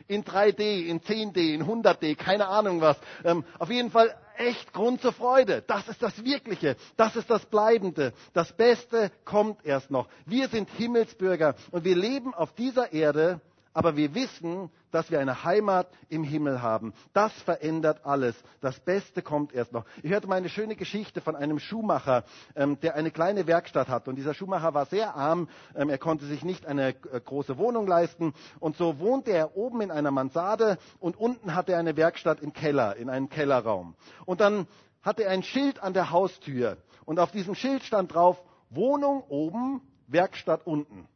in 0.10 0.24
3D, 0.26 0.88
in 0.88 1.00
10D, 1.00 1.54
in 1.54 1.64
100D, 1.64 2.16
keine 2.16 2.48
Ahnung 2.48 2.82
was. 2.82 2.98
Ähm, 3.24 3.46
auf 3.60 3.70
jeden 3.70 3.92
Fall 3.92 4.14
echt 4.38 4.74
Grund 4.74 5.02
zur 5.02 5.14
Freude. 5.14 5.64
Das 5.68 5.88
ist 5.88 6.02
das 6.02 6.26
Wirkliche. 6.26 6.76
Das 6.98 7.16
ist 7.16 7.30
das 7.30 7.46
Bleibende. 7.46 8.14
Das 8.34 8.52
Beste 8.52 9.12
kommt 9.24 9.64
erst 9.66 9.92
noch. 9.92 10.08
Wir 10.26 10.48
sind 10.50 10.70
Himmelsbürger 10.72 11.56
und 11.72 11.84
wir 11.86 11.96
leben 11.96 12.34
auf 12.34 12.54
dieser 12.54 12.92
Erde 12.92 13.40
aber 13.80 13.96
wir 13.96 14.14
wissen, 14.14 14.70
dass 14.92 15.10
wir 15.10 15.22
eine 15.22 15.46
Heimat 15.46 15.88
im 16.10 16.26
Himmel 16.26 16.62
haben. 16.62 16.94
Das 17.14 17.32
verändert 17.44 18.02
alles. 18.04 18.36
Das 18.60 18.78
Beste 18.78 19.22
kommt 19.22 19.54
erst 19.54 19.72
noch. 19.72 19.86
Ich 20.04 20.12
hörte 20.12 20.28
mal 20.28 20.36
eine 20.36 20.50
schöne 20.50 20.76
Geschichte 20.76 21.22
von 21.22 21.34
einem 21.38 21.60
Schuhmacher, 21.60 22.26
ähm, 22.58 22.78
der 22.82 22.96
eine 22.96 23.10
kleine 23.10 23.48
Werkstatt 23.48 23.88
hat. 23.88 24.10
Und 24.10 24.18
dieser 24.18 24.34
Schuhmacher 24.34 24.74
war 24.74 24.86
sehr 24.88 25.16
arm. 25.16 25.48
Ähm, 25.78 25.90
er 25.90 25.98
konnte 25.98 26.26
sich 26.26 26.44
nicht 26.44 26.66
eine 26.66 26.90
äh, 26.90 26.94
große 27.24 27.58
Wohnung 27.58 27.88
leisten. 27.88 28.34
Und 28.60 28.76
so 28.76 29.00
wohnte 29.00 29.32
er 29.32 29.56
oben 29.56 29.80
in 29.80 29.92
einer 29.92 30.12
Mansarde 30.12 30.78
und 31.00 31.18
unten 31.18 31.56
hatte 31.56 31.72
er 31.72 31.80
eine 31.80 31.96
Werkstatt 31.96 32.42
im 32.42 32.52
Keller, 32.52 32.98
in 32.98 33.10
einem 33.10 33.30
Kellerraum. 33.30 33.96
Und 34.26 34.42
dann 34.42 34.68
hatte 35.04 35.24
er 35.24 35.32
ein 35.32 35.44
Schild 35.44 35.82
an 35.82 35.94
der 35.94 36.12
Haustür. 36.12 36.76
Und 37.06 37.18
auf 37.18 37.32
diesem 37.32 37.56
Schild 37.56 37.84
stand 37.84 38.14
drauf, 38.14 38.44
Wohnung 38.72 39.24
oben, 39.30 39.80
Werkstatt 40.08 40.68
unten. 40.68 41.08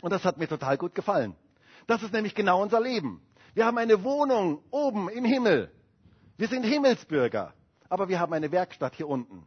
Und 0.00 0.12
das 0.12 0.24
hat 0.24 0.38
mir 0.38 0.48
total 0.48 0.78
gut 0.78 0.94
gefallen. 0.94 1.34
Das 1.86 2.02
ist 2.02 2.12
nämlich 2.12 2.34
genau 2.34 2.62
unser 2.62 2.80
Leben. 2.80 3.22
Wir 3.54 3.66
haben 3.66 3.78
eine 3.78 4.04
Wohnung 4.04 4.62
oben 4.70 5.08
im 5.08 5.24
Himmel. 5.24 5.72
Wir 6.36 6.48
sind 6.48 6.62
Himmelsbürger. 6.62 7.54
Aber 7.88 8.08
wir 8.08 8.20
haben 8.20 8.32
eine 8.32 8.52
Werkstatt 8.52 8.94
hier 8.94 9.08
unten. 9.08 9.46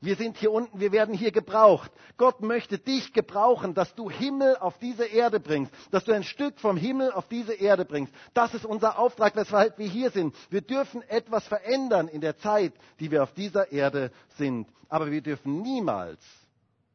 Wir 0.00 0.16
sind 0.16 0.36
hier 0.36 0.50
unten, 0.50 0.80
wir 0.80 0.90
werden 0.90 1.14
hier 1.14 1.30
gebraucht. 1.30 1.92
Gott 2.16 2.40
möchte 2.40 2.78
dich 2.78 3.12
gebrauchen, 3.12 3.72
dass 3.72 3.94
du 3.94 4.10
Himmel 4.10 4.56
auf 4.56 4.76
diese 4.78 5.04
Erde 5.04 5.38
bringst, 5.38 5.72
dass 5.92 6.02
du 6.02 6.12
ein 6.12 6.24
Stück 6.24 6.58
vom 6.58 6.76
Himmel 6.76 7.12
auf 7.12 7.28
diese 7.28 7.52
Erde 7.52 7.84
bringst. 7.84 8.12
Das 8.34 8.52
ist 8.52 8.64
unser 8.64 8.98
Auftrag, 8.98 9.36
weshalb 9.36 9.78
wir 9.78 9.86
hier 9.86 10.10
sind. 10.10 10.34
Wir 10.50 10.62
dürfen 10.62 11.02
etwas 11.02 11.46
verändern 11.46 12.08
in 12.08 12.20
der 12.20 12.36
Zeit, 12.38 12.72
die 12.98 13.12
wir 13.12 13.22
auf 13.22 13.32
dieser 13.34 13.70
Erde 13.70 14.10
sind. 14.38 14.66
Aber 14.88 15.08
wir 15.12 15.20
dürfen 15.20 15.62
niemals 15.62 16.20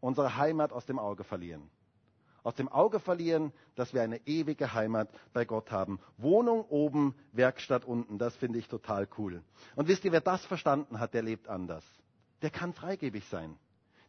unsere 0.01 0.35
Heimat 0.35 0.73
aus 0.73 0.85
dem 0.85 0.99
Auge 0.99 1.23
verlieren 1.23 1.69
aus 2.47 2.55
dem 2.55 2.69
Auge 2.69 3.01
verlieren, 3.01 3.51
dass 3.75 3.93
wir 3.93 4.01
eine 4.01 4.25
ewige 4.25 4.73
Heimat 4.73 5.09
bei 5.33 5.43
Gott 5.43 5.69
haben. 5.69 5.99
Wohnung 6.15 6.63
oben, 6.69 7.13
Werkstatt 7.33 7.83
unten. 7.83 8.17
Das 8.17 8.37
finde 8.37 8.57
ich 8.57 8.69
total 8.69 9.05
cool. 9.17 9.43
Und 9.75 9.89
wisst 9.89 10.05
ihr, 10.05 10.13
wer 10.13 10.21
das 10.21 10.45
verstanden 10.45 11.01
hat, 11.01 11.13
der 11.13 11.23
lebt 11.23 11.49
anders. 11.49 11.83
Der 12.41 12.49
kann 12.49 12.71
freigebig 12.71 13.25
sein. 13.27 13.57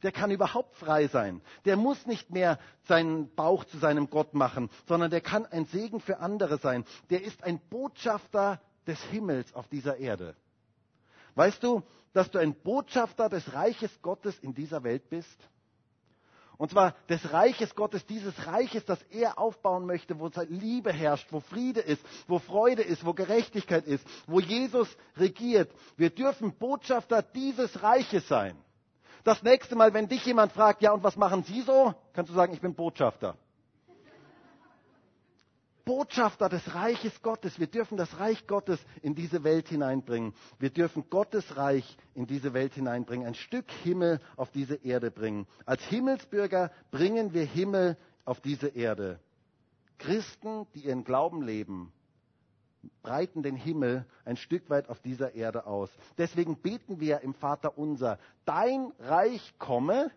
Der 0.04 0.12
kann 0.12 0.30
überhaupt 0.30 0.76
frei 0.76 1.08
sein. 1.08 1.42
Der 1.64 1.76
muss 1.76 2.06
nicht 2.06 2.30
mehr 2.30 2.60
seinen 2.84 3.34
Bauch 3.34 3.64
zu 3.64 3.76
seinem 3.78 4.08
Gott 4.08 4.34
machen, 4.34 4.70
sondern 4.86 5.10
der 5.10 5.20
kann 5.20 5.44
ein 5.44 5.64
Segen 5.64 5.98
für 5.98 6.20
andere 6.20 6.58
sein. 6.58 6.84
Der 7.10 7.24
ist 7.24 7.42
ein 7.42 7.58
Botschafter 7.58 8.60
des 8.86 9.02
Himmels 9.06 9.52
auf 9.52 9.66
dieser 9.66 9.96
Erde. 9.96 10.36
Weißt 11.34 11.60
du, 11.64 11.82
dass 12.12 12.30
du 12.30 12.38
ein 12.38 12.54
Botschafter 12.54 13.28
des 13.28 13.52
Reiches 13.52 14.00
Gottes 14.00 14.38
in 14.38 14.54
dieser 14.54 14.84
Welt 14.84 15.10
bist? 15.10 15.50
Und 16.58 16.72
zwar 16.72 16.96
des 17.08 17.32
Reiches 17.32 17.74
Gottes, 17.76 18.04
dieses 18.04 18.46
Reiches, 18.46 18.84
das 18.84 19.00
er 19.10 19.38
aufbauen 19.38 19.86
möchte, 19.86 20.18
wo 20.18 20.28
Liebe 20.48 20.92
herrscht, 20.92 21.28
wo 21.30 21.38
Friede 21.38 21.80
ist, 21.80 22.04
wo 22.26 22.40
Freude 22.40 22.82
ist, 22.82 23.06
wo 23.06 23.14
Gerechtigkeit 23.14 23.86
ist, 23.86 24.04
wo 24.26 24.40
Jesus 24.40 24.88
regiert. 25.16 25.70
Wir 25.96 26.10
dürfen 26.10 26.52
Botschafter 26.52 27.22
dieses 27.22 27.80
Reiches 27.82 28.26
sein. 28.26 28.56
Das 29.22 29.42
nächste 29.44 29.76
Mal, 29.76 29.94
wenn 29.94 30.08
dich 30.08 30.24
jemand 30.26 30.52
fragt, 30.52 30.82
ja, 30.82 30.90
und 30.90 31.04
was 31.04 31.16
machen 31.16 31.44
Sie 31.44 31.62
so? 31.62 31.94
Kannst 32.12 32.30
du 32.30 32.34
sagen, 32.34 32.52
ich 32.52 32.60
bin 32.60 32.74
Botschafter. 32.74 33.36
Botschafter 35.88 36.50
des 36.50 36.74
Reiches 36.74 37.22
Gottes. 37.22 37.58
Wir 37.58 37.66
dürfen 37.66 37.96
das 37.96 38.18
Reich 38.18 38.46
Gottes 38.46 38.78
in 39.00 39.14
diese 39.14 39.42
Welt 39.42 39.70
hineinbringen. 39.70 40.34
Wir 40.58 40.68
dürfen 40.68 41.08
Gottes 41.08 41.56
Reich 41.56 41.96
in 42.14 42.26
diese 42.26 42.52
Welt 42.52 42.74
hineinbringen, 42.74 43.26
ein 43.26 43.34
Stück 43.34 43.70
Himmel 43.84 44.20
auf 44.36 44.50
diese 44.50 44.74
Erde 44.74 45.10
bringen. 45.10 45.46
Als 45.64 45.82
Himmelsbürger 45.84 46.70
bringen 46.90 47.32
wir 47.32 47.46
Himmel 47.46 47.96
auf 48.26 48.42
diese 48.42 48.68
Erde. 48.68 49.18
Christen, 49.96 50.66
die 50.74 50.80
ihren 50.80 51.04
Glauben 51.04 51.40
leben, 51.40 51.90
breiten 53.00 53.42
den 53.42 53.56
Himmel 53.56 54.04
ein 54.26 54.36
Stück 54.36 54.68
weit 54.68 54.90
auf 54.90 55.00
dieser 55.00 55.34
Erde 55.34 55.64
aus. 55.64 55.88
Deswegen 56.18 56.58
beten 56.58 57.00
wir 57.00 57.22
im 57.22 57.32
Vater 57.32 57.78
unser, 57.78 58.18
dein 58.44 58.92
Reich 58.98 59.54
komme, 59.58 60.10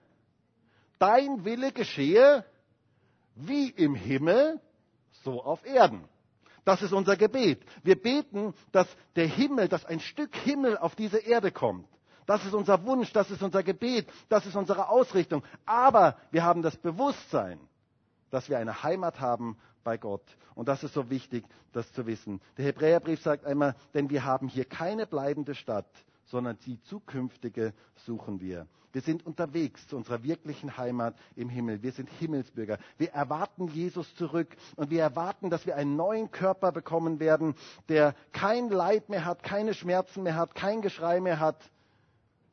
dein 1.00 1.46
Wille 1.46 1.72
geschehe, 1.72 2.44
wie 3.36 3.70
im 3.70 3.96
Himmel, 3.96 4.60
so 5.24 5.44
auf 5.44 5.66
Erden. 5.66 6.04
Das 6.64 6.82
ist 6.82 6.94
unser 6.94 7.18
Gebet. 7.18 7.64
Wir 7.84 8.00
beten, 8.00 8.54
dass 8.72 8.88
der 9.16 9.28
Himmel, 9.28 9.68
dass 9.68 9.86
ein 9.86 10.00
Stück 10.00 10.36
Himmel 10.36 10.78
auf 10.78 10.96
diese 10.96 11.18
Erde 11.18 11.52
kommt. 11.52 11.88
Das 12.28 12.46
ist 12.46 12.54
unser 12.54 12.86
Wunsch, 12.86 13.12
das 13.14 13.32
ist 13.32 13.42
unser 13.42 13.64
Gebet, 13.64 14.08
das 14.30 14.46
ist 14.46 14.56
unsere 14.56 14.90
Ausrichtung. 14.90 15.44
Aber 15.66 16.18
wir 16.30 16.44
haben 16.44 16.62
das 16.62 16.78
Bewusstsein, 16.78 17.60
dass 18.30 18.48
wir 18.50 18.60
eine 18.60 18.84
Heimat 18.84 19.20
haben 19.20 19.58
bei 19.84 19.98
Gott. 19.98 20.24
Und 20.54 20.68
das 20.68 20.84
ist 20.84 20.94
so 20.94 21.10
wichtig, 21.10 21.46
das 21.74 21.92
zu 21.94 22.06
wissen. 22.06 22.40
Der 22.58 22.66
Hebräerbrief 22.66 23.22
sagt 23.22 23.46
einmal, 23.46 23.76
denn 23.94 24.10
wir 24.10 24.24
haben 24.24 24.48
hier 24.48 24.66
keine 24.66 25.08
bleibende 25.08 25.56
Stadt, 25.56 25.90
sondern 26.26 26.58
die 26.66 26.82
zukünftige 26.84 27.74
suchen 28.06 28.40
wir. 28.40 28.68
Wir 28.94 29.02
sind 29.02 29.26
unterwegs 29.26 29.88
zu 29.88 29.96
unserer 29.96 30.24
wirklichen 30.24 30.78
Heimat 30.78 31.16
im 31.36 31.50
Himmel. 31.50 31.82
Wir 31.82 31.94
sind 31.94 32.10
Himmelsbürger. 32.20 32.78
Wir 32.98 33.12
erwarten 33.12 33.68
Jesus 33.70 34.14
zurück 34.16 34.56
und 34.76 34.90
wir 34.90 35.02
erwarten, 35.02 35.50
dass 35.50 35.66
wir 35.66 35.76
einen 35.78 35.96
neuen 35.96 36.30
Körper 36.32 36.72
bekommen 36.72 37.20
werden, 37.20 37.56
der 37.88 38.16
kein 38.34 38.70
Leid 38.70 39.08
mehr 39.08 39.24
hat, 39.24 39.44
keine 39.44 39.74
Schmerzen 39.74 40.24
mehr 40.24 40.36
hat, 40.36 40.56
kein 40.56 40.82
Geschrei 40.82 41.22
mehr 41.22 41.40
hat. 41.40 41.58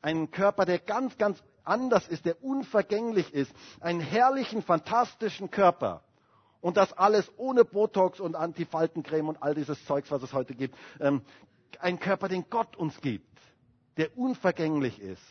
Einen 0.01 0.31
Körper, 0.31 0.65
der 0.65 0.79
ganz, 0.79 1.17
ganz 1.17 1.43
anders 1.65 2.07
ist, 2.07 2.25
der 2.25 2.41
unvergänglich 2.41 3.33
ist. 3.33 3.51
Einen 3.81 3.99
herrlichen, 3.99 4.61
fantastischen 4.61 5.51
Körper. 5.51 6.03
Und 6.61 6.77
das 6.77 6.93
alles 6.93 7.29
ohne 7.37 7.65
Botox 7.65 8.19
und 8.19 8.35
Antifaltencreme 8.35 9.27
und 9.29 9.43
all 9.43 9.55
dieses 9.55 9.83
Zeugs, 9.85 10.09
was 10.11 10.23
es 10.23 10.33
heute 10.33 10.55
gibt. 10.55 10.75
Ähm, 10.99 11.21
ein 11.79 11.99
Körper, 11.99 12.27
den 12.27 12.49
Gott 12.49 12.75
uns 12.75 12.99
gibt, 13.01 13.28
der 13.99 14.17
unvergänglich 14.17 15.01
ist. 15.01 15.21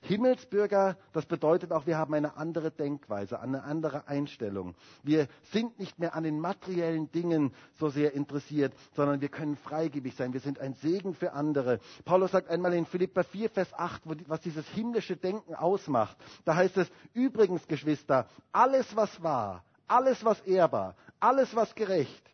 Himmelsbürger, 0.00 0.96
das 1.12 1.24
bedeutet 1.26 1.70
auch, 1.72 1.86
wir 1.86 1.96
haben 1.98 2.12
eine 2.14 2.36
andere 2.36 2.70
Denkweise, 2.70 3.40
eine 3.40 3.62
andere 3.62 4.08
Einstellung. 4.08 4.74
Wir 5.02 5.28
sind 5.52 5.78
nicht 5.78 5.98
mehr 5.98 6.14
an 6.14 6.24
den 6.24 6.40
materiellen 6.40 7.10
Dingen 7.12 7.52
so 7.78 7.88
sehr 7.90 8.12
interessiert, 8.12 8.72
sondern 8.94 9.20
wir 9.20 9.28
können 9.28 9.56
freigebig 9.56 10.14
sein. 10.14 10.32
Wir 10.32 10.40
sind 10.40 10.58
ein 10.58 10.74
Segen 10.74 11.14
für 11.14 11.32
andere. 11.32 11.78
Paulus 12.06 12.32
sagt 12.32 12.48
einmal 12.48 12.72
in 12.74 12.84
Philippa 12.86 13.22
4, 13.22 13.48
Vers 13.50 13.72
8, 13.74 14.02
was 14.28 14.40
dieses 14.40 14.66
himmlische 14.68 15.16
Denken 15.16 15.54
ausmacht. 15.54 16.16
Da 16.46 16.54
heißt 16.54 16.76
es, 16.78 16.90
übrigens, 17.14 17.66
Geschwister, 17.66 18.26
alles 18.52 18.94
was 18.96 19.22
wahr, 19.22 19.62
alles 19.88 20.22
was 20.24 20.40
ehrbar, 20.42 20.96
alles 21.20 21.54
was 21.54 21.74
gerecht, 21.74 22.33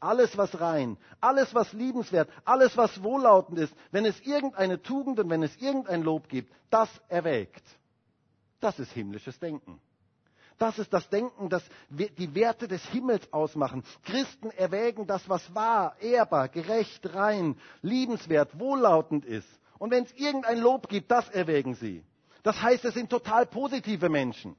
alles 0.00 0.36
was 0.36 0.60
rein, 0.60 0.96
alles 1.20 1.54
was 1.54 1.72
liebenswert, 1.72 2.28
alles 2.44 2.76
was 2.76 3.02
wohllautend 3.02 3.58
ist, 3.58 3.74
wenn 3.90 4.04
es 4.04 4.20
irgendeine 4.20 4.82
Tugend 4.82 5.18
und 5.20 5.30
wenn 5.30 5.42
es 5.42 5.56
irgendein 5.56 6.02
Lob 6.02 6.28
gibt, 6.28 6.52
das 6.70 6.88
erwägt. 7.08 7.62
Das 8.60 8.78
ist 8.78 8.92
himmlisches 8.92 9.38
Denken. 9.38 9.80
Das 10.58 10.78
ist 10.78 10.92
das 10.92 11.08
Denken, 11.10 11.50
das 11.50 11.62
die 11.90 12.34
Werte 12.34 12.66
des 12.66 12.82
Himmels 12.86 13.30
ausmachen. 13.32 13.84
Christen 14.04 14.50
erwägen 14.50 15.06
das, 15.06 15.28
was 15.28 15.54
wahr, 15.54 15.96
ehrbar, 16.00 16.48
gerecht, 16.48 17.14
rein, 17.14 17.58
liebenswert, 17.82 18.58
wohllautend 18.58 19.26
ist. 19.26 19.48
Und 19.78 19.90
wenn 19.90 20.04
es 20.04 20.12
irgendein 20.14 20.58
Lob 20.58 20.88
gibt, 20.88 21.10
das 21.10 21.28
erwägen 21.28 21.74
sie. 21.74 22.02
Das 22.42 22.62
heißt, 22.62 22.86
es 22.86 22.94
sind 22.94 23.10
total 23.10 23.44
positive 23.44 24.08
Menschen 24.08 24.56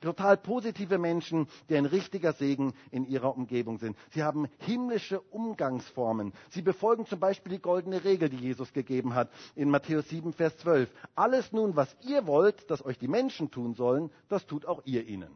total 0.00 0.36
positive 0.36 0.98
Menschen, 0.98 1.46
die 1.68 1.76
ein 1.76 1.86
richtiger 1.86 2.32
Segen 2.32 2.74
in 2.90 3.06
ihrer 3.06 3.36
Umgebung 3.36 3.78
sind. 3.78 3.96
Sie 4.10 4.22
haben 4.22 4.48
himmlische 4.58 5.20
Umgangsformen. 5.20 6.32
Sie 6.50 6.62
befolgen 6.62 7.06
zum 7.06 7.20
Beispiel 7.20 7.52
die 7.52 7.62
goldene 7.62 8.04
Regel, 8.04 8.28
die 8.28 8.36
Jesus 8.38 8.72
gegeben 8.72 9.14
hat 9.14 9.30
in 9.54 9.70
Matthäus 9.70 10.08
7, 10.08 10.32
Vers 10.32 10.56
12. 10.58 10.90
Alles 11.14 11.52
nun, 11.52 11.76
was 11.76 11.94
ihr 12.02 12.26
wollt, 12.26 12.70
dass 12.70 12.84
euch 12.84 12.98
die 12.98 13.08
Menschen 13.08 13.50
tun 13.50 13.74
sollen, 13.74 14.10
das 14.28 14.46
tut 14.46 14.66
auch 14.66 14.82
ihr 14.84 15.06
ihnen. 15.06 15.30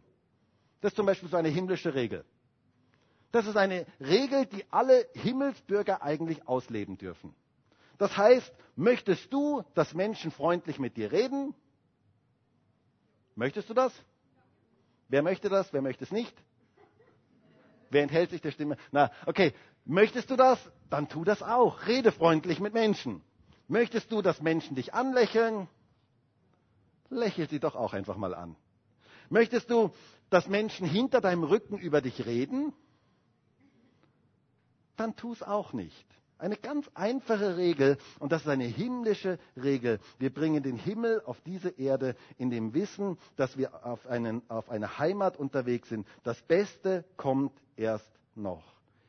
Das 0.80 0.92
ist 0.92 0.96
zum 0.96 1.06
Beispiel 1.06 1.28
so 1.28 1.36
eine 1.36 1.48
himmlische 1.48 1.94
Regel. 1.94 2.24
Das 3.32 3.46
ist 3.46 3.56
eine 3.56 3.86
Regel, 4.00 4.46
die 4.46 4.64
alle 4.70 5.08
Himmelsbürger 5.14 6.02
eigentlich 6.02 6.46
ausleben 6.46 6.98
dürfen. 6.98 7.34
Das 7.98 8.16
heißt, 8.16 8.52
möchtest 8.76 9.32
du, 9.32 9.62
dass 9.74 9.94
Menschen 9.94 10.30
freundlich 10.30 10.78
mit 10.78 10.96
dir 10.96 11.10
reden? 11.10 11.54
Möchtest 13.34 13.68
du 13.68 13.74
das? 13.74 13.92
Wer 15.08 15.22
möchte 15.22 15.48
das? 15.48 15.72
Wer 15.72 15.82
möchte 15.82 16.04
es 16.04 16.12
nicht? 16.12 16.34
Wer 17.90 18.02
enthält 18.02 18.30
sich 18.30 18.40
der 18.40 18.50
Stimme? 18.50 18.76
Na, 18.92 19.10
okay. 19.26 19.52
Möchtest 19.84 20.30
du 20.30 20.36
das? 20.36 20.58
Dann 20.88 21.08
tu 21.08 21.24
das 21.24 21.42
auch. 21.42 21.86
Rede 21.86 22.10
freundlich 22.10 22.58
mit 22.58 22.72
Menschen. 22.72 23.22
Möchtest 23.68 24.10
du, 24.10 24.22
dass 24.22 24.40
Menschen 24.40 24.74
dich 24.74 24.94
anlächeln? 24.94 25.68
Lächel 27.10 27.48
sie 27.48 27.60
doch 27.60 27.74
auch 27.74 27.92
einfach 27.92 28.16
mal 28.16 28.34
an. 28.34 28.56
Möchtest 29.28 29.70
du, 29.70 29.90
dass 30.30 30.48
Menschen 30.48 30.86
hinter 30.86 31.20
deinem 31.20 31.44
Rücken 31.44 31.78
über 31.78 32.00
dich 32.00 32.24
reden? 32.24 32.72
Dann 34.96 35.16
tu 35.16 35.32
es 35.32 35.42
auch 35.42 35.72
nicht. 35.72 36.06
Eine 36.38 36.56
ganz 36.56 36.90
einfache 36.94 37.56
Regel 37.56 37.96
und 38.18 38.32
das 38.32 38.42
ist 38.42 38.48
eine 38.48 38.64
himmlische 38.64 39.38
Regel. 39.56 40.00
Wir 40.18 40.32
bringen 40.32 40.62
den 40.62 40.76
Himmel 40.76 41.22
auf 41.24 41.40
diese 41.42 41.70
Erde 41.70 42.16
in 42.38 42.50
dem 42.50 42.74
Wissen, 42.74 43.18
dass 43.36 43.56
wir 43.56 43.86
auf, 43.86 44.06
einen, 44.06 44.42
auf 44.50 44.68
eine 44.68 44.98
Heimat 44.98 45.36
unterwegs 45.36 45.88
sind. 45.88 46.06
Das 46.24 46.42
Beste 46.42 47.04
kommt 47.16 47.52
erst 47.76 48.10
noch. 48.34 48.62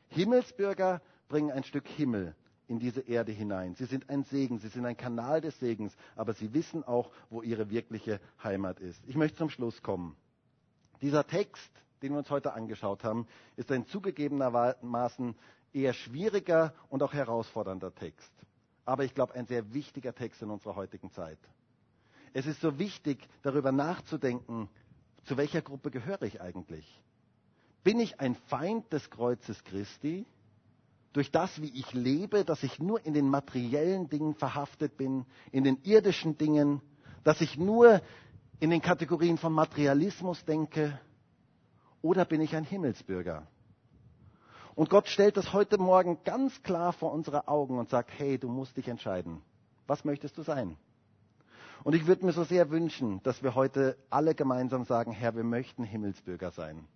Himmelsbürger 0.08 1.02
bringen 1.28 1.50
ein 1.50 1.64
Stück 1.64 1.88
Himmel 1.88 2.34
in 2.68 2.78
diese 2.78 3.00
Erde 3.00 3.32
hinein. 3.32 3.74
Sie 3.74 3.84
sind 3.84 4.08
ein 4.10 4.24
Segen, 4.24 4.58
sie 4.58 4.68
sind 4.68 4.86
ein 4.86 4.96
Kanal 4.96 5.40
des 5.40 5.58
Segens, 5.58 5.96
aber 6.16 6.32
sie 6.32 6.52
wissen 6.54 6.84
auch, 6.84 7.10
wo 7.30 7.42
ihre 7.42 7.70
wirkliche 7.70 8.20
Heimat 8.42 8.80
ist. 8.80 9.00
Ich 9.06 9.16
möchte 9.16 9.38
zum 9.38 9.50
Schluss 9.50 9.82
kommen. 9.82 10.16
Dieser 11.02 11.26
Text, 11.26 11.70
den 12.02 12.12
wir 12.12 12.18
uns 12.18 12.30
heute 12.30 12.52
angeschaut 12.54 13.04
haben, 13.04 13.26
ist 13.56 13.70
ein 13.70 13.86
zugegebenermaßen 13.86 15.34
eher 15.76 15.92
schwieriger 15.92 16.74
und 16.88 17.02
auch 17.02 17.12
herausfordernder 17.12 17.94
Text. 17.94 18.32
Aber 18.84 19.04
ich 19.04 19.14
glaube, 19.14 19.34
ein 19.34 19.46
sehr 19.46 19.74
wichtiger 19.74 20.14
Text 20.14 20.42
in 20.42 20.50
unserer 20.50 20.74
heutigen 20.74 21.10
Zeit. 21.12 21.38
Es 22.32 22.46
ist 22.46 22.60
so 22.60 22.78
wichtig, 22.78 23.28
darüber 23.42 23.72
nachzudenken, 23.72 24.68
zu 25.24 25.36
welcher 25.36 25.60
Gruppe 25.60 25.90
gehöre 25.90 26.22
ich 26.22 26.40
eigentlich? 26.40 26.86
Bin 27.84 28.00
ich 28.00 28.20
ein 28.20 28.34
Feind 28.48 28.92
des 28.92 29.10
Kreuzes 29.10 29.62
Christi? 29.64 30.26
Durch 31.12 31.30
das, 31.30 31.60
wie 31.62 31.70
ich 31.78 31.92
lebe, 31.92 32.44
dass 32.44 32.62
ich 32.62 32.78
nur 32.78 33.04
in 33.04 33.14
den 33.14 33.28
materiellen 33.28 34.08
Dingen 34.08 34.34
verhaftet 34.34 34.96
bin, 34.96 35.24
in 35.50 35.64
den 35.64 35.82
irdischen 35.82 36.36
Dingen, 36.36 36.80
dass 37.24 37.40
ich 37.40 37.56
nur 37.56 38.00
in 38.60 38.70
den 38.70 38.82
Kategorien 38.82 39.38
von 39.38 39.52
Materialismus 39.52 40.44
denke? 40.44 40.98
Oder 42.02 42.24
bin 42.24 42.40
ich 42.40 42.54
ein 42.54 42.64
Himmelsbürger? 42.64 43.46
Und 44.76 44.90
Gott 44.90 45.08
stellt 45.08 45.38
das 45.38 45.54
heute 45.54 45.78
Morgen 45.78 46.18
ganz 46.22 46.62
klar 46.62 46.92
vor 46.92 47.10
unsere 47.10 47.48
Augen 47.48 47.78
und 47.78 47.88
sagt, 47.88 48.10
hey, 48.18 48.38
du 48.38 48.50
musst 48.50 48.76
dich 48.76 48.88
entscheiden. 48.88 49.40
Was 49.86 50.04
möchtest 50.04 50.36
du 50.36 50.42
sein? 50.42 50.76
Und 51.82 51.94
ich 51.94 52.06
würde 52.06 52.26
mir 52.26 52.32
so 52.32 52.44
sehr 52.44 52.68
wünschen, 52.68 53.22
dass 53.22 53.42
wir 53.42 53.54
heute 53.54 53.96
alle 54.10 54.34
gemeinsam 54.34 54.84
sagen, 54.84 55.12
Herr, 55.12 55.34
wir 55.34 55.44
möchten 55.44 55.82
Himmelsbürger 55.82 56.50
sein. 56.50 56.86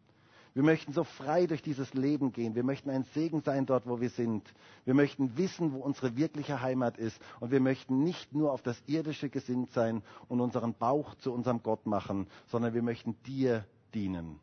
Wir 0.53 0.62
möchten 0.62 0.93
so 0.93 1.05
frei 1.05 1.47
durch 1.47 1.62
dieses 1.62 1.95
Leben 1.95 2.33
gehen. 2.33 2.55
Wir 2.55 2.64
möchten 2.64 2.91
ein 2.91 3.05
Segen 3.14 3.41
sein 3.41 3.64
dort, 3.64 3.87
wo 3.87 3.99
wir 3.99 4.11
sind. 4.11 4.53
Wir 4.85 4.95
möchten 4.95 5.39
wissen, 5.39 5.72
wo 5.72 5.78
unsere 5.78 6.16
wirkliche 6.18 6.61
Heimat 6.61 6.99
ist. 6.99 7.18
Und 7.39 7.51
wir 7.51 7.61
möchten 7.61 8.03
nicht 8.03 8.35
nur 8.35 8.53
auf 8.53 8.61
das 8.61 8.83
Irdische 8.89 9.31
gesinnt 9.31 9.70
sein 9.70 10.03
und 10.28 10.41
unseren 10.43 10.74
Bauch 10.74 11.14
zu 11.14 11.33
unserem 11.33 11.62
Gott 11.62 11.87
machen, 11.87 12.26
sondern 12.49 12.74
wir 12.74 12.83
möchten 12.83 13.16
dir 13.22 13.64
dienen. 13.95 14.39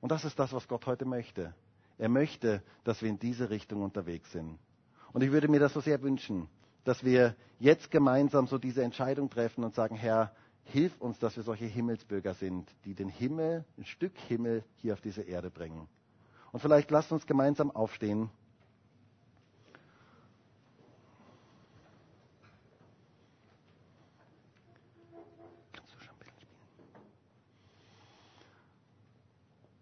Und 0.00 0.12
das 0.12 0.24
ist 0.24 0.38
das, 0.38 0.52
was 0.52 0.68
Gott 0.68 0.86
heute 0.86 1.04
möchte. 1.04 1.52
Er 1.98 2.08
möchte, 2.08 2.62
dass 2.84 3.02
wir 3.02 3.08
in 3.08 3.18
diese 3.18 3.50
Richtung 3.50 3.82
unterwegs 3.82 4.30
sind. 4.32 4.58
Und 5.12 5.22
ich 5.22 5.32
würde 5.32 5.48
mir 5.48 5.60
das 5.60 5.72
so 5.72 5.80
sehr 5.80 6.02
wünschen, 6.02 6.48
dass 6.84 7.04
wir 7.04 7.34
jetzt 7.58 7.90
gemeinsam 7.90 8.46
so 8.46 8.58
diese 8.58 8.82
Entscheidung 8.84 9.30
treffen 9.30 9.64
und 9.64 9.74
sagen, 9.74 9.96
Herr, 9.96 10.32
hilf 10.64 11.00
uns, 11.00 11.18
dass 11.18 11.36
wir 11.36 11.42
solche 11.42 11.64
Himmelsbürger 11.64 12.34
sind, 12.34 12.68
die 12.84 12.94
den 12.94 13.08
Himmel, 13.08 13.64
ein 13.78 13.84
Stück 13.84 14.12
Himmel 14.28 14.62
hier 14.76 14.92
auf 14.92 15.00
diese 15.00 15.22
Erde 15.22 15.50
bringen. 15.50 15.88
Und 16.52 16.60
vielleicht 16.60 16.90
lasst 16.90 17.12
uns 17.12 17.26
gemeinsam 17.26 17.70
aufstehen. 17.70 18.30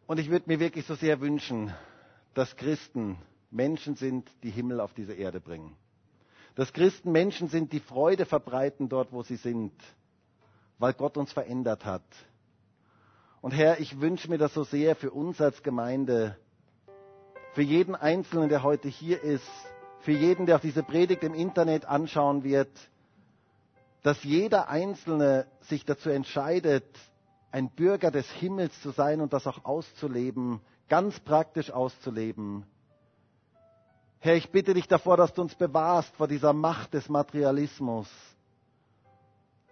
Und 0.06 0.18
ich 0.20 0.30
würde 0.30 0.44
mir 0.48 0.60
wirklich 0.60 0.86
so 0.86 0.94
sehr 0.94 1.20
wünschen, 1.20 1.72
dass 2.34 2.56
Christen 2.56 3.16
Menschen 3.50 3.94
sind, 3.96 4.28
die 4.42 4.50
Himmel 4.50 4.80
auf 4.80 4.92
diese 4.94 5.14
Erde 5.14 5.40
bringen. 5.40 5.76
Dass 6.56 6.72
Christen 6.72 7.12
Menschen 7.12 7.48
sind, 7.48 7.72
die 7.72 7.80
Freude 7.80 8.26
verbreiten 8.26 8.88
dort, 8.88 9.12
wo 9.12 9.22
sie 9.22 9.36
sind, 9.36 9.72
weil 10.78 10.92
Gott 10.92 11.16
uns 11.16 11.32
verändert 11.32 11.84
hat. 11.84 12.04
Und 13.40 13.52
Herr, 13.52 13.78
ich 13.80 14.00
wünsche 14.00 14.28
mir 14.28 14.38
das 14.38 14.54
so 14.54 14.64
sehr 14.64 14.96
für 14.96 15.10
uns 15.10 15.40
als 15.40 15.62
Gemeinde, 15.62 16.36
für 17.54 17.62
jeden 17.62 17.94
Einzelnen, 17.94 18.48
der 18.48 18.62
heute 18.62 18.88
hier 18.88 19.22
ist, 19.22 19.48
für 20.00 20.12
jeden, 20.12 20.46
der 20.46 20.56
auch 20.56 20.60
diese 20.60 20.82
Predigt 20.82 21.22
im 21.22 21.34
Internet 21.34 21.84
anschauen 21.86 22.42
wird, 22.42 22.70
dass 24.02 24.22
jeder 24.24 24.68
Einzelne 24.68 25.46
sich 25.62 25.84
dazu 25.84 26.10
entscheidet, 26.10 26.84
ein 27.52 27.70
Bürger 27.70 28.10
des 28.10 28.28
Himmels 28.32 28.78
zu 28.82 28.90
sein 28.90 29.20
und 29.20 29.32
das 29.32 29.46
auch 29.46 29.64
auszuleben, 29.64 30.60
ganz 30.88 31.18
praktisch 31.20 31.70
auszuleben, 31.70 32.64
Herr, 34.24 34.36
ich 34.36 34.48
bitte 34.50 34.72
dich 34.72 34.88
davor, 34.88 35.18
dass 35.18 35.34
du 35.34 35.42
uns 35.42 35.54
bewahrst 35.54 36.16
vor 36.16 36.26
dieser 36.26 36.54
Macht 36.54 36.94
des 36.94 37.10
Materialismus, 37.10 38.08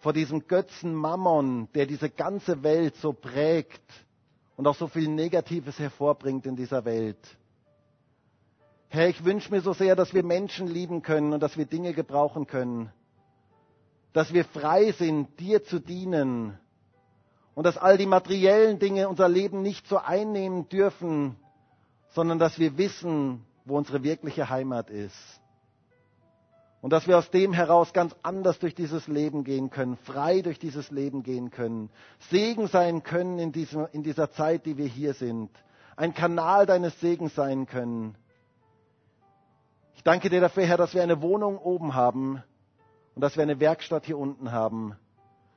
vor 0.02 0.12
diesem 0.12 0.46
Götzen 0.46 0.94
Mammon, 0.94 1.68
der 1.74 1.86
diese 1.86 2.10
ganze 2.10 2.62
Welt 2.62 2.94
so 2.96 3.14
prägt 3.14 3.80
und 4.58 4.66
auch 4.66 4.74
so 4.74 4.88
viel 4.88 5.08
Negatives 5.08 5.78
hervorbringt 5.78 6.44
in 6.44 6.54
dieser 6.54 6.84
Welt. 6.84 7.16
Herr, 8.90 9.08
ich 9.08 9.24
wünsche 9.24 9.50
mir 9.50 9.62
so 9.62 9.72
sehr, 9.72 9.96
dass 9.96 10.12
wir 10.12 10.22
Menschen 10.22 10.66
lieben 10.68 11.00
können 11.00 11.32
und 11.32 11.40
dass 11.40 11.56
wir 11.56 11.64
Dinge 11.64 11.94
gebrauchen 11.94 12.46
können, 12.46 12.92
dass 14.12 14.34
wir 14.34 14.44
frei 14.44 14.92
sind, 14.92 15.40
dir 15.40 15.64
zu 15.64 15.78
dienen 15.78 16.58
und 17.54 17.64
dass 17.64 17.76
all 17.76 17.98
die 17.98 18.06
materiellen 18.06 18.78
Dinge 18.78 19.08
unser 19.08 19.28
Leben 19.28 19.62
nicht 19.62 19.86
so 19.86 19.98
einnehmen 19.98 20.68
dürfen, 20.68 21.36
sondern 22.14 22.38
dass 22.38 22.58
wir 22.58 22.78
wissen, 22.78 23.44
wo 23.64 23.76
unsere 23.76 24.02
wirkliche 24.02 24.48
Heimat 24.48 24.90
ist. 24.90 25.16
Und 26.80 26.90
dass 26.92 27.06
wir 27.06 27.16
aus 27.16 27.30
dem 27.30 27.52
heraus 27.52 27.92
ganz 27.92 28.14
anders 28.24 28.58
durch 28.58 28.74
dieses 28.74 29.06
Leben 29.06 29.44
gehen 29.44 29.70
können, 29.70 29.96
frei 29.98 30.42
durch 30.42 30.58
dieses 30.58 30.90
Leben 30.90 31.22
gehen 31.22 31.50
können, 31.50 31.90
Segen 32.30 32.66
sein 32.66 33.04
können 33.04 33.38
in, 33.38 33.52
diesem, 33.52 33.86
in 33.92 34.02
dieser 34.02 34.32
Zeit, 34.32 34.66
die 34.66 34.76
wir 34.76 34.86
hier 34.88 35.14
sind, 35.14 35.50
ein 35.96 36.12
Kanal 36.12 36.66
deines 36.66 36.98
Segens 36.98 37.34
sein 37.36 37.66
können. 37.66 38.16
Ich 39.94 40.02
danke 40.02 40.28
dir 40.28 40.40
dafür, 40.40 40.64
Herr, 40.64 40.76
dass 40.76 40.94
wir 40.94 41.02
eine 41.04 41.22
Wohnung 41.22 41.56
oben 41.58 41.94
haben 41.94 42.42
und 43.14 43.22
dass 43.22 43.36
wir 43.36 43.44
eine 43.44 43.60
Werkstatt 43.60 44.04
hier 44.04 44.18
unten 44.18 44.50
haben, 44.50 44.96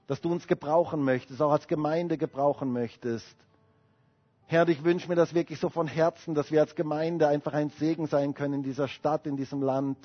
dass 0.07 0.21
du 0.21 0.31
uns 0.31 0.47
gebrauchen 0.47 1.03
möchtest, 1.03 1.41
auch 1.41 1.51
als 1.51 1.67
Gemeinde 1.67 2.17
gebrauchen 2.17 2.71
möchtest. 2.71 3.35
Herr, 4.47 4.67
ich 4.69 4.83
wünsche 4.83 5.07
mir 5.09 5.15
das 5.15 5.33
wirklich 5.33 5.59
so 5.59 5.69
von 5.69 5.87
Herzen, 5.87 6.35
dass 6.35 6.51
wir 6.51 6.61
als 6.61 6.75
Gemeinde 6.75 7.27
einfach 7.27 7.53
ein 7.53 7.69
Segen 7.71 8.05
sein 8.07 8.35
können 8.35 8.55
in 8.55 8.63
dieser 8.63 8.87
Stadt, 8.87 9.25
in 9.25 9.37
diesem 9.37 9.61
Land. 9.63 9.97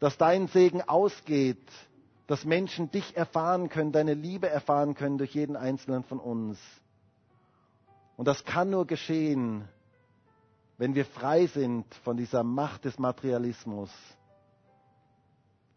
Dass 0.00 0.18
dein 0.18 0.48
Segen 0.48 0.82
ausgeht, 0.82 1.62
dass 2.26 2.44
Menschen 2.44 2.90
dich 2.90 3.16
erfahren 3.16 3.68
können, 3.68 3.92
deine 3.92 4.14
Liebe 4.14 4.48
erfahren 4.48 4.94
können 4.94 5.18
durch 5.18 5.34
jeden 5.34 5.54
einzelnen 5.54 6.02
von 6.02 6.18
uns. 6.18 6.58
Und 8.16 8.26
das 8.26 8.44
kann 8.44 8.70
nur 8.70 8.86
geschehen, 8.86 9.68
wenn 10.78 10.96
wir 10.96 11.04
frei 11.04 11.46
sind 11.46 11.84
von 12.02 12.16
dieser 12.16 12.42
Macht 12.42 12.84
des 12.84 12.98
Materialismus. 12.98 13.90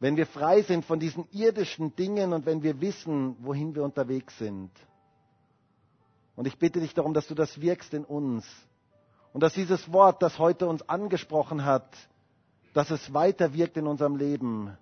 Wenn 0.06 0.18
wir 0.18 0.28
frei 0.28 0.62
sind 0.62 0.86
von 0.86 1.00
diesen 1.00 1.28
irdischen 1.32 1.96
Dingen 1.96 2.32
und 2.32 2.46
wenn 2.46 2.62
wir 2.62 2.80
wissen, 2.80 3.36
wohin 3.40 3.74
wir 3.74 3.84
unterwegs 3.84 4.38
sind. 4.38 4.70
Und 6.36 6.46
ich 6.46 6.60
bitte 6.60 6.80
dich 6.80 6.94
darum, 6.94 7.16
dass 7.16 7.26
du 7.26 7.34
das 7.34 7.60
wirkst 7.60 7.92
in 7.92 8.06
uns. 8.06 8.46
Und 9.34 9.42
dass 9.42 9.56
dieses 9.56 9.92
Wort, 9.92 10.22
das 10.22 10.38
heute 10.38 10.68
uns 10.68 10.88
angesprochen 10.88 11.66
hat, 11.66 11.90
dass 12.76 12.92
es 12.92 13.16
weiter 13.16 13.56
wirkt 13.56 13.78
in 13.78 13.88
unserem 13.88 14.16
Leben. 14.16 14.78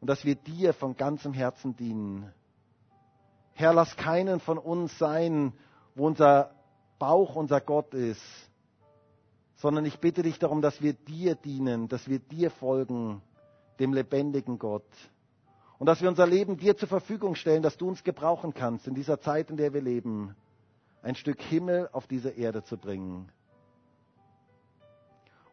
Und 0.00 0.10
dass 0.10 0.24
wir 0.24 0.34
dir 0.34 0.74
von 0.74 0.96
ganzem 0.96 1.32
Herzen 1.32 1.76
dienen. 1.76 2.32
Herr, 3.52 3.72
lass 3.72 3.96
keinen 3.96 4.40
von 4.40 4.58
uns 4.58 4.98
sein, 4.98 5.52
wo 5.94 6.08
unser 6.08 6.50
Bauch 6.98 7.36
unser 7.36 7.60
Gott 7.60 7.94
ist, 7.94 8.24
sondern 9.54 9.84
ich 9.84 10.00
bitte 10.00 10.24
dich 10.24 10.40
darum, 10.40 10.62
dass 10.62 10.82
wir 10.82 10.94
dir 10.94 11.36
dienen, 11.36 11.86
dass 11.86 12.08
wir 12.08 12.18
dir 12.18 12.50
folgen, 12.50 13.22
dem 13.80 13.92
lebendigen 13.92 14.58
Gott. 14.58 14.84
Und 15.78 15.86
dass 15.86 16.02
wir 16.02 16.08
unser 16.10 16.26
Leben 16.26 16.58
dir 16.58 16.76
zur 16.76 16.88
Verfügung 16.88 17.34
stellen, 17.34 17.62
dass 17.62 17.78
du 17.78 17.88
uns 17.88 18.04
gebrauchen 18.04 18.52
kannst 18.52 18.86
in 18.86 18.94
dieser 18.94 19.20
Zeit, 19.20 19.50
in 19.50 19.56
der 19.56 19.72
wir 19.72 19.80
leben, 19.80 20.36
ein 21.02 21.14
Stück 21.14 21.40
Himmel 21.40 21.88
auf 21.92 22.06
diese 22.06 22.30
Erde 22.30 22.62
zu 22.62 22.76
bringen. 22.76 23.32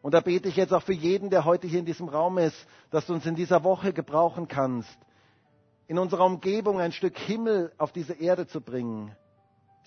Und 0.01 0.13
da 0.13 0.19
bete 0.19 0.49
ich 0.49 0.57
jetzt 0.57 0.73
auch 0.73 0.83
für 0.83 0.93
jeden, 0.93 1.29
der 1.29 1.45
heute 1.45 1.67
hier 1.67 1.79
in 1.79 1.85
diesem 1.85 2.09
Raum 2.09 2.37
ist, 2.37 2.55
dass 2.91 3.05
du 3.07 3.13
uns 3.13 3.25
in 3.25 3.35
dieser 3.35 3.63
Woche 3.63 3.93
gebrauchen 3.93 4.47
kannst, 4.47 4.97
in 5.87 5.97
unserer 5.97 6.25
Umgebung 6.25 6.79
ein 6.79 6.91
Stück 6.91 7.17
Himmel 7.17 7.71
auf 7.77 7.93
diese 7.93 8.13
Erde 8.13 8.47
zu 8.47 8.59
bringen, 8.61 9.15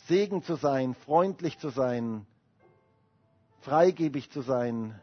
Segen 0.06 0.42
zu 0.42 0.56
sein, 0.56 0.94
freundlich 0.94 1.58
zu 1.58 1.68
sein, 1.68 2.26
freigebig 3.60 4.30
zu 4.30 4.40
sein, 4.40 4.98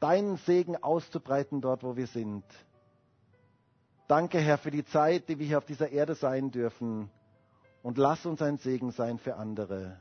deinen 0.00 0.36
Segen 0.38 0.76
auszubreiten 0.76 1.60
dort, 1.60 1.82
wo 1.82 1.96
wir 1.96 2.06
sind. 2.06 2.44
Danke, 4.08 4.38
Herr, 4.38 4.58
für 4.58 4.70
die 4.70 4.84
Zeit, 4.84 5.28
die 5.28 5.38
wir 5.38 5.46
hier 5.46 5.58
auf 5.58 5.64
dieser 5.64 5.88
Erde 5.90 6.14
sein 6.14 6.50
dürfen. 6.50 7.10
Und 7.82 7.98
lass 7.98 8.26
uns 8.26 8.42
ein 8.42 8.58
Segen 8.58 8.90
sein 8.90 9.18
für 9.18 9.36
andere. 9.36 9.98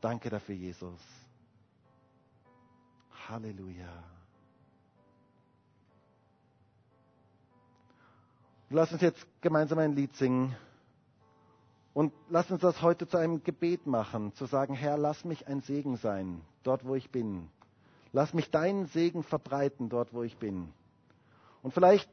Danke 0.00 0.30
dafür, 0.30 0.54
Jesus. 0.54 1.00
Halleluja. 3.28 3.88
Lass 8.70 8.92
uns 8.92 9.00
jetzt 9.00 9.26
gemeinsam 9.40 9.78
ein 9.78 9.94
Lied 9.96 10.14
singen. 10.16 10.54
Und 11.94 12.12
lass 12.28 12.50
uns 12.50 12.60
das 12.60 12.80
heute 12.82 13.08
zu 13.08 13.16
einem 13.16 13.42
Gebet 13.42 13.86
machen, 13.86 14.32
zu 14.34 14.44
sagen, 14.46 14.74
Herr, 14.74 14.98
lass 14.98 15.24
mich 15.24 15.48
ein 15.48 15.62
Segen 15.62 15.96
sein, 15.96 16.42
dort 16.62 16.84
wo 16.86 16.94
ich 16.94 17.10
bin. 17.10 17.50
Lass 18.18 18.34
mich 18.34 18.50
deinen 18.50 18.86
Segen 18.86 19.22
verbreiten, 19.22 19.88
dort 19.90 20.12
wo 20.12 20.24
ich 20.24 20.36
bin. 20.38 20.72
Und 21.62 21.72
vielleicht 21.72 22.10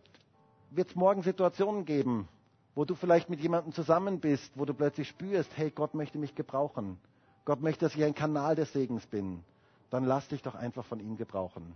wird 0.69 0.89
es 0.89 0.95
morgen 0.95 1.23
Situationen 1.23 1.83
geben, 1.83 2.27
wo 2.75 2.85
du 2.85 2.93
vielleicht 2.93 3.27
mit 3.27 3.39
jemandem 3.39 3.73
zusammen 3.73 4.19
bist, 4.19 4.51
wo 4.53 4.65
du 4.65 4.75
plötzlich 4.75 5.07
spürst, 5.07 5.49
hey, 5.57 5.71
Gott 5.71 5.95
möchte 5.95 6.19
mich 6.19 6.35
gebrauchen. 6.35 6.99
Gott 7.43 7.59
möchte, 7.59 7.85
dass 7.85 7.95
ich 7.95 8.03
ein 8.03 8.13
Kanal 8.13 8.53
des 8.53 8.71
Segens 8.71 9.07
bin. 9.07 9.43
Dann 9.89 10.03
lass 10.05 10.27
dich 10.27 10.43
doch 10.43 10.53
einfach 10.53 10.85
von 10.85 10.99
ihm 10.99 11.17
gebrauchen. 11.17 11.73